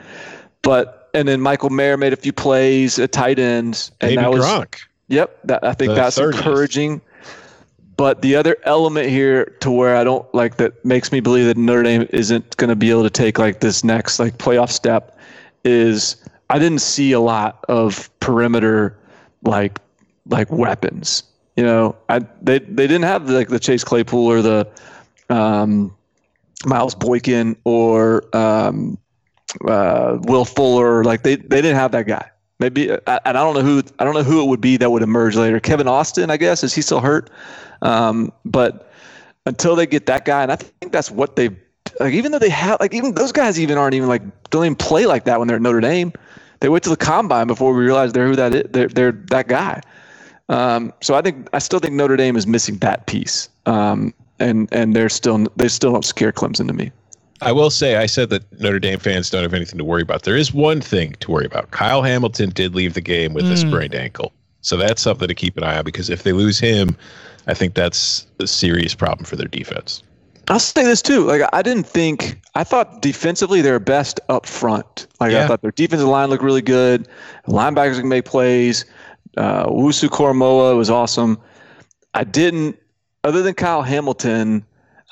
But 0.62 1.10
and 1.13 1.28
then 1.28 1.41
Michael 1.41 1.69
Mayer 1.69 1.98
made 1.98 2.13
a 2.13 2.17
few 2.17 2.34
plays 2.34 3.00
at 3.00 3.12
tight 3.12 3.39
ends, 3.39 3.91
and 4.02 4.17
that 4.17 4.32
was 4.32 4.43
Gronk. 4.45 4.80
Yep, 5.08 5.39
that, 5.45 5.63
I 5.63 5.74
think 5.74 5.89
the 5.89 5.95
that's 5.95 6.17
30th. 6.17 6.36
encouraging. 6.36 7.02
But 7.98 8.21
the 8.21 8.36
other 8.36 8.58
element 8.63 9.10
here 9.10 9.45
to 9.62 9.71
where 9.71 9.95
I 9.95 10.04
don't 10.04 10.32
like 10.34 10.58
that 10.58 10.84
makes 10.84 11.13
me 11.13 11.21
believe 11.21 11.45
that 11.45 11.56
Notre 11.56 11.84
Dame 11.84 12.08
isn't 12.10 12.58
going 12.58 12.69
to 12.69 12.76
be 12.76 12.89
able 12.89 13.04
to 13.04 13.10
take 13.10 13.39
like 13.39 13.62
this 13.62 13.86
next 13.86 14.19
like 14.19 14.38
playoff 14.38 14.69
step 14.69 15.17
is 15.63 16.17
I 16.50 16.60
didn't 16.60 16.80
see 16.80 17.13
a 17.13 17.21
lot 17.21 17.63
of 17.69 18.10
perimeter 18.19 18.98
like 19.43 19.80
like 20.28 20.52
weapons. 20.52 21.24
You 21.56 21.63
know, 21.63 21.95
I 22.10 22.19
they 22.41 22.60
they 22.60 22.88
didn't 22.88 23.04
have 23.04 23.30
like 23.30 23.48
the 23.48 23.60
Chase 23.60 23.86
Claypool 23.86 24.28
or 24.28 24.41
the 24.41 24.67
um, 25.30 25.95
Miles 26.65 26.96
Boykin 26.96 27.56
or 27.63 28.24
um, 28.36 28.98
uh, 29.68 30.18
Will 30.24 30.46
Fuller. 30.46 31.04
Like 31.04 31.24
they, 31.24 31.36
they 31.36 31.62
didn't 31.62 31.76
have 31.76 31.91
that 31.91 32.08
guy. 32.08 32.30
Maybe 32.60 32.89
and 32.89 33.02
I 33.06 33.34
don't 33.34 33.54
know 33.54 33.62
who 33.62 33.84
I 34.00 34.06
don't 34.06 34.13
know 34.13 34.24
who 34.24 34.41
it 34.41 34.48
would 34.48 34.62
be 34.62 34.78
that 34.78 34.89
would 34.89 35.04
emerge 35.04 35.36
later. 35.36 35.60
Kevin 35.60 35.89
Austin, 35.89 36.30
I 36.30 36.38
guess, 36.38 36.63
is 36.63 36.74
he 36.74 36.82
still 36.82 37.02
hurt? 37.02 37.30
Um, 37.82 38.32
but 38.46 38.89
until 39.46 39.76
they 39.76 39.86
get 39.86 40.06
that 40.06 40.24
guy, 40.24 40.41
and 40.44 40.52
I 40.52 40.56
think 40.56 40.94
that's 40.94 41.12
what 41.12 41.36
they 41.36 41.50
like. 42.00 42.13
Even 42.13 42.32
though 42.32 42.39
they 42.39 42.50
have 42.50 42.80
like 42.80 42.94
even 42.94 43.13
those 43.13 43.34
guys 43.34 43.60
even 43.60 43.78
aren't 43.78 43.94
even 43.94 44.08
like 44.08 44.22
don't 44.52 44.63
even 44.65 44.76
play 44.76 45.06
like 45.06 45.26
that 45.26 45.38
when 45.38 45.50
they're 45.50 45.58
at 45.58 45.62
Notre 45.62 45.82
Dame. 45.82 46.13
They 46.62 46.70
wait 46.70 46.84
till 46.84 46.91
the 46.91 46.98
combine 46.98 47.48
before 47.48 47.74
we 47.74 47.84
realize 47.84 48.13
they're 48.13 48.28
who 48.28 48.38
that 48.38 48.56
is. 48.56 48.63
They're 48.70 48.88
they're 48.88 49.12
that 49.12 49.50
guy. 49.50 49.82
Um, 50.48 50.94
so 51.02 51.15
I 51.15 51.22
think 51.22 51.50
I 51.52 51.60
still 51.60 51.80
think 51.80 51.94
Notre 51.94 52.15
Dame 52.15 52.38
is 52.38 52.48
missing 52.48 52.78
that 52.78 53.06
piece. 53.08 53.50
Um, 53.65 54.13
and 54.40 54.67
and 54.71 54.96
they're 54.96 55.10
still 55.10 55.48
they 55.56 55.67
still 55.67 55.94
don't 55.94 56.06
scare 56.06 56.31
Clemson 56.31 56.67
to 56.67 56.73
me. 56.73 56.92
I 57.42 57.52
will 57.52 57.69
say 57.69 57.98
I 57.98 58.06
said 58.06 58.29
that 58.29 58.44
Notre 58.60 58.79
Dame 58.79 59.00
fans 59.00 59.29
don't 59.29 59.44
have 59.44 59.54
anything 59.54 59.77
to 59.77 59.83
worry 59.83 60.02
about. 60.02 60.23
There 60.23 60.38
is 60.38 60.54
one 60.54 60.81
thing 60.81 61.15
to 61.19 61.31
worry 61.31 61.46
about. 61.46 61.71
Kyle 61.71 62.02
Hamilton 62.02 62.50
did 62.50 62.75
leave 62.75 62.94
the 62.94 63.02
game 63.02 63.33
with 63.33 63.46
mm. 63.46 63.52
a 63.52 63.58
sprained 63.58 63.96
ankle. 63.96 64.31
So 64.62 64.77
that's 64.77 65.02
something 65.02 65.27
to 65.27 65.36
keep 65.36 65.58
an 65.58 65.63
eye 65.63 65.77
on 65.77 65.83
because 65.83 66.10
if 66.10 66.23
they 66.23 66.31
lose 66.31 66.58
him, 66.58 66.96
I 67.46 67.54
think 67.54 67.75
that's 67.75 68.25
a 68.40 68.48
serious 68.48 68.96
problem 68.96 69.25
for 69.25 69.36
their 69.36 69.48
defense. 69.48 70.02
I'll 70.48 70.60
say 70.60 70.83
this 70.83 71.02
too. 71.02 71.25
Like 71.25 71.42
I 71.54 71.62
didn't 71.62 71.86
think 71.86 72.40
I 72.56 72.63
thought 72.63 73.02
defensively 73.02 73.62
they're 73.62 73.79
best 73.79 74.19
up 74.29 74.46
front. 74.46 75.08
Like 75.19 75.31
Yeah. 75.31 75.44
I 75.44 75.48
thought 75.48 75.62
their 75.62 75.71
defensive 75.71 76.08
line 76.08 76.29
looked 76.29 76.44
really 76.44 76.62
good. 76.62 77.08
Linebackers 77.48 78.00
can 78.00 78.10
make 78.10 78.25
plays. 78.25 78.86
Uh, 79.38 79.65
Wusu 79.65 80.08
Koramoah 80.08 80.77
was 80.77 80.90
awesome. 80.90 81.38
I 82.13 82.23
didn't, 82.23 82.79
other 83.26 83.42
than 83.42 83.56
Kyle 83.56 83.82
Hamilton, 83.82 84.63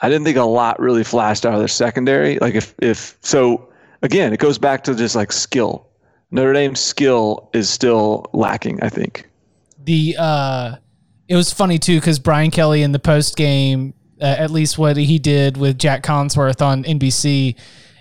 I 0.02 0.08
didn't 0.10 0.24
think 0.24 0.38
a 0.38 0.44
lot 0.44 0.80
really 0.80 1.04
flashed 1.04 1.46
out 1.46 1.54
of 1.54 1.60
their 1.60 1.68
secondary. 1.68 2.38
Like 2.40 2.56
if 2.56 2.76
if 2.80 3.18
so, 3.22 3.70
again, 4.02 4.32
it 4.32 4.40
goes 4.40 4.58
back 4.58 4.84
to 4.86 4.96
just 4.96 5.16
like 5.16 5.32
skill. 5.32 5.88
Notre 6.32 6.54
Dame's 6.54 6.80
skill 6.80 7.50
is 7.54 7.70
still 7.70 8.30
lacking. 8.34 8.82
I 8.82 8.90
think. 8.90 9.28
the 9.84 10.16
uh 10.18 10.76
it 11.28 11.36
was 11.36 11.52
funny 11.52 11.80
too 11.80 12.00
because 12.00 12.20
Brian 12.20 12.52
Kelly 12.52 12.84
in 12.84 12.92
the 12.92 13.00
post 13.00 13.36
game, 13.36 13.94
uh, 14.22 14.26
at 14.26 14.52
least 14.52 14.78
what 14.78 14.98
he 14.98 15.20
did 15.20 15.58
with 15.58 15.80
Jac 15.80 16.04
Collinsworth 16.04 16.62
on 16.62 16.84
NBC, 16.84 17.56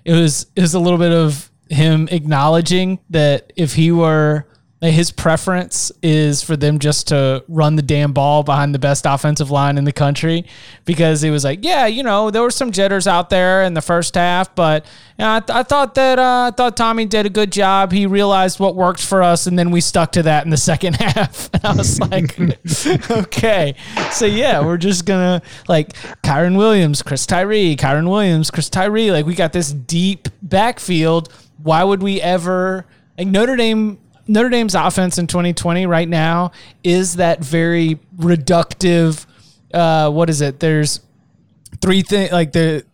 it 0.04 0.12
was 0.12 0.46
it 0.54 0.60
was 0.60 0.74
a 0.74 0.80
little 0.80 0.98
bit 0.98 1.12
of 1.12 1.50
him 1.70 2.08
acknowledging 2.10 2.98
that 3.10 3.52
if 3.56 3.74
he 3.74 3.90
were 3.90 4.46
his 4.90 5.12
preference 5.12 5.92
is 6.02 6.42
for 6.42 6.56
them 6.56 6.80
just 6.80 7.08
to 7.08 7.44
run 7.46 7.76
the 7.76 7.82
damn 7.82 8.12
ball 8.12 8.42
behind 8.42 8.74
the 8.74 8.80
best 8.80 9.06
offensive 9.06 9.48
line 9.48 9.78
in 9.78 9.84
the 9.84 9.92
country 9.92 10.44
because 10.84 11.22
it 11.22 11.30
was 11.30 11.44
like, 11.44 11.60
yeah, 11.62 11.86
you 11.86 12.02
know, 12.02 12.32
there 12.32 12.42
were 12.42 12.50
some 12.50 12.72
jitters 12.72 13.06
out 13.06 13.30
there 13.30 13.62
in 13.62 13.74
the 13.74 13.80
first 13.80 14.16
half, 14.16 14.52
but 14.56 14.84
you 15.18 15.24
know, 15.24 15.36
I, 15.36 15.40
th- 15.40 15.56
I 15.56 15.62
thought 15.62 15.94
that 15.94 16.18
uh, 16.18 16.50
I 16.52 16.56
thought 16.56 16.76
Tommy 16.76 17.04
did 17.04 17.26
a 17.26 17.30
good 17.30 17.52
job. 17.52 17.92
He 17.92 18.06
realized 18.06 18.58
what 18.58 18.74
worked 18.74 19.04
for 19.04 19.22
us, 19.22 19.46
and 19.46 19.56
then 19.56 19.70
we 19.70 19.80
stuck 19.80 20.10
to 20.12 20.24
that 20.24 20.44
in 20.44 20.50
the 20.50 20.56
second 20.72 20.96
half. 20.96 21.48
And 21.62 21.64
I 21.64 21.74
was 21.74 22.00
like, 22.00 22.40
okay, 23.10 23.74
so 24.10 24.26
yeah, 24.26 24.64
we're 24.64 24.78
just 24.78 25.04
gonna 25.04 25.42
like 25.68 25.92
Kyren 26.24 26.56
Williams, 26.56 27.02
Chris 27.02 27.24
Tyree, 27.26 27.76
Kyren 27.76 28.08
Williams, 28.10 28.50
Chris 28.50 28.68
Tyree. 28.68 29.12
Like 29.12 29.26
we 29.26 29.34
got 29.34 29.52
this 29.52 29.70
deep 29.70 30.28
backfield. 30.42 31.32
Why 31.62 31.84
would 31.84 32.02
we 32.02 32.20
ever 32.20 32.86
like 33.16 33.28
Notre 33.28 33.54
Dame? 33.54 33.98
Notre 34.32 34.48
Dame's 34.48 34.74
offense 34.74 35.18
in 35.18 35.26
2020 35.26 35.84
right 35.86 36.08
now 36.08 36.52
is 36.82 37.16
that 37.16 37.44
very 37.44 38.00
reductive. 38.16 39.26
Uh, 39.74 40.10
what 40.10 40.30
is 40.30 40.40
it? 40.40 40.58
There's 40.58 41.00
three 41.82 42.00
things 42.00 42.32
like 42.32 42.52
the 42.52 42.86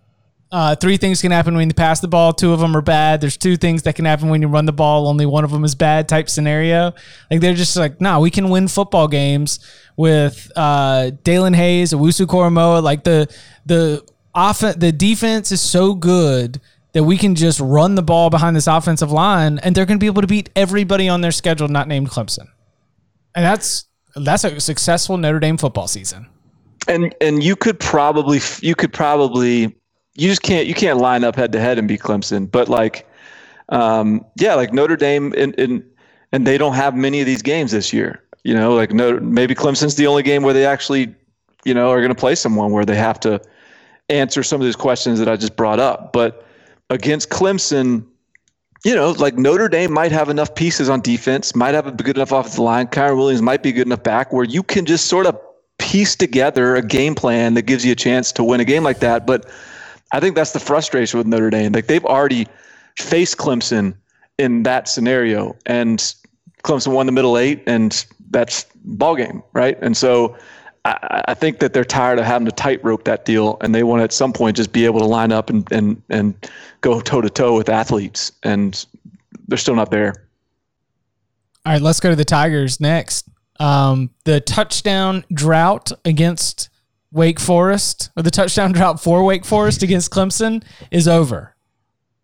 uh, 0.50 0.74
three 0.74 0.96
things 0.96 1.22
can 1.22 1.30
happen 1.30 1.54
when 1.54 1.68
you 1.68 1.74
pass 1.74 2.00
the 2.00 2.08
ball. 2.08 2.32
Two 2.32 2.52
of 2.52 2.58
them 2.58 2.76
are 2.76 2.82
bad. 2.82 3.20
There's 3.20 3.36
two 3.36 3.56
things 3.56 3.84
that 3.84 3.94
can 3.94 4.04
happen 4.04 4.30
when 4.30 4.42
you 4.42 4.48
run 4.48 4.66
the 4.66 4.72
ball. 4.72 5.06
Only 5.06 5.26
one 5.26 5.44
of 5.44 5.52
them 5.52 5.62
is 5.62 5.76
bad. 5.76 6.08
Type 6.08 6.28
scenario. 6.28 6.92
Like 7.30 7.40
they're 7.40 7.54
just 7.54 7.76
like, 7.76 8.00
nah, 8.00 8.18
we 8.18 8.32
can 8.32 8.48
win 8.48 8.66
football 8.66 9.06
games 9.06 9.60
with 9.96 10.50
uh, 10.56 11.12
Daelin 11.22 11.54
Hayes, 11.54 11.92
Owusu 11.92 12.26
Koramoah. 12.26 12.82
Like 12.82 13.04
the 13.04 13.32
the 13.64 14.04
offense, 14.34 14.74
the 14.74 14.90
defense 14.90 15.52
is 15.52 15.60
so 15.60 15.94
good 15.94 16.60
that 16.98 17.04
we 17.04 17.16
can 17.16 17.36
just 17.36 17.60
run 17.60 17.94
the 17.94 18.02
ball 18.02 18.28
behind 18.28 18.56
this 18.56 18.66
offensive 18.66 19.12
line, 19.12 19.60
and 19.60 19.72
they're 19.72 19.86
going 19.86 20.00
to 20.00 20.02
be 20.02 20.08
able 20.08 20.20
to 20.20 20.26
beat 20.26 20.50
everybody 20.56 21.08
on 21.08 21.20
their 21.20 21.30
schedule, 21.30 21.68
not 21.68 21.86
named 21.86 22.10
Clemson. 22.10 22.48
And 23.36 23.44
that's 23.44 23.84
that's 24.16 24.42
a 24.42 24.58
successful 24.58 25.16
Notre 25.16 25.38
Dame 25.38 25.58
football 25.58 25.86
season. 25.86 26.26
and 26.88 27.14
and 27.20 27.44
you 27.44 27.54
could 27.54 27.78
probably 27.78 28.40
you 28.62 28.74
could 28.74 28.92
probably 28.92 29.76
you 30.16 30.28
just 30.28 30.42
can't 30.42 30.66
you 30.66 30.74
can't 30.74 30.98
line 30.98 31.22
up 31.22 31.36
head 31.36 31.52
to 31.52 31.60
head 31.60 31.78
and 31.78 31.86
beat 31.86 32.00
Clemson, 32.00 32.50
but 32.50 32.68
like 32.68 33.06
um, 33.68 34.26
yeah, 34.40 34.54
like 34.54 34.72
Notre 34.72 34.96
Dame 34.96 35.32
and 35.36 35.56
and 35.56 35.84
and 36.32 36.44
they 36.48 36.58
don't 36.58 36.74
have 36.74 36.96
many 36.96 37.20
of 37.20 37.26
these 37.26 37.42
games 37.42 37.70
this 37.70 37.92
year. 37.92 38.24
You 38.42 38.54
know, 38.54 38.74
like 38.74 38.92
no 38.92 39.20
maybe 39.20 39.54
Clemson's 39.54 39.94
the 39.94 40.08
only 40.08 40.24
game 40.24 40.42
where 40.42 40.54
they 40.54 40.66
actually 40.66 41.14
you 41.64 41.74
know 41.74 41.90
are 41.90 41.98
going 41.98 42.08
to 42.08 42.18
play 42.18 42.34
someone 42.34 42.72
where 42.72 42.84
they 42.84 42.96
have 42.96 43.20
to 43.20 43.40
answer 44.08 44.42
some 44.42 44.60
of 44.60 44.64
these 44.64 44.74
questions 44.74 45.20
that 45.20 45.28
I 45.28 45.36
just 45.36 45.54
brought 45.54 45.78
up, 45.78 46.12
but 46.12 46.47
against 46.90 47.30
Clemson. 47.30 48.04
You 48.84 48.94
know, 48.94 49.10
like 49.10 49.36
Notre 49.36 49.68
Dame 49.68 49.92
might 49.92 50.12
have 50.12 50.28
enough 50.28 50.54
pieces 50.54 50.88
on 50.88 51.00
defense, 51.00 51.54
might 51.54 51.74
have 51.74 51.86
a 51.86 51.90
good 51.90 52.16
enough 52.16 52.30
offensive 52.30 52.60
line. 52.60 52.86
Kyren 52.86 53.16
Williams 53.16 53.42
might 53.42 53.62
be 53.62 53.72
good 53.72 53.86
enough 53.86 54.04
back 54.04 54.32
where 54.32 54.44
you 54.44 54.62
can 54.62 54.86
just 54.86 55.06
sort 55.06 55.26
of 55.26 55.38
piece 55.78 56.14
together 56.14 56.76
a 56.76 56.82
game 56.82 57.14
plan 57.14 57.54
that 57.54 57.62
gives 57.62 57.84
you 57.84 57.92
a 57.92 57.96
chance 57.96 58.30
to 58.32 58.44
win 58.44 58.60
a 58.60 58.64
game 58.64 58.84
like 58.84 59.00
that. 59.00 59.26
But 59.26 59.50
I 60.12 60.20
think 60.20 60.36
that's 60.36 60.52
the 60.52 60.60
frustration 60.60 61.18
with 61.18 61.26
Notre 61.26 61.50
Dame. 61.50 61.72
Like 61.72 61.86
they've 61.86 62.04
already 62.04 62.46
faced 62.96 63.36
Clemson 63.36 63.94
in 64.38 64.62
that 64.62 64.88
scenario, 64.88 65.56
and 65.66 65.98
Clemson 66.62 66.92
won 66.92 67.06
the 67.06 67.12
middle 67.12 67.36
eight, 67.36 67.62
and 67.66 68.04
that's 68.30 68.64
ball 68.84 69.16
game, 69.16 69.42
right? 69.52 69.76
And 69.82 69.96
so 69.96 70.36
I, 70.84 71.34
think 71.34 71.58
that 71.58 71.72
they're 71.72 71.84
tired 71.84 72.18
of 72.18 72.24
having 72.24 72.46
to 72.46 72.52
tightrope 72.52 73.04
that 73.04 73.24
deal, 73.24 73.58
and 73.60 73.74
they 73.74 73.82
want 73.82 74.00
to 74.00 74.04
at 74.04 74.12
some 74.12 74.32
point 74.32 74.56
just 74.56 74.72
be 74.72 74.84
able 74.84 75.00
to 75.00 75.06
line 75.06 75.32
up 75.32 75.50
and 75.50 75.70
and 75.72 76.00
and 76.08 76.34
go 76.80 77.00
toe 77.00 77.20
to 77.20 77.30
toe 77.30 77.56
with 77.56 77.68
athletes, 77.68 78.32
and 78.42 78.86
they're 79.48 79.58
still 79.58 79.74
not 79.74 79.90
there. 79.90 80.14
All 81.66 81.72
right, 81.72 81.82
let's 81.82 82.00
go 82.00 82.10
to 82.10 82.16
the 82.16 82.24
Tigers 82.24 82.80
next. 82.80 83.28
Um, 83.60 84.10
the 84.24 84.40
touchdown 84.40 85.24
drought 85.32 85.92
against 86.04 86.70
Wake 87.10 87.40
Forest, 87.40 88.10
or 88.16 88.22
the 88.22 88.30
touchdown 88.30 88.72
drought 88.72 89.02
for 89.02 89.24
Wake 89.24 89.44
Forest 89.44 89.82
against 89.82 90.10
Clemson, 90.10 90.62
is 90.90 91.08
over. 91.08 91.54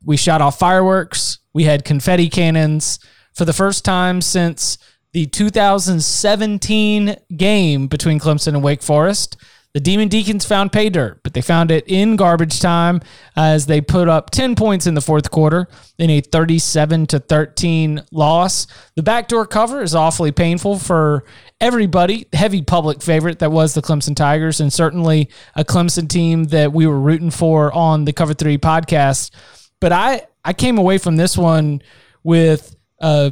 We 0.05 0.17
shot 0.17 0.41
off 0.41 0.59
fireworks. 0.59 1.39
We 1.53 1.65
had 1.65 1.85
confetti 1.85 2.29
cannons 2.29 2.99
for 3.33 3.45
the 3.45 3.53
first 3.53 3.85
time 3.85 4.21
since 4.21 4.79
the 5.15 5.27
2017 5.27 7.17
game 7.37 7.87
between 7.87 8.19
Clemson 8.19 8.49
and 8.49 8.63
Wake 8.65 8.83
Forest. 8.83 9.37
The 9.73 9.81
Demon 9.81 10.09
Deacons 10.09 10.45
found 10.45 10.73
pay 10.73 10.89
dirt, 10.89 11.21
but 11.23 11.35
they 11.35 11.41
found 11.41 11.71
it 11.71 11.85
in 11.89 12.17
garbage 12.17 12.61
time 12.61 13.01
as 13.37 13.67
they 13.67 13.81
put 13.81 14.09
up 14.09 14.31
10 14.31 14.55
points 14.55 14.87
in 14.87 14.95
the 14.95 15.01
fourth 15.01 15.31
quarter 15.31 15.69
in 15.99 16.11
a 16.11 16.21
37 16.21 17.07
to 17.07 17.19
13 17.21 18.03
loss. 18.13 18.67
The 18.97 19.03
backdoor 19.03 19.47
cover 19.47 19.83
is 19.83 19.95
awfully 19.95 20.31
painful 20.33 20.79
for 20.79 21.25
everybody. 21.61 22.27
Heavy 22.33 22.63
public 22.63 23.01
favorite 23.03 23.39
that 23.39 23.51
was 23.51 23.75
the 23.75 23.83
Clemson 23.83 24.15
Tigers, 24.15 24.61
and 24.61 24.73
certainly 24.73 25.29
a 25.57 25.65
Clemson 25.65 26.09
team 26.09 26.45
that 26.45 26.73
we 26.73 26.87
were 26.89 27.01
rooting 27.01 27.31
for 27.31 27.73
on 27.73 28.05
the 28.05 28.13
Cover 28.13 28.35
3 28.35 28.59
podcast. 28.59 29.31
But 29.81 29.93
I, 29.93 30.23
I 30.45 30.53
came 30.53 30.79
away 30.79 30.99
from 30.99 31.17
this 31.17 31.37
one 31.37 31.83
with 32.23 32.77
uh, 33.01 33.31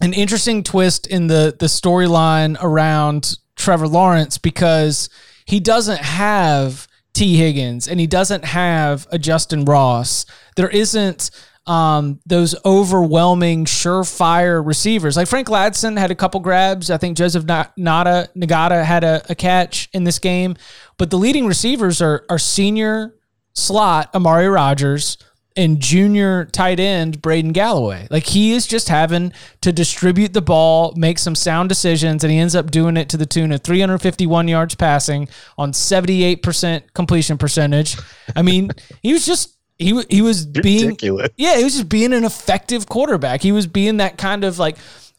an 0.00 0.12
interesting 0.12 0.62
twist 0.62 1.06
in 1.06 1.26
the 1.26 1.54
the 1.58 1.66
storyline 1.66 2.56
around 2.62 3.38
Trevor 3.56 3.88
Lawrence 3.88 4.38
because 4.38 5.08
he 5.46 5.60
doesn't 5.60 6.00
have 6.00 6.86
Tee 7.14 7.36
Higgins 7.36 7.88
and 7.88 7.98
he 7.98 8.06
doesn't 8.06 8.44
have 8.44 9.06
a 9.10 9.18
Justin 9.18 9.64
Ross. 9.64 10.26
There 10.56 10.68
isn't 10.68 11.30
um, 11.66 12.20
those 12.26 12.54
overwhelming, 12.64 13.64
surefire 13.64 14.64
receivers. 14.64 15.16
Like 15.16 15.26
Frank 15.26 15.48
Ladson 15.48 15.98
had 15.98 16.10
a 16.10 16.14
couple 16.14 16.40
grabs. 16.40 16.90
I 16.90 16.96
think 16.96 17.16
Joseph 17.16 17.44
Nada 17.44 18.28
Ngata 18.36 18.84
had 18.84 19.02
a, 19.02 19.22
a 19.28 19.34
catch 19.34 19.88
in 19.92 20.04
this 20.04 20.18
game. 20.18 20.56
But 20.98 21.10
the 21.10 21.18
leading 21.18 21.46
receivers 21.46 22.00
are 22.00 22.24
are 22.28 22.38
senior 22.38 23.14
slot 23.54 24.14
Amari 24.14 24.48
Rodgers 24.48 25.18
and 25.56 25.80
junior 25.80 26.44
tight 26.46 26.78
end 26.78 27.22
Braden 27.22 27.52
Galloway. 27.52 28.06
Like 28.10 28.24
he 28.24 28.52
is 28.52 28.66
just 28.66 28.88
having 28.88 29.32
to 29.62 29.72
distribute 29.72 30.32
the 30.32 30.42
ball, 30.42 30.92
make 30.96 31.18
some 31.18 31.34
sound 31.34 31.68
decisions, 31.68 32.22
and 32.22 32.30
he 32.30 32.38
ends 32.38 32.54
up 32.54 32.70
doing 32.70 32.96
it 32.96 33.08
to 33.10 33.16
the 33.16 33.26
tune 33.26 33.52
of 33.52 33.62
351 33.62 34.48
yards 34.48 34.74
passing 34.74 35.28
on 35.56 35.72
78% 35.72 36.82
completion 36.94 37.38
percentage. 37.38 37.96
I 38.34 38.42
mean, 38.42 38.70
he 39.02 39.12
was 39.12 39.24
just 39.24 39.56
he 39.78 40.02
he 40.08 40.22
was 40.22 40.46
being 40.46 40.88
Ridiculous. 40.88 41.30
yeah, 41.36 41.56
he 41.56 41.64
was 41.64 41.74
just 41.74 41.88
being 41.88 42.12
an 42.12 42.24
effective 42.24 42.88
quarterback. 42.88 43.42
He 43.42 43.52
was 43.52 43.66
being 43.66 43.98
that 43.98 44.16
kind 44.18 44.44
of 44.44 44.58
like 44.58 44.76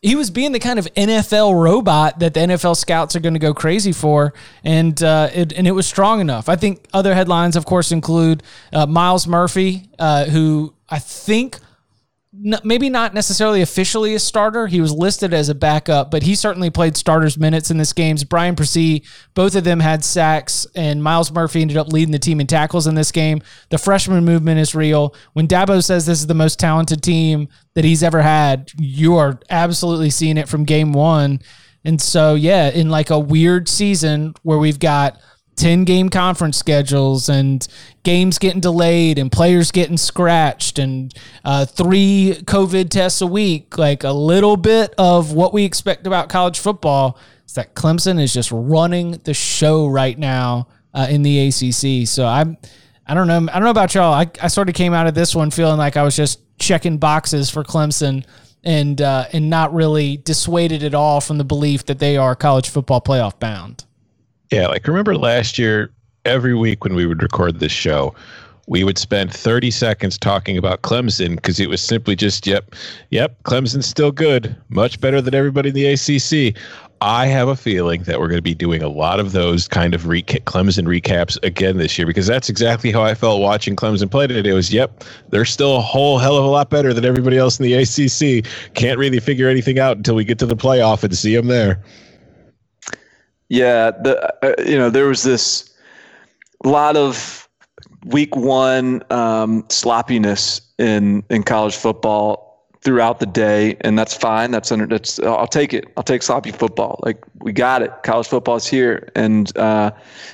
he 0.07 0.15
was 0.15 0.31
being 0.31 0.53
the 0.53 0.59
kind 0.59 0.79
of 0.79 0.85
NFL 0.93 1.61
robot 1.61 2.19
that 2.19 2.33
the 2.33 2.39
NFL 2.39 2.77
scouts 2.77 3.15
are 3.15 3.19
going 3.19 3.33
to 3.33 3.39
go 3.39 3.53
crazy 3.53 3.91
for, 3.91 4.33
and 4.63 5.01
uh, 5.03 5.29
it, 5.33 5.51
and 5.51 5.67
it 5.67 5.71
was 5.71 5.85
strong 5.85 6.21
enough. 6.21 6.47
I 6.47 6.55
think 6.55 6.85
other 6.93 7.13
headlines, 7.13 7.55
of 7.57 7.65
course, 7.65 7.91
include 7.91 8.41
uh, 8.71 8.85
Myles 8.85 9.27
Murphy, 9.27 9.89
uh, 9.99 10.25
who 10.25 10.73
I 10.89 10.99
think 10.99 11.59
maybe 12.39 12.89
not 12.89 13.13
necessarily 13.13 13.61
officially 13.61 14.13
a 14.13 14.19
starter. 14.19 14.67
He 14.67 14.81
was 14.81 14.93
listed 14.93 15.33
as 15.33 15.49
a 15.49 15.55
backup, 15.55 16.11
but 16.11 16.23
he 16.23 16.35
certainly 16.35 16.69
played 16.69 16.95
starters 16.95 17.37
minutes 17.37 17.71
in 17.71 17.77
this 17.77 17.93
game. 17.93 18.15
Bryan 18.29 18.55
Bresee, 18.55 19.05
both 19.33 19.55
of 19.55 19.63
them 19.63 19.79
had 19.79 20.03
sacks, 20.03 20.67
and 20.75 21.03
Myles 21.03 21.31
Murphy 21.31 21.61
ended 21.61 21.77
up 21.77 21.87
leading 21.87 22.11
the 22.11 22.19
team 22.19 22.39
in 22.39 22.47
tackles 22.47 22.87
in 22.87 22.95
this 22.95 23.11
game. 23.11 23.41
The 23.69 23.77
freshman 23.77 24.23
movement 24.23 24.59
is 24.59 24.75
real. 24.75 25.15
When 25.33 25.47
Dabo 25.47 25.83
says 25.83 26.05
this 26.05 26.19
is 26.19 26.27
the 26.27 26.33
most 26.33 26.59
talented 26.59 27.01
team 27.01 27.49
that 27.73 27.85
he's 27.85 28.03
ever 28.03 28.21
had, 28.21 28.71
you 28.77 29.15
are 29.15 29.39
absolutely 29.49 30.09
seeing 30.09 30.37
it 30.37 30.49
from 30.49 30.63
game 30.63 30.93
one. 30.93 31.41
And 31.83 32.01
so, 32.01 32.35
yeah, 32.35 32.69
in 32.69 32.89
like 32.89 33.09
a 33.09 33.19
weird 33.19 33.69
season 33.69 34.33
where 34.43 34.57
we've 34.57 34.79
got 34.79 35.19
10 35.57 35.83
game 35.83 36.09
conference 36.09 36.57
schedules 36.57 37.29
and 37.29 37.67
games 38.03 38.37
getting 38.37 38.61
delayed 38.61 39.19
and 39.19 39.31
players 39.31 39.71
getting 39.71 39.97
scratched 39.97 40.79
and 40.79 41.13
uh, 41.43 41.65
three 41.65 42.35
COVID 42.45 42.89
tests 42.89 43.21
a 43.21 43.27
week, 43.27 43.77
like 43.77 44.03
a 44.03 44.11
little 44.11 44.55
bit 44.55 44.93
of 44.97 45.33
what 45.33 45.53
we 45.53 45.65
expect 45.65 46.07
about 46.07 46.29
college 46.29 46.59
football 46.59 47.17
is 47.45 47.53
that 47.53 47.75
Clemson 47.75 48.21
is 48.21 48.33
just 48.33 48.51
running 48.51 49.11
the 49.23 49.33
show 49.33 49.87
right 49.87 50.17
now 50.17 50.67
uh, 50.93 51.07
in 51.09 51.23
the 51.23 51.47
ACC. 51.47 52.07
So 52.07 52.25
I'm, 52.25 52.57
I 53.05 53.13
don't 53.13 53.27
know, 53.27 53.47
I 53.51 53.53
don't 53.55 53.63
know 53.63 53.69
about 53.69 53.93
y'all. 53.95 54.13
I, 54.13 54.29
I 54.41 54.47
sort 54.47 54.69
of 54.69 54.75
came 54.75 54.93
out 54.93 55.07
of 55.07 55.15
this 55.15 55.35
one 55.35 55.51
feeling 55.51 55.77
like 55.77 55.97
I 55.97 56.03
was 56.03 56.15
just 56.15 56.39
checking 56.59 56.97
boxes 56.97 57.49
for 57.49 57.63
Clemson 57.63 58.25
and 58.63 59.01
uh, 59.01 59.25
and 59.33 59.49
not 59.49 59.73
really 59.73 60.17
dissuaded 60.17 60.83
at 60.83 60.93
all 60.93 61.21
from 61.21 61.37
the 61.37 61.43
belief 61.43 61.85
that 61.85 61.99
they 61.99 62.17
are 62.17 62.35
college 62.35 62.69
football 62.69 63.01
playoff 63.01 63.39
bound. 63.39 63.85
Yeah, 64.51 64.67
like 64.67 64.87
remember 64.87 65.17
last 65.17 65.57
year, 65.57 65.91
every 66.25 66.53
week 66.53 66.83
when 66.83 66.95
we 66.95 67.05
would 67.05 67.21
record 67.21 67.59
this 67.59 67.71
show, 67.71 68.15
we 68.67 68.83
would 68.83 68.97
spend 68.97 69.33
30 69.33 69.71
seconds 69.71 70.17
talking 70.17 70.57
about 70.57 70.81
Clemson 70.81 71.35
because 71.35 71.59
it 71.59 71.69
was 71.69 71.81
simply 71.81 72.15
just, 72.15 72.45
yep, 72.45 72.75
yep, 73.11 73.41
Clemson's 73.43 73.85
still 73.85 74.11
good, 74.11 74.55
much 74.69 74.99
better 74.99 75.21
than 75.21 75.33
everybody 75.33 75.69
in 75.69 75.75
the 75.75 75.85
ACC. 75.85 76.55
I 76.99 77.27
have 77.27 77.47
a 77.47 77.55
feeling 77.55 78.03
that 78.03 78.19
we're 78.19 78.27
going 78.27 78.39
to 78.39 78.41
be 78.41 78.55
doing 78.55 78.81
a 78.81 78.89
lot 78.89 79.19
of 79.19 79.31
those 79.31 79.67
kind 79.67 79.93
of 79.93 80.01
Clemson 80.01 80.85
recaps 80.85 81.37
again 81.43 81.77
this 81.77 81.97
year 81.97 82.07
because 82.07 82.27
that's 82.27 82.49
exactly 82.49 82.91
how 82.91 83.03
I 83.03 83.13
felt 83.13 83.39
watching 83.39 83.75
Clemson 83.75 84.09
play 84.09 84.27
today. 84.27 84.49
It 84.49 84.53
was, 84.53 84.73
yep, 84.73 85.03
they're 85.29 85.45
still 85.45 85.77
a 85.77 85.81
whole 85.81 86.17
hell 86.17 86.37
of 86.37 86.43
a 86.43 86.47
lot 86.47 86.69
better 86.69 86.93
than 86.93 87.05
everybody 87.05 87.37
else 87.37 87.59
in 87.59 87.63
the 87.63 87.73
ACC. 87.73 88.45
Can't 88.73 88.97
really 88.97 89.19
figure 89.19 89.47
anything 89.47 89.79
out 89.79 89.95
until 89.95 90.15
we 90.15 90.25
get 90.25 90.39
to 90.39 90.45
the 90.45 90.57
playoff 90.57 91.03
and 91.03 91.15
see 91.15 91.35
them 91.35 91.47
there. 91.47 91.79
Yeah, 93.49 93.91
the 93.91 94.33
uh, 94.43 94.61
you 94.63 94.77
know 94.77 94.89
there 94.89 95.07
was 95.07 95.23
this 95.23 95.73
lot 96.63 96.97
of 96.97 97.47
week 98.05 98.35
one 98.35 99.03
um, 99.09 99.65
sloppiness 99.69 100.61
in 100.77 101.23
in 101.29 101.43
college 101.43 101.75
football 101.75 102.47
throughout 102.81 103.19
the 103.19 103.25
day, 103.25 103.75
and 103.81 103.97
that's 103.97 104.13
fine. 104.13 104.51
That's 104.51 104.71
under 104.71 104.87
that's 104.87 105.19
I'll 105.19 105.47
take 105.47 105.73
it. 105.73 105.85
I'll 105.97 106.03
take 106.03 106.23
sloppy 106.23 106.51
football. 106.51 106.99
Like 107.03 107.23
we 107.39 107.51
got 107.51 107.81
it. 107.81 107.91
College 108.03 108.27
football 108.27 108.55
is 108.55 108.67
here, 108.67 109.11
and 109.15 109.55
uh, 109.57 109.91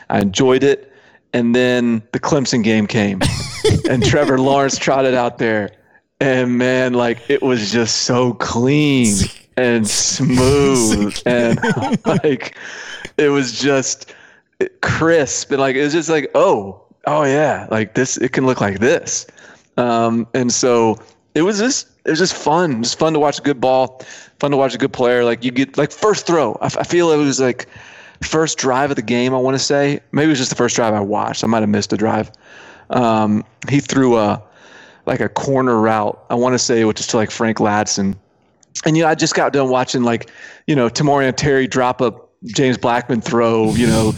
I 0.09 0.21
enjoyed 0.21 0.63
it. 0.63 0.91
And 1.33 1.55
then 1.55 2.03
the 2.11 2.19
Clemson 2.19 2.63
game 2.63 2.85
came, 2.85 3.21
and 3.89 4.05
Trevor 4.05 4.39
Lawrence 4.39 4.77
trotted 4.77 5.15
out 5.15 5.39
there, 5.39 5.71
and 6.19 6.59
man, 6.59 6.93
like 6.93 7.27
it 7.27 7.41
was 7.41 7.71
just 7.71 8.03
so 8.03 8.33
clean 8.33 9.15
and 9.57 9.87
smooth, 9.87 11.19
and 11.25 11.59
like 12.05 12.55
it 13.17 13.29
was 13.29 13.59
just 13.59 14.13
crisp. 14.81 15.51
And 15.51 15.59
like 15.59 15.75
it 15.75 15.83
was 15.83 15.93
just 15.93 16.09
like 16.09 16.29
oh 16.35 16.81
oh 17.05 17.23
yeah 17.23 17.67
like 17.69 17.95
this 17.95 18.17
it 18.17 18.31
can 18.31 18.45
look 18.45 18.61
like 18.61 18.79
this. 18.79 19.25
Um, 19.77 20.27
and 20.33 20.51
so 20.51 20.99
it 21.35 21.41
was 21.41 21.59
just 21.59 21.87
it 22.05 22.11
was 22.11 22.19
just 22.19 22.33
fun. 22.33 22.83
Just 22.83 22.99
fun 22.99 23.13
to 23.13 23.19
watch 23.19 23.39
a 23.39 23.41
good 23.41 23.59
ball 23.61 24.01
fun 24.43 24.51
to 24.51 24.57
watch 24.57 24.75
a 24.75 24.77
good 24.77 24.91
player. 24.91 25.23
Like 25.23 25.45
you 25.45 25.51
get 25.51 25.77
like 25.77 25.89
first 25.89 26.27
throw. 26.27 26.57
I, 26.59 26.83
feel 26.83 27.11
it 27.11 27.15
was 27.17 27.39
like 27.39 27.65
first 28.21 28.57
drive 28.57 28.89
of 28.89 28.97
the 28.97 29.01
game 29.01 29.33
i 29.33 29.37
want 29.37 29.55
to 29.55 29.63
say. 29.63 30.01
Maybe 30.11 30.25
it 30.25 30.29
was 30.31 30.37
just 30.37 30.49
the 30.49 30.57
first 30.57 30.75
drive 30.75 30.93
i 30.93 30.99
watched. 30.99 31.45
I 31.45 31.47
might 31.47 31.61
have 31.61 31.69
missed 31.69 31.93
a 31.93 31.97
drive. 31.97 32.29
Um, 32.89 33.45
he 33.69 33.79
threw 33.79 34.17
a 34.17 34.43
like 35.05 35.21
a 35.21 35.29
corner 35.29 35.79
route 35.79 36.21
i 36.29 36.35
want 36.35 36.53
to 36.53 36.59
say 36.59 36.85
which 36.85 36.99
is 36.99 37.07
to 37.07 37.17
like 37.17 37.31
frank 37.31 37.59
ladson. 37.59 38.17
And 38.85 38.97
you 38.97 39.03
know 39.03 39.09
i 39.09 39.15
just 39.15 39.33
got 39.33 39.53
done 39.53 39.69
watching 39.69 40.03
like 40.03 40.29
you 40.67 40.75
know 40.75 40.89
tamorrion 40.89 41.35
terry 41.37 41.65
drop 41.65 42.01
a 42.01 42.13
James 42.45 42.77
Blackman 42.77 43.21
throw, 43.21 43.73
you 43.73 43.87
know, 43.87 44.13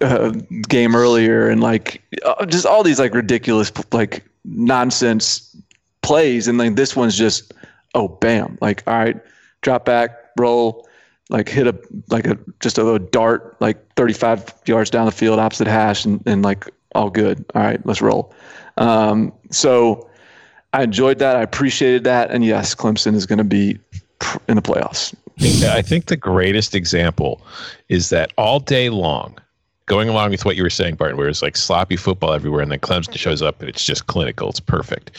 uh, 0.00 0.30
game 0.68 0.94
earlier, 0.94 1.48
and 1.48 1.60
like 1.60 2.02
uh, 2.24 2.46
just 2.46 2.66
all 2.66 2.82
these 2.82 2.98
like 2.98 3.14
ridiculous 3.14 3.72
like 3.92 4.24
nonsense 4.44 5.56
plays, 6.02 6.48
and 6.48 6.58
like 6.58 6.76
this 6.76 6.96
one's 6.96 7.16
just 7.16 7.52
oh 7.94 8.08
bam, 8.08 8.58
like 8.60 8.82
all 8.86 8.94
right, 8.94 9.20
drop 9.62 9.84
back, 9.84 10.10
roll, 10.38 10.86
like 11.30 11.48
hit 11.48 11.66
a 11.66 11.78
like 12.10 12.26
a 12.26 12.38
just 12.60 12.78
a 12.78 12.84
little 12.84 12.98
dart 12.98 13.56
like 13.60 13.94
35 13.94 14.52
yards 14.66 14.90
down 14.90 15.06
the 15.06 15.12
field 15.12 15.38
opposite 15.38 15.66
hash, 15.66 16.04
and, 16.04 16.22
and 16.26 16.42
like 16.42 16.68
all 16.94 17.10
good. 17.10 17.44
All 17.54 17.62
right, 17.62 17.84
let's 17.86 18.00
roll. 18.00 18.32
Um, 18.76 19.32
so 19.50 20.08
I 20.72 20.82
enjoyed 20.82 21.18
that. 21.18 21.36
I 21.36 21.42
appreciated 21.42 22.04
that, 22.04 22.30
and 22.30 22.44
yes, 22.44 22.74
Clemson 22.74 23.14
is 23.14 23.26
going 23.26 23.38
to 23.38 23.44
be 23.44 23.78
in 24.48 24.56
the 24.56 24.62
playoffs. 24.62 25.14
I 25.40 25.82
think 25.82 26.06
the 26.06 26.16
greatest 26.16 26.74
example 26.74 27.44
is 27.88 28.08
that 28.10 28.32
all 28.38 28.60
day 28.60 28.88
long, 28.88 29.36
going 29.86 30.08
along 30.08 30.30
with 30.30 30.44
what 30.44 30.56
you 30.56 30.62
were 30.62 30.70
saying, 30.70 30.94
Barton, 30.94 31.16
where 31.16 31.28
it's 31.28 31.42
like 31.42 31.56
sloppy 31.56 31.96
football 31.96 32.32
everywhere, 32.32 32.62
and 32.62 32.70
then 32.70 32.78
Clemson 32.78 33.16
shows 33.16 33.42
up 33.42 33.60
and 33.60 33.68
it's 33.68 33.84
just 33.84 34.06
clinical. 34.06 34.48
It's 34.48 34.60
perfect. 34.60 35.10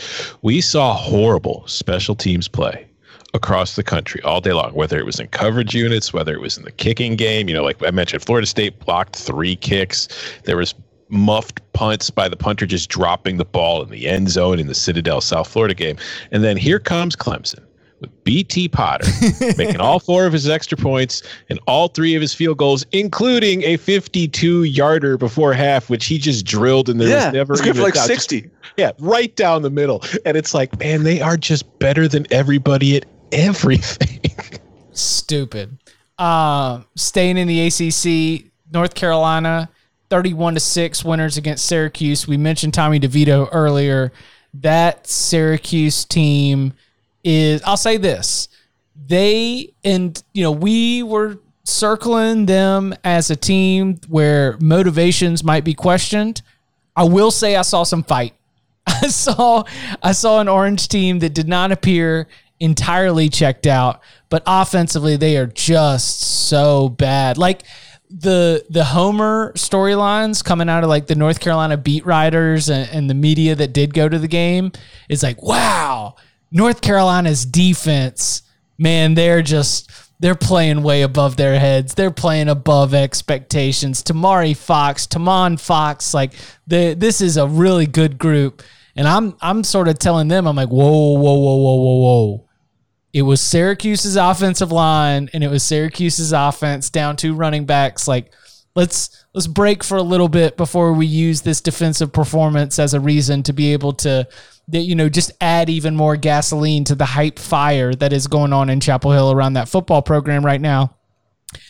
We 0.41 0.61
saw 0.61 0.93
horrible 0.93 1.63
special 1.67 2.15
teams 2.15 2.47
play 2.47 2.87
across 3.33 3.75
the 3.75 3.83
country 3.83 4.21
all 4.23 4.39
day 4.39 4.53
long, 4.53 4.73
whether 4.73 4.97
it 4.97 5.05
was 5.05 5.19
in 5.19 5.27
coverage 5.27 5.75
units, 5.75 6.13
whether 6.13 6.33
it 6.33 6.39
was 6.39 6.57
in 6.57 6.63
the 6.63 6.71
kicking 6.71 7.15
game. 7.15 7.49
You 7.49 7.55
know, 7.55 7.63
like 7.63 7.83
I 7.83 7.91
mentioned, 7.91 8.23
Florida 8.23 8.47
State 8.47 8.79
blocked 8.79 9.15
three 9.15 9.57
kicks. 9.57 10.07
There 10.45 10.57
was 10.57 10.73
muffed 11.09 11.61
punts 11.73 12.09
by 12.09 12.27
the 12.27 12.37
punter 12.37 12.65
just 12.65 12.89
dropping 12.89 13.37
the 13.37 13.45
ball 13.45 13.83
in 13.83 13.89
the 13.89 14.07
end 14.07 14.29
zone 14.29 14.59
in 14.59 14.67
the 14.67 14.73
Citadel 14.73 15.21
South 15.21 15.47
Florida 15.47 15.75
game. 15.75 15.97
And 16.31 16.43
then 16.43 16.57
here 16.57 16.79
comes 16.79 17.15
Clemson 17.15 17.63
with 17.99 18.23
BT 18.23 18.67
Potter 18.67 19.07
making 19.57 19.79
all 19.79 19.99
four 19.99 20.25
of 20.25 20.33
his 20.33 20.49
extra 20.49 20.77
points 20.77 21.23
and 21.49 21.59
all 21.67 21.87
three 21.87 22.15
of 22.15 22.21
his 22.21 22.33
field 22.33 22.57
goals, 22.57 22.85
including 22.91 23.63
a 23.63 23.77
52 23.77 24.63
yarder 24.63 25.17
before 25.17 25.53
half, 25.53 25.89
which 25.89 26.05
he 26.05 26.17
just 26.17 26.45
drilled 26.45 26.89
and 26.89 26.99
there 26.99 27.09
yeah, 27.09 27.25
was 27.25 27.33
never 27.33 27.53
it's 27.53 27.61
good 27.61 27.75
for 27.75 27.83
like 27.83 27.95
60. 27.95 28.41
Just, 28.41 28.53
yeah, 28.77 28.91
right 28.99 29.35
down 29.35 29.61
the 29.61 29.69
middle. 29.69 30.03
And 30.25 30.35
it's 30.35 30.53
like, 30.53 30.77
man, 30.79 31.03
they 31.03 31.21
are 31.21 31.37
just 31.37 31.79
better 31.79 32.07
than 32.07 32.25
everybody 32.31 32.97
at 32.97 33.05
everything. 33.31 34.19
Stupid. 34.91 35.77
Uh, 36.17 36.81
staying 36.95 37.37
in 37.37 37.47
the 37.47 37.67
ACC, 37.67 38.51
North 38.71 38.95
Carolina, 38.95 39.69
31 40.09 40.55
to 40.55 40.59
6 40.59 41.05
winners 41.05 41.37
against 41.37 41.65
Syracuse. 41.65 42.27
We 42.27 42.37
mentioned 42.37 42.73
Tommy 42.73 42.99
DeVito 42.99 43.49
earlier. 43.51 44.11
That 44.53 45.07
Syracuse 45.07 46.05
team 46.05 46.73
is 47.25 47.61
I'll 47.65 47.75
say 47.75 47.97
this. 47.97 48.47
They 48.95 49.73
and 49.83 50.21
you 50.33 50.43
know, 50.43 50.51
we 50.51 51.03
were 51.03 51.39
circling 51.65 52.45
them 52.45 52.93
as 53.03 53.29
a 53.29 53.35
team 53.35 53.99
where 54.07 54.57
motivations 54.61 55.43
might 55.43 55.65
be 55.65 55.73
questioned. 55.73 56.41
I 56.95 57.03
will 57.03 57.31
say 57.31 57.57
I 57.57 57.63
saw 57.63 57.83
some 57.83 58.03
fight. 58.03 58.33
I 58.87 59.07
saw 59.07 59.63
I 60.01 60.13
saw 60.13 60.39
an 60.39 60.47
orange 60.47 60.87
team 60.87 61.19
that 61.19 61.33
did 61.33 61.49
not 61.49 61.73
appear 61.73 62.27
entirely 62.59 63.27
checked 63.27 63.67
out, 63.67 63.99
but 64.29 64.43
offensively 64.45 65.17
they 65.17 65.35
are 65.37 65.47
just 65.47 66.21
so 66.47 66.87
bad. 66.87 67.37
Like 67.37 67.63
the 68.09 68.63
the 68.69 68.85
Homer 68.85 69.51
storylines 69.55 70.43
coming 70.43 70.69
out 70.69 70.83
of 70.83 70.89
like 70.89 71.07
the 71.07 71.15
North 71.15 71.39
Carolina 71.39 71.75
beat 71.75 72.05
writers 72.05 72.69
and, 72.69 72.89
and 72.91 73.09
the 73.09 73.15
media 73.15 73.55
that 73.55 73.73
did 73.73 73.93
go 73.93 74.07
to 74.07 74.19
the 74.19 74.27
game 74.27 74.71
is 75.09 75.23
like, 75.23 75.41
wow, 75.41 76.15
North 76.51 76.81
Carolina's 76.81 77.45
defense, 77.45 78.43
man, 78.77 79.13
they're 79.13 79.41
just 79.41 79.91
they're 80.19 80.35
playing 80.35 80.81
way 80.81 81.01
above 81.01 81.35
their 81.35 81.59
heads. 81.59 81.93
They're 81.93 82.11
playing 82.11 82.47
above 82.47 82.93
expectations. 82.93 84.01
Tomari 84.01 84.55
Fox, 84.55 85.05
Tomon 85.05 85.59
Fox, 85.59 86.13
like 86.13 86.33
the 86.67 86.93
this 86.93 87.21
is 87.21 87.37
a 87.37 87.47
really 87.47 87.85
good 87.85 88.17
group. 88.17 88.63
And 88.95 89.07
I'm 89.07 89.35
I'm 89.41 89.63
sort 89.63 89.87
of 89.87 89.99
telling 89.99 90.27
them, 90.29 90.47
I'm 90.47 90.55
like, 90.55 90.69
whoa, 90.69 91.13
whoa, 91.13 91.33
whoa, 91.33 91.55
whoa, 91.57 91.75
whoa, 91.75 91.95
whoa. 91.99 92.49
It 93.13 93.23
was 93.23 93.39
Syracuse's 93.41 94.15
offensive 94.15 94.71
line 94.71 95.29
and 95.33 95.43
it 95.43 95.49
was 95.49 95.63
Syracuse's 95.63 96.33
offense 96.33 96.89
down 96.89 97.15
two 97.15 97.33
running 97.33 97.65
backs. 97.65 98.07
Like, 98.07 98.33
let's 98.75 99.25
let's 99.33 99.47
break 99.47 99.83
for 99.83 99.97
a 99.97 100.03
little 100.03 100.27
bit 100.27 100.57
before 100.57 100.93
we 100.93 101.05
use 101.05 101.41
this 101.41 101.61
defensive 101.61 102.11
performance 102.11 102.77
as 102.77 102.93
a 102.93 102.99
reason 102.99 103.41
to 103.43 103.53
be 103.53 103.73
able 103.73 103.93
to 103.93 104.27
you 104.69 104.95
know 104.95 105.09
just 105.09 105.31
add 105.41 105.69
even 105.69 105.95
more 105.95 106.17
gasoline 106.17 106.83
to 106.83 106.95
the 106.95 107.05
hype 107.05 107.39
fire 107.39 107.93
that 107.95 108.13
is 108.13 108.27
going 108.27 108.53
on 108.53 108.69
in 108.69 108.79
Chapel 108.79 109.11
Hill 109.11 109.31
around 109.31 109.53
that 109.53 109.69
football 109.69 110.01
program 110.01 110.45
right 110.45 110.61
now. 110.61 110.95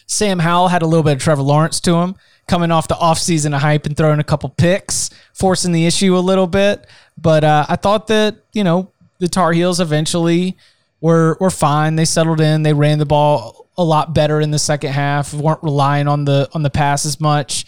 Sam 0.08 0.40
Howell 0.40 0.70
had 0.70 0.82
a 0.82 0.88
little 0.88 1.04
bit 1.04 1.14
of 1.14 1.20
Trevor 1.20 1.42
Lawrence 1.42 1.80
to 1.82 1.96
him, 1.96 2.16
coming 2.48 2.72
off 2.72 2.88
the 2.88 2.96
offseason 2.96 3.54
of 3.56 3.62
hype 3.62 3.86
and 3.86 3.96
throwing 3.96 4.20
a 4.20 4.24
couple 4.24 4.50
picks, 4.50 5.10
forcing 5.34 5.72
the 5.72 5.86
issue 5.86 6.18
a 6.18 6.20
little 6.20 6.48
bit. 6.48 6.88
But 7.18 7.44
uh, 7.44 7.66
I 7.70 7.76
thought 7.76 8.08
that 8.08 8.38
you 8.54 8.64
know 8.64 8.92
the 9.20 9.28
Tar 9.28 9.52
Heels 9.52 9.80
eventually 9.80 10.58
were 11.02 11.38
were 11.40 11.52
fine. 11.52 11.96
They 11.96 12.06
settled 12.06 12.42
in. 12.42 12.64
They 12.64 12.74
ran 12.74 12.98
the 12.98 13.06
ball 13.06 13.65
a 13.78 13.84
lot 13.84 14.14
better 14.14 14.42
in 14.42 14.52
the 14.52 14.60
second 14.60 14.92
half. 14.92 15.34
weren't 15.34 15.64
relying 15.64 16.08
on 16.08 16.26
the 16.26 16.50
on 16.54 16.64
the 16.64 16.70
pass 16.70 17.06
as 17.06 17.20
much. 17.20 17.66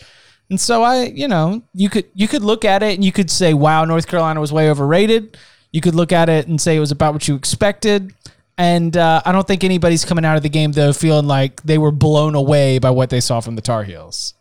And 0.49 0.59
so 0.59 0.83
I, 0.83 1.05
you 1.05 1.27
know, 1.27 1.61
you 1.73 1.89
could 1.89 2.05
you 2.13 2.27
could 2.27 2.43
look 2.43 2.63
at 2.63 2.83
it 2.83 2.95
and 2.95 3.03
you 3.03 3.11
could 3.11 3.29
say, 3.29 3.53
"Wow, 3.53 3.85
North 3.85 4.07
Carolina 4.07 4.39
was 4.39 4.53
way 4.53 4.69
overrated." 4.69 5.37
You 5.71 5.81
could 5.81 5.95
look 5.95 6.11
at 6.11 6.29
it 6.29 6.47
and 6.47 6.59
say 6.59 6.75
it 6.75 6.79
was 6.79 6.91
about 6.91 7.13
what 7.13 7.27
you 7.27 7.35
expected. 7.35 8.13
And 8.57 8.97
uh, 8.97 9.21
I 9.25 9.31
don't 9.31 9.45
think 9.45 9.63
anybody's 9.63 10.05
coming 10.05 10.25
out 10.25 10.37
of 10.37 10.43
the 10.43 10.49
game 10.49 10.71
though 10.71 10.93
feeling 10.93 11.27
like 11.27 11.61
they 11.63 11.77
were 11.77 11.91
blown 11.91 12.33
away 12.33 12.79
by 12.79 12.89
what 12.89 13.09
they 13.09 13.19
saw 13.19 13.41
from 13.41 13.55
the 13.55 13.61
Tar 13.61 13.83
Heels. 13.83 14.33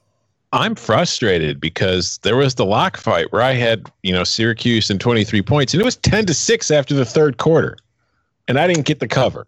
I'm 0.52 0.74
frustrated 0.74 1.60
because 1.60 2.18
there 2.22 2.36
was 2.36 2.54
the 2.54 2.64
lock 2.64 2.96
fight 2.96 3.30
where 3.32 3.42
I 3.42 3.52
had, 3.52 3.90
you 4.02 4.12
know, 4.12 4.24
Syracuse 4.24 4.88
and 4.88 5.00
23 5.00 5.42
points, 5.42 5.74
and 5.74 5.80
it 5.80 5.84
was 5.84 5.96
10 5.96 6.26
to 6.26 6.34
6 6.34 6.70
after 6.70 6.94
the 6.94 7.04
third 7.04 7.36
quarter. 7.36 7.76
And 8.48 8.58
I 8.58 8.66
didn't 8.66 8.86
get 8.86 9.00
the 9.00 9.08
cover. 9.08 9.46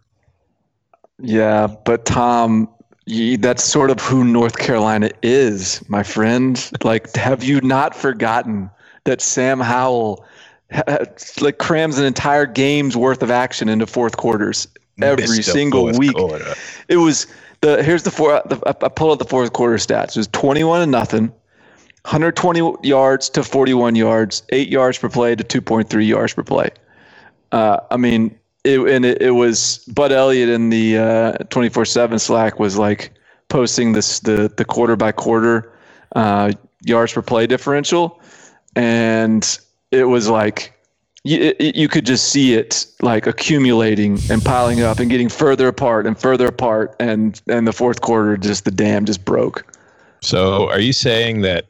Yeah, 1.21 1.67
but 1.85 2.05
Tom, 2.05 2.69
Ye- 3.09 3.37
That's 3.37 3.63
sort 3.63 3.89
of 3.89 3.99
who 3.99 4.23
North 4.23 4.59
Carolina 4.59 5.09
is, 5.23 5.83
my 5.89 6.03
friend. 6.03 6.69
Like, 6.83 7.15
have 7.15 7.43
you 7.43 7.59
not 7.61 7.95
forgotten 7.95 8.69
that 9.05 9.19
Sam 9.19 9.59
Howell 9.59 10.23
ha- 10.71 11.05
like 11.41 11.57
crams 11.57 11.97
an 11.97 12.05
entire 12.05 12.45
game's 12.45 12.95
worth 12.95 13.23
of 13.23 13.31
action 13.31 13.67
into 13.67 13.87
fourth 13.87 14.17
quarters 14.17 14.67
every 15.01 15.41
single 15.41 15.85
week? 15.97 16.15
quarter. 16.15 16.53
It 16.87 16.97
was 16.97 17.25
the 17.61 17.81
here's 17.81 18.03
the 18.03 18.11
four. 18.11 18.43
The, 18.45 18.61
I 18.67 18.85
I 18.85 18.89
pulled 18.89 19.13
out 19.13 19.19
the 19.19 19.25
fourth 19.25 19.53
quarter 19.53 19.77
stats. 19.77 20.09
It 20.09 20.17
was 20.17 20.27
21 20.27 20.81
to 20.81 20.85
nothing, 20.85 21.29
120 22.03 22.75
yards 22.87 23.27
to 23.31 23.43
41 23.43 23.95
yards, 23.95 24.43
eight 24.49 24.69
yards 24.69 24.99
per 24.99 25.09
play 25.09 25.35
to 25.35 25.43
2.3 25.43 26.07
yards 26.07 26.35
per 26.35 26.43
play. 26.43 26.69
Uh, 27.51 27.79
I 27.89 27.97
mean, 27.97 28.38
it, 28.69 28.79
and 28.87 29.05
it, 29.05 29.21
it 29.21 29.31
was 29.31 29.79
Bud 29.93 30.11
Elliott 30.11 30.49
in 30.49 30.69
the 30.69 31.45
24 31.49 31.85
7 31.85 32.19
Slack 32.19 32.59
was 32.59 32.77
like 32.77 33.11
posting 33.49 33.93
this 33.93 34.19
the 34.19 34.51
the 34.55 34.65
quarter 34.65 34.95
by 34.95 35.11
quarter 35.11 35.73
uh, 36.15 36.51
yards 36.83 37.13
per 37.13 37.21
play 37.21 37.47
differential, 37.47 38.21
and 38.75 39.59
it 39.91 40.05
was 40.05 40.29
like 40.29 40.73
you, 41.23 41.53
it, 41.59 41.75
you 41.75 41.87
could 41.87 42.05
just 42.05 42.31
see 42.31 42.53
it 42.53 42.85
like 43.01 43.27
accumulating 43.27 44.19
and 44.29 44.43
piling 44.43 44.81
up 44.81 44.99
and 44.99 45.09
getting 45.09 45.29
further 45.29 45.67
apart 45.67 46.07
and 46.07 46.17
further 46.17 46.47
apart, 46.47 46.95
and 46.99 47.41
and 47.47 47.67
the 47.67 47.73
fourth 47.73 48.01
quarter 48.01 48.37
just 48.37 48.65
the 48.65 48.71
dam 48.71 49.05
just 49.05 49.25
broke. 49.25 49.65
So, 50.21 50.69
are 50.69 50.79
you 50.79 50.93
saying 50.93 51.41
that 51.41 51.65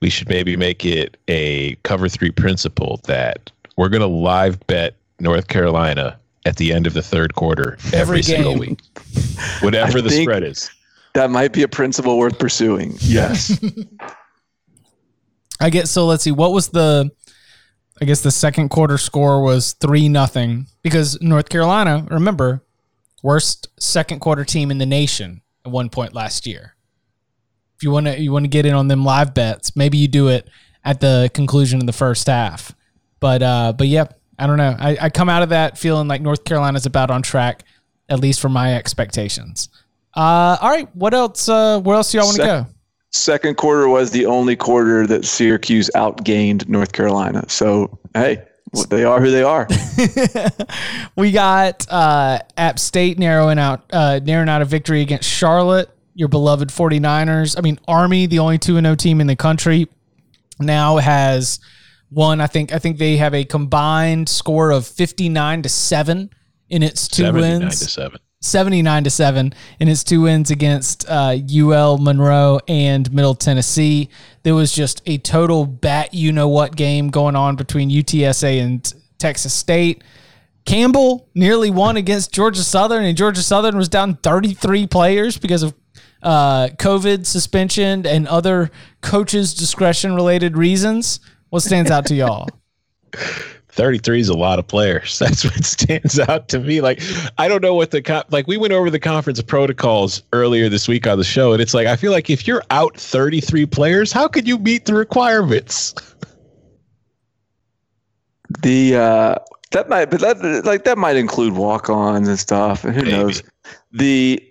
we 0.00 0.10
should 0.10 0.28
maybe 0.28 0.56
make 0.56 0.84
it 0.84 1.16
a 1.28 1.74
cover 1.82 2.08
three 2.08 2.30
principle 2.30 3.00
that 3.04 3.50
we're 3.76 3.88
going 3.88 4.00
to 4.00 4.06
live 4.06 4.66
bet 4.66 4.96
North 5.18 5.48
Carolina 5.48 6.18
at 6.46 6.56
the 6.56 6.72
end 6.72 6.86
of 6.86 6.94
the 6.94 7.02
third 7.02 7.34
quarter 7.34 7.76
every, 7.92 7.98
Every 7.98 8.22
single 8.22 8.58
week, 8.58 8.80
whatever 9.60 9.98
I 9.98 10.02
the 10.02 10.10
spread 10.10 10.42
is? 10.42 10.70
That 11.14 11.30
might 11.30 11.52
be 11.52 11.62
a 11.62 11.68
principle 11.68 12.18
worth 12.18 12.38
pursuing. 12.38 12.94
Yes. 13.00 13.58
I 15.60 15.68
get 15.68 15.88
so 15.88 16.06
let's 16.06 16.24
see 16.24 16.32
what 16.32 16.52
was 16.52 16.68
the 16.68 17.10
I 18.00 18.06
guess 18.06 18.22
the 18.22 18.30
second 18.30 18.70
quarter 18.70 18.96
score 18.96 19.42
was 19.42 19.74
3 19.74 20.08
nothing 20.08 20.66
because 20.82 21.20
North 21.20 21.50
Carolina, 21.50 22.06
remember, 22.10 22.64
worst 23.22 23.68
second 23.78 24.20
quarter 24.20 24.44
team 24.44 24.70
in 24.70 24.78
the 24.78 24.86
nation 24.86 25.42
at 25.66 25.72
one 25.72 25.90
point 25.90 26.14
last 26.14 26.46
year. 26.46 26.76
If 27.76 27.82
you 27.82 27.90
want 27.90 28.06
to 28.06 28.18
you 28.18 28.32
want 28.32 28.44
to 28.44 28.48
get 28.48 28.64
in 28.64 28.74
on 28.74 28.88
them 28.88 29.04
live 29.04 29.34
bets, 29.34 29.76
maybe 29.76 29.98
you 29.98 30.08
do 30.08 30.28
it 30.28 30.48
at 30.84 31.00
the 31.00 31.30
conclusion 31.34 31.80
of 31.80 31.86
the 31.86 31.92
first 31.92 32.26
half. 32.26 32.74
But 33.20 33.42
uh 33.42 33.74
but 33.76 33.88
yeah, 33.88 34.06
I 34.40 34.46
don't 34.46 34.56
know. 34.56 34.74
I, 34.78 34.96
I 35.02 35.10
come 35.10 35.28
out 35.28 35.42
of 35.42 35.50
that 35.50 35.78
feeling 35.78 36.08
like 36.08 36.22
North 36.22 36.44
Carolina's 36.44 36.86
about 36.86 37.10
on 37.10 37.22
track, 37.22 37.64
at 38.08 38.20
least 38.20 38.40
for 38.40 38.48
my 38.48 38.74
expectations. 38.74 39.68
Uh 40.14 40.56
all 40.60 40.70
right, 40.70 40.88
what 40.96 41.14
else 41.14 41.48
uh 41.48 41.80
where 41.80 41.96
else 41.96 42.10
do 42.10 42.18
y'all 42.18 42.26
want 42.26 42.38
to 42.38 42.42
go? 42.42 42.66
Second 43.12 43.56
quarter 43.56 43.88
was 43.88 44.10
the 44.10 44.26
only 44.26 44.56
quarter 44.56 45.06
that 45.06 45.24
Syracuse 45.24 45.90
outgained 45.94 46.68
North 46.68 46.92
Carolina. 46.92 47.44
So 47.48 47.98
hey, 48.14 48.44
they 48.88 49.04
are 49.04 49.20
who 49.20 49.30
they 49.30 49.42
are. 49.42 49.66
we 51.16 51.32
got 51.32 51.86
uh, 51.90 52.38
App 52.56 52.78
State 52.78 53.18
narrowing 53.18 53.58
out 53.58 53.84
uh, 53.92 54.20
narrowing 54.22 54.48
out 54.48 54.62
a 54.62 54.64
victory 54.64 55.00
against 55.00 55.28
Charlotte, 55.28 55.90
your 56.14 56.28
beloved 56.28 56.68
49ers. 56.68 57.58
I 57.58 57.62
mean, 57.62 57.78
Army, 57.88 58.26
the 58.26 58.38
only 58.38 58.58
2 58.58 58.80
0 58.80 58.94
team 58.94 59.20
in 59.20 59.26
the 59.26 59.36
country, 59.36 59.88
now 60.60 60.98
has 60.98 61.58
won. 62.10 62.40
I 62.40 62.46
think 62.46 62.72
I 62.72 62.78
think 62.78 62.98
they 62.98 63.16
have 63.16 63.34
a 63.34 63.44
combined 63.44 64.28
score 64.28 64.70
of 64.70 64.86
59 64.86 65.62
to 65.62 65.68
7 65.68 66.30
in 66.68 66.82
its 66.82 67.08
two 67.08 67.24
79 67.24 67.60
wins. 67.60 67.78
to 67.80 67.84
7. 67.86 68.18
79 68.42 69.04
to 69.04 69.10
7 69.10 69.54
in 69.80 69.88
its 69.88 70.02
two 70.02 70.22
wins 70.22 70.50
against 70.50 71.04
uh, 71.08 71.36
UL 71.54 71.98
Monroe 71.98 72.58
and 72.68 73.12
Middle 73.12 73.34
Tennessee. 73.34 74.08
There 74.44 74.54
was 74.54 74.72
just 74.72 75.02
a 75.06 75.18
total 75.18 75.66
bat 75.66 76.14
you 76.14 76.32
know 76.32 76.48
what 76.48 76.74
game 76.74 77.10
going 77.10 77.36
on 77.36 77.56
between 77.56 77.90
UTSA 77.90 78.62
and 78.62 78.94
Texas 79.18 79.52
State. 79.52 80.02
Campbell 80.64 81.28
nearly 81.34 81.70
won 81.70 81.96
against 81.96 82.32
Georgia 82.32 82.62
Southern, 82.62 83.04
and 83.04 83.16
Georgia 83.16 83.42
Southern 83.42 83.76
was 83.76 83.88
down 83.88 84.16
33 84.16 84.86
players 84.86 85.36
because 85.36 85.62
of 85.62 85.74
uh, 86.22 86.68
COVID 86.76 87.26
suspension 87.26 88.06
and 88.06 88.28
other 88.28 88.70
coaches' 89.00 89.54
discretion 89.54 90.14
related 90.14 90.56
reasons. 90.56 91.20
What 91.50 91.60
stands 91.62 91.90
out 91.90 92.06
to 92.06 92.14
y'all? 92.14 92.48
33 93.72 94.20
is 94.20 94.28
a 94.28 94.34
lot 94.36 94.58
of 94.58 94.66
players. 94.66 95.18
That's 95.20 95.44
what 95.44 95.64
stands 95.64 96.18
out 96.18 96.48
to 96.48 96.58
me. 96.60 96.80
Like, 96.80 97.00
I 97.38 97.46
don't 97.48 97.62
know 97.62 97.74
what 97.74 97.90
the, 97.92 98.02
co- 98.02 98.22
like, 98.30 98.46
we 98.46 98.56
went 98.56 98.72
over 98.72 98.90
the 98.90 98.98
conference 98.98 99.40
protocols 99.42 100.22
earlier 100.32 100.68
this 100.68 100.88
week 100.88 101.06
on 101.06 101.18
the 101.18 101.24
show, 101.24 101.52
and 101.52 101.62
it's 101.62 101.74
like, 101.74 101.86
I 101.86 101.96
feel 101.96 102.12
like 102.12 102.30
if 102.30 102.46
you're 102.46 102.62
out 102.70 102.96
33 102.96 103.66
players, 103.66 104.12
how 104.12 104.26
could 104.28 104.46
you 104.48 104.58
meet 104.58 104.86
the 104.86 104.94
requirements? 104.94 105.94
The 108.62 108.96
uh, 108.96 109.34
that 109.70 109.88
might, 109.88 110.06
but 110.10 110.20
that 110.20 110.64
like 110.64 110.82
that 110.84 110.98
might 110.98 111.14
include 111.16 111.52
walk-ons 111.54 112.26
and 112.26 112.36
stuff. 112.38 112.84
And 112.84 112.94
who 112.94 113.02
Maybe. 113.02 113.12
knows? 113.16 113.42
The 113.92 114.44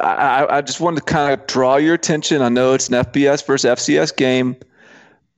I, 0.00 0.14
I- 0.44 0.56
I 0.58 0.60
just 0.62 0.80
wanted 0.80 1.00
to 1.04 1.12
kind 1.12 1.32
of 1.32 1.44
draw 1.48 1.76
your 1.76 1.94
attention. 1.94 2.42
I 2.42 2.48
know 2.48 2.74
it's 2.74 2.88
an 2.88 2.94
FBS 2.94 3.44
versus 3.44 3.68
FCS 3.68 4.16
game, 4.16 4.54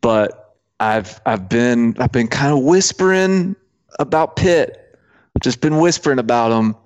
but 0.02 0.45
I've 0.80 1.20
I've 1.26 1.48
been 1.48 1.96
I've 1.98 2.12
been 2.12 2.28
kind 2.28 2.52
of 2.52 2.62
whispering 2.62 3.56
about 3.98 4.36
Pitt. 4.36 4.98
I've 5.34 5.42
just 5.42 5.60
been 5.60 5.78
whispering 5.78 6.18
about 6.18 6.50
them. 6.50 6.76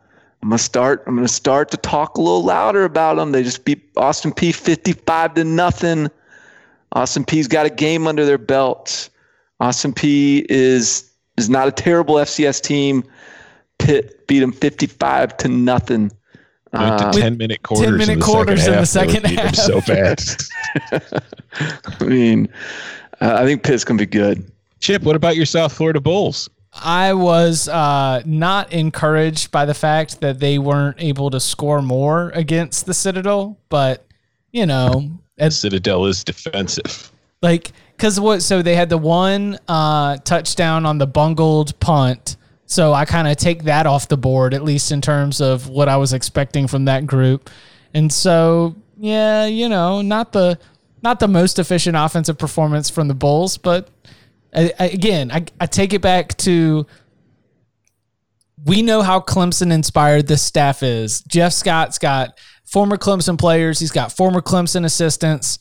I'm 0.42 0.48
gonna 0.48 0.58
start. 0.58 1.02
I'm 1.06 1.16
gonna 1.16 1.28
start 1.28 1.70
to 1.72 1.76
talk 1.76 2.16
a 2.16 2.20
little 2.20 2.44
louder 2.44 2.84
about 2.84 3.16
them. 3.16 3.32
They 3.32 3.42
just 3.42 3.64
beat 3.64 3.82
Austin 3.96 4.32
Peay 4.32 4.54
55 4.54 5.34
to 5.34 5.44
nothing. 5.44 6.08
Austin 6.92 7.24
Peay's 7.24 7.46
got 7.46 7.66
a 7.66 7.70
game 7.70 8.06
under 8.06 8.24
their 8.24 8.38
belt. 8.38 9.10
Austin 9.60 9.92
Peay 9.92 10.46
is 10.48 11.10
is 11.36 11.50
not 11.50 11.68
a 11.68 11.72
terrible 11.72 12.14
FCS 12.16 12.60
team. 12.62 13.04
Pitt 13.78 14.26
beat 14.26 14.40
them 14.40 14.52
55 14.52 15.36
to 15.38 15.48
nothing. 15.48 16.10
Went 16.72 16.98
to 16.98 17.06
Uh, 17.08 17.12
10 17.12 17.36
minute 17.36 17.62
quarters. 17.62 17.86
10 17.86 17.96
minute 17.96 18.12
in 18.12 18.18
the 18.20 18.24
quarters 18.24 18.66
in 18.66 18.72
the 18.74 18.86
second 18.86 19.22
second 19.24 19.38
half. 19.38 19.56
They 19.56 19.74
would 19.74 19.84
beat 19.86 20.16
them 20.16 20.16
so 20.16 21.02
bad. 21.02 21.22
I 22.00 22.04
mean, 22.04 22.48
uh, 23.20 23.36
I 23.38 23.44
think 23.44 23.62
Pitt's 23.62 23.84
gonna 23.84 23.98
be 23.98 24.06
good. 24.06 24.50
Chip, 24.80 25.02
what 25.02 25.16
about 25.16 25.36
your 25.36 25.46
South 25.46 25.72
Florida 25.72 26.00
Bulls? 26.00 26.48
I 26.72 27.12
was 27.14 27.68
uh, 27.68 28.22
not 28.24 28.72
encouraged 28.72 29.50
by 29.50 29.64
the 29.64 29.74
fact 29.74 30.20
that 30.20 30.38
they 30.38 30.58
weren't 30.58 30.96
able 31.00 31.30
to 31.30 31.40
score 31.40 31.82
more 31.82 32.30
against 32.30 32.86
the 32.86 32.94
Citadel, 32.94 33.58
but 33.68 34.06
you 34.52 34.66
know, 34.66 35.10
it's 35.36 35.56
Citadel 35.56 36.06
is 36.06 36.24
defensive. 36.24 37.10
like 37.42 37.72
because 37.96 38.18
what? 38.18 38.42
So 38.42 38.62
they 38.62 38.74
had 38.74 38.88
the 38.88 38.98
one 38.98 39.58
uh, 39.68 40.16
touchdown 40.18 40.86
on 40.86 40.98
the 40.98 41.06
bungled 41.06 41.78
punt. 41.80 42.36
So 42.64 42.92
I 42.94 43.04
kind 43.04 43.28
of 43.28 43.36
take 43.36 43.64
that 43.64 43.86
off 43.86 44.08
the 44.08 44.16
board, 44.16 44.54
at 44.54 44.62
least 44.62 44.92
in 44.92 45.00
terms 45.00 45.40
of 45.40 45.68
what 45.68 45.88
I 45.88 45.96
was 45.96 46.12
expecting 46.12 46.66
from 46.66 46.84
that 46.86 47.04
group. 47.04 47.50
And 47.92 48.10
so, 48.10 48.76
yeah, 48.96 49.44
you 49.46 49.68
know, 49.68 50.00
not 50.02 50.32
the 50.32 50.58
not 51.02 51.20
the 51.20 51.28
most 51.28 51.58
efficient 51.58 51.96
offensive 51.96 52.38
performance 52.38 52.90
from 52.90 53.08
the 53.08 53.14
Bulls, 53.14 53.58
but 53.58 53.88
I, 54.54 54.72
I, 54.78 54.86
again, 54.88 55.30
I, 55.30 55.44
I 55.60 55.66
take 55.66 55.92
it 55.92 56.02
back 56.02 56.36
to 56.38 56.86
we 58.66 58.82
know 58.82 59.02
how 59.02 59.20
Clemson 59.20 59.72
inspired 59.72 60.26
this 60.26 60.42
staff 60.42 60.82
is. 60.82 61.22
Jeff 61.22 61.52
Scott's 61.52 61.98
got 61.98 62.38
former 62.64 62.96
Clemson 62.96 63.38
players, 63.38 63.78
he's 63.78 63.90
got 63.90 64.12
former 64.12 64.40
Clemson 64.40 64.84
assistants, 64.84 65.58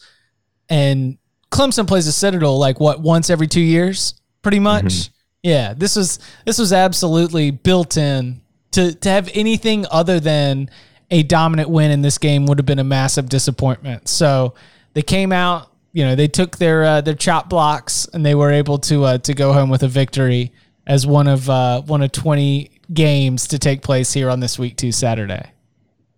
and 0.70 1.18
Clemson 1.52 1.88
plays 1.88 2.08
a 2.08 2.12
Citadel 2.12 2.58
like 2.60 2.80
what 2.80 3.02
once 3.02 3.30
every 3.30 3.48
two 3.48 3.62
years, 3.62 4.20
pretty 4.42 4.58
mm-hmm. 4.58 4.86
much. 4.86 5.10
Yeah, 5.42 5.74
this 5.74 5.96
was 5.96 6.20
this 6.46 6.60
was 6.60 6.74
absolutely 6.74 7.52
built 7.52 7.96
in 7.96 8.42
to 8.72 8.94
to 8.94 9.10
have 9.10 9.30
anything 9.34 9.86
other 9.90 10.20
than 10.20 10.70
a 11.12 11.24
dominant 11.24 11.70
win 11.70 11.92
in 11.92 12.02
this 12.02 12.18
game 12.18 12.46
would 12.46 12.60
have 12.60 12.66
been 12.66 12.80
a 12.80 12.84
massive 12.84 13.30
disappointment. 13.30 14.08
So 14.08 14.54
they 14.94 15.02
came 15.02 15.32
out, 15.32 15.72
you 15.92 16.04
know, 16.04 16.16
they 16.16 16.28
took 16.28 16.58
their 16.58 16.84
uh, 16.84 17.02
their 17.02 17.16
chop 17.16 17.50
blocks 17.50 18.08
and 18.14 18.26
they 18.26 18.36
were 18.36 18.52
able 18.52 18.78
to 18.80 19.04
uh, 19.04 19.18
to 19.20 19.34
go 19.34 19.54
home 19.54 19.70
with 19.70 19.84
a 19.84 19.88
victory 19.88 20.52
as 20.88 21.06
one 21.06 21.28
of 21.28 21.50
uh, 21.50 21.82
one 21.82 22.02
of 22.02 22.12
twenty 22.12 22.72
games 22.94 23.48
to 23.48 23.60
take 23.60 23.82
place 23.82 24.14
here 24.14 24.30
on 24.30 24.40
this 24.40 24.58
week 24.60 24.78
two 24.78 24.92
Saturday. 24.92 25.52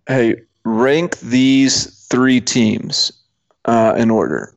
Hey, 0.06 0.42
rank 0.64 1.18
these 1.20 2.06
three 2.06 2.40
teams 2.40 3.12
uh, 3.64 3.94
in 3.96 4.10
order: 4.10 4.56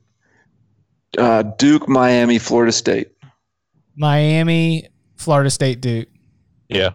uh, 1.17 1.43
Duke, 1.43 1.87
Miami, 1.87 2.39
Florida 2.39 2.71
State. 2.71 3.11
Miami, 3.95 4.89
Florida 5.15 5.49
State, 5.49 5.79
Duke. 5.79 6.09
Yeah. 6.67 6.91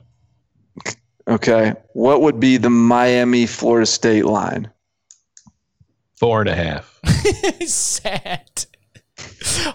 Okay, 1.29 1.75
what 1.93 2.23
would 2.23 2.41
be 2.41 2.57
the 2.57 2.71
Miami 2.71 3.47
Florida 3.47 3.87
State 3.87 4.25
line? 4.25 4.71
Four 6.21 6.41
and 6.43 6.51
a 6.51 6.55
half. 6.55 7.01
Sad. 7.67 8.67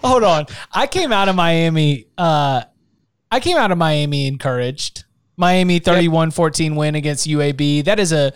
Hold 0.04 0.22
on. 0.22 0.46
I 0.72 0.86
came 0.86 1.10
out 1.10 1.28
of 1.28 1.34
Miami. 1.34 2.06
Uh, 2.16 2.62
I 3.32 3.40
came 3.40 3.56
out 3.56 3.72
of 3.72 3.78
Miami 3.78 4.28
encouraged. 4.28 5.06
Miami 5.36 5.80
31-14 5.80 6.76
win 6.76 6.94
against 6.94 7.26
UAB. 7.26 7.84
That 7.84 7.98
is 7.98 8.12
a 8.12 8.32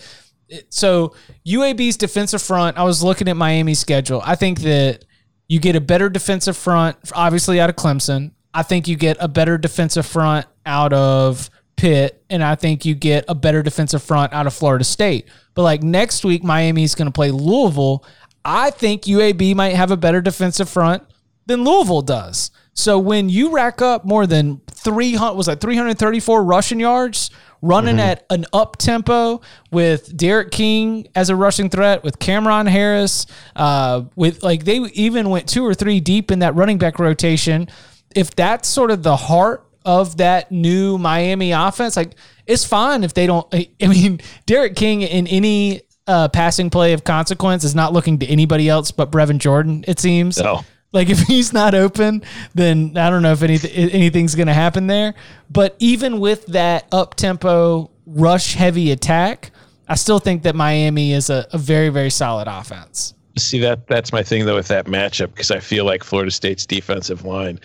so 0.71 1.15
UAB's 1.47 1.97
defensive 1.97 2.43
front. 2.43 2.77
I 2.77 2.83
was 2.83 3.01
looking 3.01 3.29
at 3.29 3.37
Miami's 3.37 3.79
schedule. 3.79 4.21
I 4.25 4.35
think 4.35 4.63
that 4.63 5.05
you 5.47 5.61
get 5.61 5.77
a 5.77 5.81
better 5.81 6.09
defensive 6.09 6.57
front, 6.57 6.97
obviously 7.15 7.61
out 7.61 7.71
of 7.71 7.77
Clemson. 7.77 8.33
I 8.53 8.65
think 8.65 8.89
you 8.89 8.97
get 8.97 9.19
a 9.21 9.29
better 9.29 9.57
defensive 9.57 10.05
front 10.05 10.47
out 10.67 10.93
of 10.93 11.49
Pitt, 11.77 12.23
and 12.29 12.43
I 12.43 12.55
think 12.55 12.85
you 12.85 12.95
get 12.95 13.25
a 13.29 13.35
better 13.35 13.63
defensive 13.63 14.03
front 14.03 14.33
out 14.33 14.47
of 14.47 14.55
Florida 14.55 14.85
State. 14.85 15.29
But 15.55 15.63
like 15.63 15.83
next 15.83 16.25
week, 16.25 16.45
Miami's 16.45 16.95
going 16.95 17.07
to 17.07 17.13
play 17.13 17.31
Louisville. 17.31 18.05
I 18.45 18.71
think 18.71 19.03
UAB 19.03 19.55
might 19.55 19.77
have 19.77 19.91
a 19.91 19.97
better 19.97 20.21
defensive 20.21 20.69
front 20.69 21.03
than 21.47 21.65
Louisville 21.65 22.03
does. 22.03 22.51
So 22.75 22.99
when 22.99 23.29
you 23.29 23.51
rack 23.51 23.83
up 23.83 24.05
more 24.05 24.27
than 24.27 24.61
300 24.69 25.35
was 25.35 25.47
that 25.47 25.61
334 25.61 26.45
rushing 26.45 26.81
yards 26.81 27.31
running 27.63 27.97
mm-hmm. 27.97 28.01
at 28.01 28.27
an 28.31 28.47
up 28.53 28.77
tempo 28.79 29.41
with 29.71 30.17
D'Eriq 30.17 30.51
King 30.51 31.09
as 31.15 31.29
a 31.29 31.37
rushing 31.37 31.69
threat 31.69 32.03
with 32.03 32.19
Cam'Ron 32.19 32.69
Harris 32.69 33.27
uh, 33.57 34.05
with 34.17 34.43
like 34.43 34.65
they 34.65 34.79
even 34.79 35.29
went 35.29 35.49
two 35.49 35.65
or 35.65 35.75
three 35.75 36.01
deep 36.01 36.31
in 36.31 36.39
that 36.39 36.55
running 36.55 36.79
back 36.79 36.99
rotation 36.99 37.69
if 38.15 38.35
that's 38.35 38.69
sort 38.69 38.91
of 38.91 39.03
the 39.03 39.17
heart 39.17 39.67
of 39.85 40.17
that 40.19 40.51
new 40.53 40.99
Miami 40.99 41.53
offense 41.53 41.97
like 41.97 42.15
it's 42.47 42.65
fine 42.65 43.05
if 43.05 43.15
they 43.15 43.27
don't 43.27 43.47
I 43.55 43.69
mean 43.81 44.21
D'Eriq 44.47 44.77
King 44.77 45.03
in 45.03 45.27
any 45.27 45.83
uh, 46.07 46.29
passing 46.29 46.71
play 46.71 46.93
of 46.93 47.05
consequence 47.05 47.63
is 47.63 47.75
not 47.75 47.93
looking 47.93 48.19
to 48.19 48.27
anybody 48.27 48.69
else 48.69 48.91
but 48.91 49.11
Brevin 49.11 49.39
Jordan 49.39 49.85
it 49.87 49.99
seems 49.99 50.39
no 50.39 50.65
like 50.93 51.09
if 51.09 51.21
he's 51.27 51.53
not 51.53 51.75
open, 51.75 52.23
then 52.55 52.97
I 52.97 53.11
don't 53.11 53.23
know 53.23 53.33
if 53.33 53.43
anything 53.43 53.71
anything's 53.71 54.35
going 54.35 54.49
to 54.49 54.55
happen 54.55 54.87
there. 54.87 55.15
But 55.51 55.77
even 55.79 56.21
with 56.21 56.47
that 56.47 56.87
up 56.93 57.15
tempo 57.15 57.91
rush 58.07 58.55
heavy 58.55 58.91
attack, 58.91 59.51
I 59.89 59.95
still 59.95 60.19
think 60.19 60.43
that 60.43 60.55
Miami 60.55 61.13
is 61.13 61.31
a, 61.31 61.47
a 61.53 61.59
very 61.59 61.89
very 61.89 62.11
solid 62.11 62.49
offense. 62.49 63.15
See 63.39 63.61
that 63.61 63.87
that's 63.87 64.13
my 64.13 64.23
thing 64.23 64.45
though 64.45 64.57
with 64.57 64.69
that 64.69 64.87
matchup 64.87 65.29
because 65.29 65.51
I 65.51 65.61
feel 65.61 65.85
like 65.85 66.05
Florida 66.05 66.31
State's 66.31 66.67
defensive 66.67 67.25
line 67.25 67.61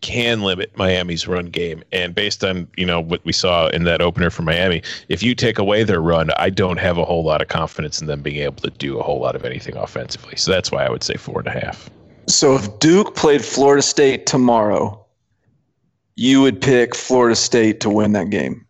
can 0.00 0.42
limit 0.42 0.76
Miami's 0.76 1.26
run 1.26 1.46
game. 1.46 1.82
And 1.92 2.14
based 2.14 2.44
on, 2.44 2.68
you 2.76 2.86
know, 2.86 3.00
what 3.00 3.24
we 3.24 3.32
saw 3.32 3.68
in 3.68 3.84
that 3.84 4.00
opener 4.00 4.30
for 4.30 4.42
Miami, 4.42 4.82
if 5.08 5.22
you 5.22 5.34
take 5.34 5.58
away 5.58 5.84
their 5.84 6.00
run, 6.00 6.30
I 6.36 6.50
don't 6.50 6.78
have 6.78 6.98
a 6.98 7.04
whole 7.04 7.24
lot 7.24 7.42
of 7.42 7.48
confidence 7.48 8.00
in 8.00 8.06
them 8.06 8.22
being 8.22 8.42
able 8.42 8.62
to 8.62 8.70
do 8.70 8.98
a 8.98 9.02
whole 9.02 9.20
lot 9.20 9.36
of 9.36 9.44
anything 9.44 9.76
offensively. 9.76 10.36
So 10.36 10.50
that's 10.50 10.72
why 10.72 10.84
I 10.84 10.90
would 10.90 11.02
say 11.02 11.14
four 11.14 11.40
and 11.40 11.48
a 11.48 11.52
half. 11.52 11.90
So 12.26 12.54
if 12.54 12.78
Duke 12.78 13.14
played 13.16 13.44
Florida 13.44 13.82
State 13.82 14.26
tomorrow, 14.26 15.04
you 16.16 16.40
would 16.40 16.60
pick 16.60 16.94
Florida 16.94 17.36
State 17.36 17.80
to 17.80 17.90
win 17.90 18.12
that 18.12 18.30
game. 18.30 18.66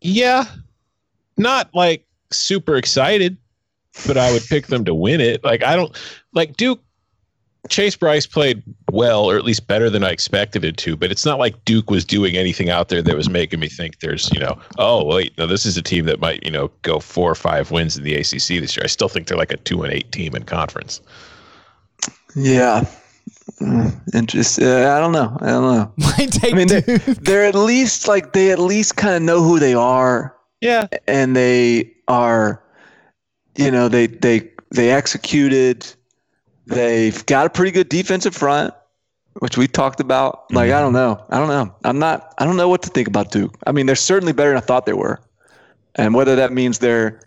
Yeah. 0.00 0.44
Not 1.36 1.70
like 1.74 2.06
super 2.30 2.76
excited, 2.76 3.36
but 4.06 4.16
I 4.16 4.32
would 4.32 4.44
pick 4.44 4.68
them 4.68 4.84
to 4.84 4.94
win 4.94 5.20
it. 5.20 5.42
Like 5.44 5.62
I 5.64 5.76
don't 5.76 5.96
like 6.32 6.56
Duke 6.56 6.80
Chase 7.68 7.94
Brice 7.94 8.26
played 8.26 8.62
well, 8.90 9.24
or 9.24 9.36
at 9.36 9.44
least 9.44 9.66
better 9.66 9.90
than 9.90 10.02
I 10.02 10.10
expected 10.10 10.64
it 10.64 10.76
to, 10.78 10.96
but 10.96 11.10
it's 11.10 11.26
not 11.26 11.38
like 11.38 11.64
Duke 11.64 11.90
was 11.90 12.04
doing 12.04 12.36
anything 12.36 12.70
out 12.70 12.88
there 12.88 13.02
that 13.02 13.16
was 13.16 13.28
making 13.28 13.60
me 13.60 13.68
think 13.68 14.00
there's, 14.00 14.32
you 14.32 14.40
know, 14.40 14.58
oh 14.78 15.04
wait, 15.04 15.36
no, 15.36 15.46
this 15.46 15.66
is 15.66 15.76
a 15.76 15.82
team 15.82 16.06
that 16.06 16.20
might, 16.20 16.42
you 16.42 16.50
know, 16.50 16.70
go 16.82 17.00
four 17.00 17.30
or 17.30 17.34
five 17.34 17.70
wins 17.70 17.96
in 17.96 18.04
the 18.04 18.14
ACC 18.14 18.60
this 18.60 18.76
year. 18.76 18.84
I 18.84 18.88
still 18.88 19.08
think 19.08 19.26
they're 19.26 19.36
like 19.36 19.52
a 19.52 19.58
two 19.58 19.82
and 19.82 19.92
eight 19.92 20.10
team 20.10 20.34
in 20.34 20.44
conference. 20.44 21.00
Yeah. 22.34 22.86
Interesting. 24.14 24.66
Uh, 24.66 24.94
I 24.96 25.00
don't 25.00 25.12
know. 25.12 25.36
I 25.40 25.46
don't 25.46 25.74
know. 25.74 25.92
My 25.98 26.26
take 26.26 26.54
I 26.54 26.56
mean, 26.56 26.68
they're, 26.68 26.80
they're, 26.80 27.44
at 27.44 27.54
least 27.54 28.08
like 28.08 28.32
they 28.32 28.50
at 28.52 28.58
least 28.58 28.96
kind 28.96 29.14
of 29.14 29.22
know 29.22 29.42
who 29.42 29.58
they 29.58 29.74
are. 29.74 30.34
Yeah. 30.60 30.86
And 31.06 31.36
they 31.36 31.92
are, 32.08 32.62
you 33.56 33.70
know, 33.70 33.88
they 33.88 34.06
they 34.06 34.50
they 34.70 34.90
executed. 34.90 35.94
They've 36.70 37.26
got 37.26 37.46
a 37.46 37.50
pretty 37.50 37.72
good 37.72 37.88
defensive 37.88 38.34
front, 38.34 38.72
which 39.40 39.58
we 39.58 39.66
talked 39.66 39.98
about. 39.98 40.52
Like 40.52 40.68
mm-hmm. 40.68 40.78
I 40.78 40.80
don't 40.80 40.92
know. 40.92 41.24
I 41.28 41.38
don't 41.38 41.48
know. 41.48 41.74
I'm 41.84 41.98
not. 41.98 42.32
I 42.38 42.44
don't 42.46 42.56
know 42.56 42.68
what 42.68 42.82
to 42.82 42.90
think 42.90 43.08
about 43.08 43.32
Duke. 43.32 43.56
I 43.66 43.72
mean, 43.72 43.86
they're 43.86 43.96
certainly 43.96 44.32
better 44.32 44.50
than 44.50 44.58
I 44.58 44.60
thought 44.60 44.86
they 44.86 44.92
were, 44.92 45.20
and 45.96 46.14
whether 46.14 46.36
that 46.36 46.52
means 46.52 46.78
they're 46.78 47.20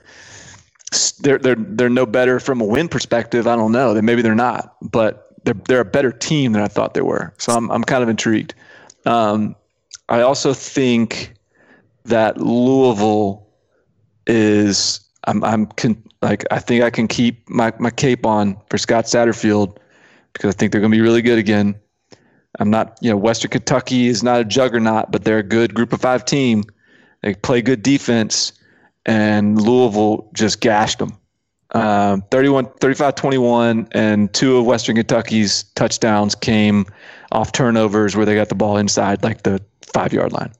they're 1.19 1.37
they're 1.37 1.57
they're 1.57 1.89
no 1.89 2.05
better 2.05 2.39
from 2.39 2.61
a 2.61 2.65
win 2.65 2.87
perspective. 2.87 3.45
I 3.45 3.57
don't 3.57 3.73
know. 3.73 4.01
Maybe 4.01 4.21
they're 4.21 4.33
not, 4.33 4.75
but 4.81 5.35
they're 5.43 5.55
they're 5.67 5.81
a 5.81 5.85
better 5.85 6.11
team 6.11 6.53
than 6.53 6.61
I 6.61 6.69
thought 6.69 6.93
they 6.93 7.01
were. 7.01 7.33
So 7.37 7.53
I'm 7.53 7.69
I'm 7.69 7.83
kind 7.83 8.01
of 8.01 8.07
intrigued. 8.07 8.55
Um, 9.05 9.57
I 10.07 10.21
also 10.21 10.53
think 10.53 11.33
that 12.05 12.37
Louisville 12.37 13.45
is 14.25 15.01
I'm 15.25 15.43
I'm 15.43 15.65
con, 15.67 16.01
like 16.21 16.45
I 16.51 16.59
think 16.59 16.83
I 16.83 16.89
can 16.89 17.07
keep 17.07 17.49
my 17.49 17.73
my 17.79 17.89
cape 17.89 18.25
on 18.25 18.57
for 18.69 18.77
Scott 18.77 19.05
Satterfield 19.05 19.77
because 20.33 20.53
I 20.53 20.57
think 20.57 20.71
they're 20.71 20.81
going 20.81 20.91
to 20.91 20.97
be 20.97 21.01
really 21.01 21.21
good 21.21 21.39
again. 21.39 21.75
I'm 22.59 22.69
not 22.69 22.97
you 23.01 23.09
know 23.09 23.17
Western 23.17 23.51
Kentucky 23.51 24.07
is 24.07 24.23
not 24.23 24.41
a 24.41 24.45
juggernaut, 24.45 25.11
but 25.11 25.23
they're 25.23 25.39
a 25.39 25.43
good 25.43 25.73
Group 25.73 25.93
of 25.93 26.01
Five 26.01 26.25
team. 26.25 26.63
They 27.21 27.35
play 27.35 27.61
good 27.61 27.83
defense 27.83 28.53
and 29.05 29.61
Louisville 29.61 30.29
just 30.33 30.61
gashed 30.61 30.99
them. 30.99 31.17
Um, 31.71 32.21
31, 32.29 32.67
35 32.79 33.15
21, 33.15 33.87
and 33.93 34.31
two 34.33 34.57
of 34.57 34.65
Western 34.65 34.95
Kentucky's 34.95 35.63
touchdowns 35.75 36.35
came 36.35 36.85
off 37.31 37.51
turnovers 37.51 38.15
where 38.15 38.25
they 38.25 38.35
got 38.35 38.49
the 38.49 38.55
ball 38.55 38.77
inside 38.77 39.23
like 39.23 39.43
the 39.43 39.59
five 39.81 40.13
yard 40.13 40.31
line. 40.31 40.51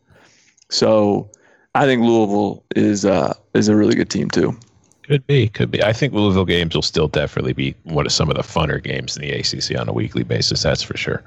So 0.70 1.30
I 1.76 1.86
think 1.86 2.04
Louisville 2.04 2.64
is 2.76 3.06
uh, 3.06 3.34
is 3.54 3.68
a 3.68 3.76
really 3.76 3.96
good 3.96 4.10
team 4.10 4.30
too. 4.30 4.58
Could 5.04 5.28
be, 5.28 5.50
could 5.50 5.70
be. 5.70 5.84
I 5.84 5.92
think 5.92 6.14
Louisville 6.14 6.46
games 6.46 6.76
will 6.76 6.82
still 6.82 7.10
definitely 7.10 7.54
be 7.54 7.76
one 7.84 8.06
of 8.06 8.12
some 8.12 8.30
of 8.30 8.38
the 8.38 8.44
funner 8.44 8.82
games 8.82 9.18
in 9.18 9.22
the 9.22 9.32
ACC 9.32 9.78
on 9.78 9.90
a 9.90 9.94
weekly 9.94 10.24
basis. 10.24 10.64
That's 10.64 10.82
for 10.82 10.96
sure. 10.96 11.24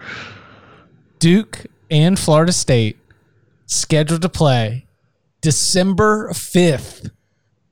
Duke 1.19 1.67
and 1.91 2.19
Florida 2.19 2.53
State 2.53 2.97
scheduled 3.67 4.23
to 4.23 4.29
play 4.29 4.87
December 5.43 6.31
5th 6.31 7.11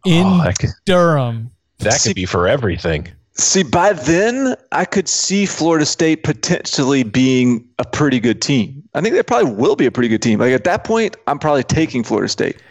in 0.04 0.26
oh, 0.26 0.52
could, 0.58 0.70
Durham. 0.84 1.50
That 1.78 1.94
see, 1.94 2.10
could 2.10 2.16
be 2.16 2.26
for 2.26 2.46
everything. 2.46 3.08
See, 3.32 3.62
by 3.62 3.94
then, 3.94 4.54
I 4.72 4.84
could 4.84 5.08
see 5.08 5.46
Florida 5.46 5.86
State 5.86 6.22
potentially 6.22 7.02
being 7.02 7.66
a 7.78 7.84
pretty 7.84 8.20
good 8.20 8.42
team. 8.42 8.83
I 8.94 9.00
think 9.00 9.14
they 9.14 9.22
probably 9.22 9.52
will 9.52 9.76
be 9.76 9.86
a 9.86 9.90
pretty 9.90 10.08
good 10.08 10.22
team. 10.22 10.38
Like 10.38 10.52
at 10.52 10.64
that 10.64 10.84
point, 10.84 11.16
I'm 11.26 11.38
probably 11.38 11.64
taking 11.64 12.04
Florida 12.04 12.28
State. 12.28 12.62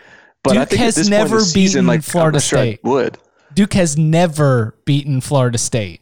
But 0.44 0.54
Duke 0.54 0.62
I 0.62 0.66
think 0.66 0.82
has 0.82 1.10
never 1.10 1.38
beaten 1.38 1.46
season, 1.46 1.88
like, 1.88 2.04
Florida 2.04 2.40
sure 2.40 2.60
State. 2.60 2.84
would. 2.84 3.18
Duke 3.54 3.74
has 3.74 3.98
never 3.98 4.78
beaten 4.86 5.22
Florida 5.22 5.58
State. 5.58 6.02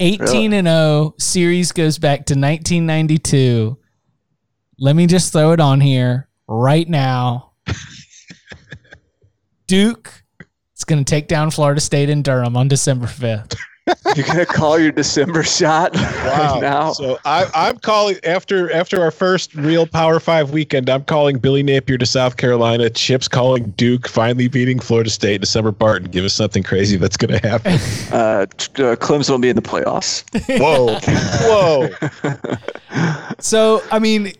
18 0.00 0.20
really? 0.20 0.58
and 0.58 0.66
0 0.66 1.14
series 1.18 1.72
goes 1.72 1.98
back 1.98 2.26
to 2.26 2.34
1992. 2.34 3.76
Let 4.78 4.96
me 4.96 5.06
just 5.06 5.32
throw 5.32 5.52
it 5.52 5.60
on 5.60 5.80
here 5.80 6.28
right 6.48 6.88
now. 6.88 7.52
Duke 9.66 10.24
is 10.76 10.84
going 10.84 11.04
to 11.04 11.08
take 11.08 11.28
down 11.28 11.50
Florida 11.50 11.80
State 11.80 12.08
in 12.08 12.22
Durham 12.22 12.56
on 12.56 12.68
December 12.68 13.06
5th. 13.06 13.56
You're 14.16 14.26
gonna 14.26 14.46
call 14.46 14.78
your 14.78 14.92
December 14.92 15.42
shot 15.42 15.94
wow. 15.94 16.52
right 16.52 16.60
now. 16.62 16.92
So 16.92 17.18
I, 17.26 17.46
I'm 17.54 17.78
calling 17.78 18.16
after 18.24 18.72
after 18.72 19.02
our 19.02 19.10
first 19.10 19.54
real 19.54 19.86
Power 19.86 20.20
Five 20.20 20.52
weekend. 20.52 20.88
I'm 20.88 21.04
calling 21.04 21.38
Billy 21.38 21.62
Napier 21.62 21.98
to 21.98 22.06
South 22.06 22.38
Carolina. 22.38 22.88
Chip's 22.88 23.28
calling 23.28 23.70
Duke 23.72 24.08
finally 24.08 24.48
beating 24.48 24.78
Florida 24.78 25.10
State. 25.10 25.42
December 25.42 25.70
Barton, 25.70 26.10
give 26.10 26.24
us 26.24 26.32
something 26.32 26.62
crazy 26.62 26.96
that's 26.96 27.16
gonna 27.16 27.40
happen. 27.46 27.78
Uh, 28.14 28.46
uh, 28.46 28.46
Clemson 28.96 29.30
will 29.30 29.38
be 29.38 29.48
in 29.48 29.56
the 29.56 29.62
playoffs. 29.62 30.24
Whoa, 30.60 30.98
whoa. 31.42 33.34
so 33.40 33.82
I 33.90 33.98
mean, 33.98 34.32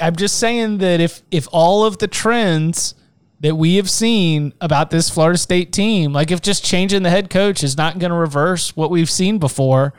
I'm 0.00 0.16
just 0.16 0.38
saying 0.38 0.78
that 0.78 1.00
if 1.00 1.22
if 1.30 1.46
all 1.52 1.84
of 1.84 1.98
the 1.98 2.08
trends 2.08 2.94
that 3.42 3.56
we 3.56 3.74
have 3.74 3.90
seen 3.90 4.54
about 4.60 4.90
this 4.90 5.10
Florida 5.10 5.36
State 5.36 5.72
team. 5.72 6.12
Like, 6.12 6.30
if 6.30 6.40
just 6.40 6.64
changing 6.64 7.02
the 7.02 7.10
head 7.10 7.28
coach 7.28 7.62
is 7.62 7.76
not 7.76 7.98
going 7.98 8.10
to 8.10 8.16
reverse 8.16 8.76
what 8.76 8.90
we've 8.90 9.10
seen 9.10 9.38
before, 9.38 9.92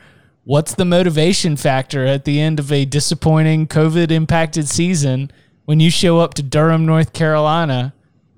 what's 0.44 0.74
the 0.74 0.86
motivation 0.86 1.56
factor 1.56 2.06
at 2.06 2.24
the 2.24 2.40
end 2.40 2.58
of 2.58 2.72
a 2.72 2.86
disappointing 2.86 3.66
COVID 3.66 4.10
impacted 4.10 4.66
season 4.66 5.30
when 5.66 5.78
you 5.78 5.90
show 5.90 6.20
up 6.20 6.32
to 6.34 6.42
Durham, 6.42 6.86
North 6.86 7.12
Carolina 7.12 7.94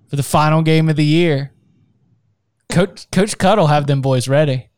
for 0.08 0.16
the 0.16 0.24
final 0.24 0.62
game 0.62 0.88
of 0.88 0.96
the 0.96 1.04
year? 1.04 1.52
Coach 2.68 3.08
Coach 3.12 3.38
Cut 3.38 3.58
will 3.58 3.68
have 3.68 3.86
them 3.86 4.02
boys 4.02 4.26
ready. 4.26 4.70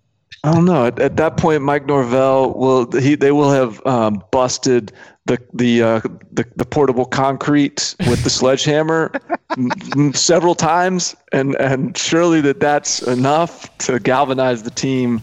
I 0.44 0.52
don't 0.52 0.64
know. 0.64 0.86
At, 0.86 0.98
at 1.00 1.16
that 1.16 1.36
point, 1.36 1.62
Mike 1.62 1.86
Norvell 1.86 2.54
will 2.54 2.90
he 2.92 3.14
they 3.14 3.32
will 3.32 3.50
have 3.50 3.84
um, 3.86 4.22
busted 4.30 4.92
the 5.26 5.38
the, 5.52 5.82
uh, 5.82 6.00
the 6.32 6.46
the 6.56 6.64
portable 6.64 7.04
concrete 7.04 7.94
with 8.08 8.22
the 8.24 8.30
sledgehammer 8.30 9.12
m- 9.56 10.12
several 10.14 10.54
times, 10.54 11.16
and 11.32 11.56
and 11.56 11.96
surely 11.96 12.40
that 12.42 12.60
that's 12.60 13.02
enough 13.02 13.76
to 13.78 13.98
galvanize 13.98 14.62
the 14.62 14.70
team 14.70 15.20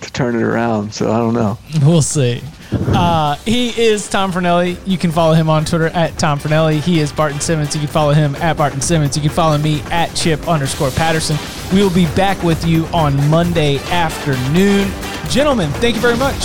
to 0.00 0.12
turn 0.12 0.34
it 0.34 0.42
around. 0.42 0.92
So 0.94 1.10
I 1.12 1.18
don't 1.18 1.34
know. 1.34 1.56
We'll 1.82 2.02
see. 2.02 2.42
Uh, 2.74 3.36
he 3.44 3.68
is 3.80 4.08
Tom 4.08 4.32
Fornelli. 4.32 4.78
You 4.86 4.98
can 4.98 5.10
follow 5.10 5.34
him 5.34 5.48
on 5.48 5.64
Twitter 5.64 5.86
at 5.88 6.18
Tom 6.18 6.38
Fornelli. 6.38 6.80
He 6.80 7.00
is 7.00 7.12
Barton 7.12 7.40
Simmons. 7.40 7.74
You 7.74 7.80
can 7.80 7.88
follow 7.88 8.12
him 8.12 8.34
at 8.36 8.56
Barton 8.56 8.80
Simmons. 8.80 9.16
You 9.16 9.22
can 9.22 9.30
follow 9.30 9.58
me 9.58 9.80
at 9.90 10.14
Chip 10.14 10.46
underscore 10.48 10.90
Patterson. 10.90 11.36
We 11.72 11.82
will 11.82 11.94
be 11.94 12.06
back 12.14 12.42
with 12.42 12.64
you 12.66 12.86
on 12.86 13.16
Monday 13.28 13.78
afternoon. 13.90 14.90
Gentlemen, 15.28 15.70
thank 15.72 15.96
you 15.96 16.02
very 16.02 16.16
much. 16.16 16.42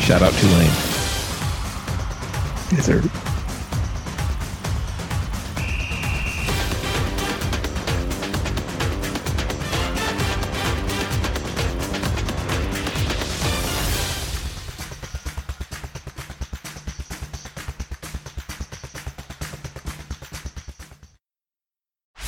Shout 0.00 0.22
out 0.22 0.32
Tulane. 0.34 0.70
Yes, 2.70 2.86
sir. 2.86 3.23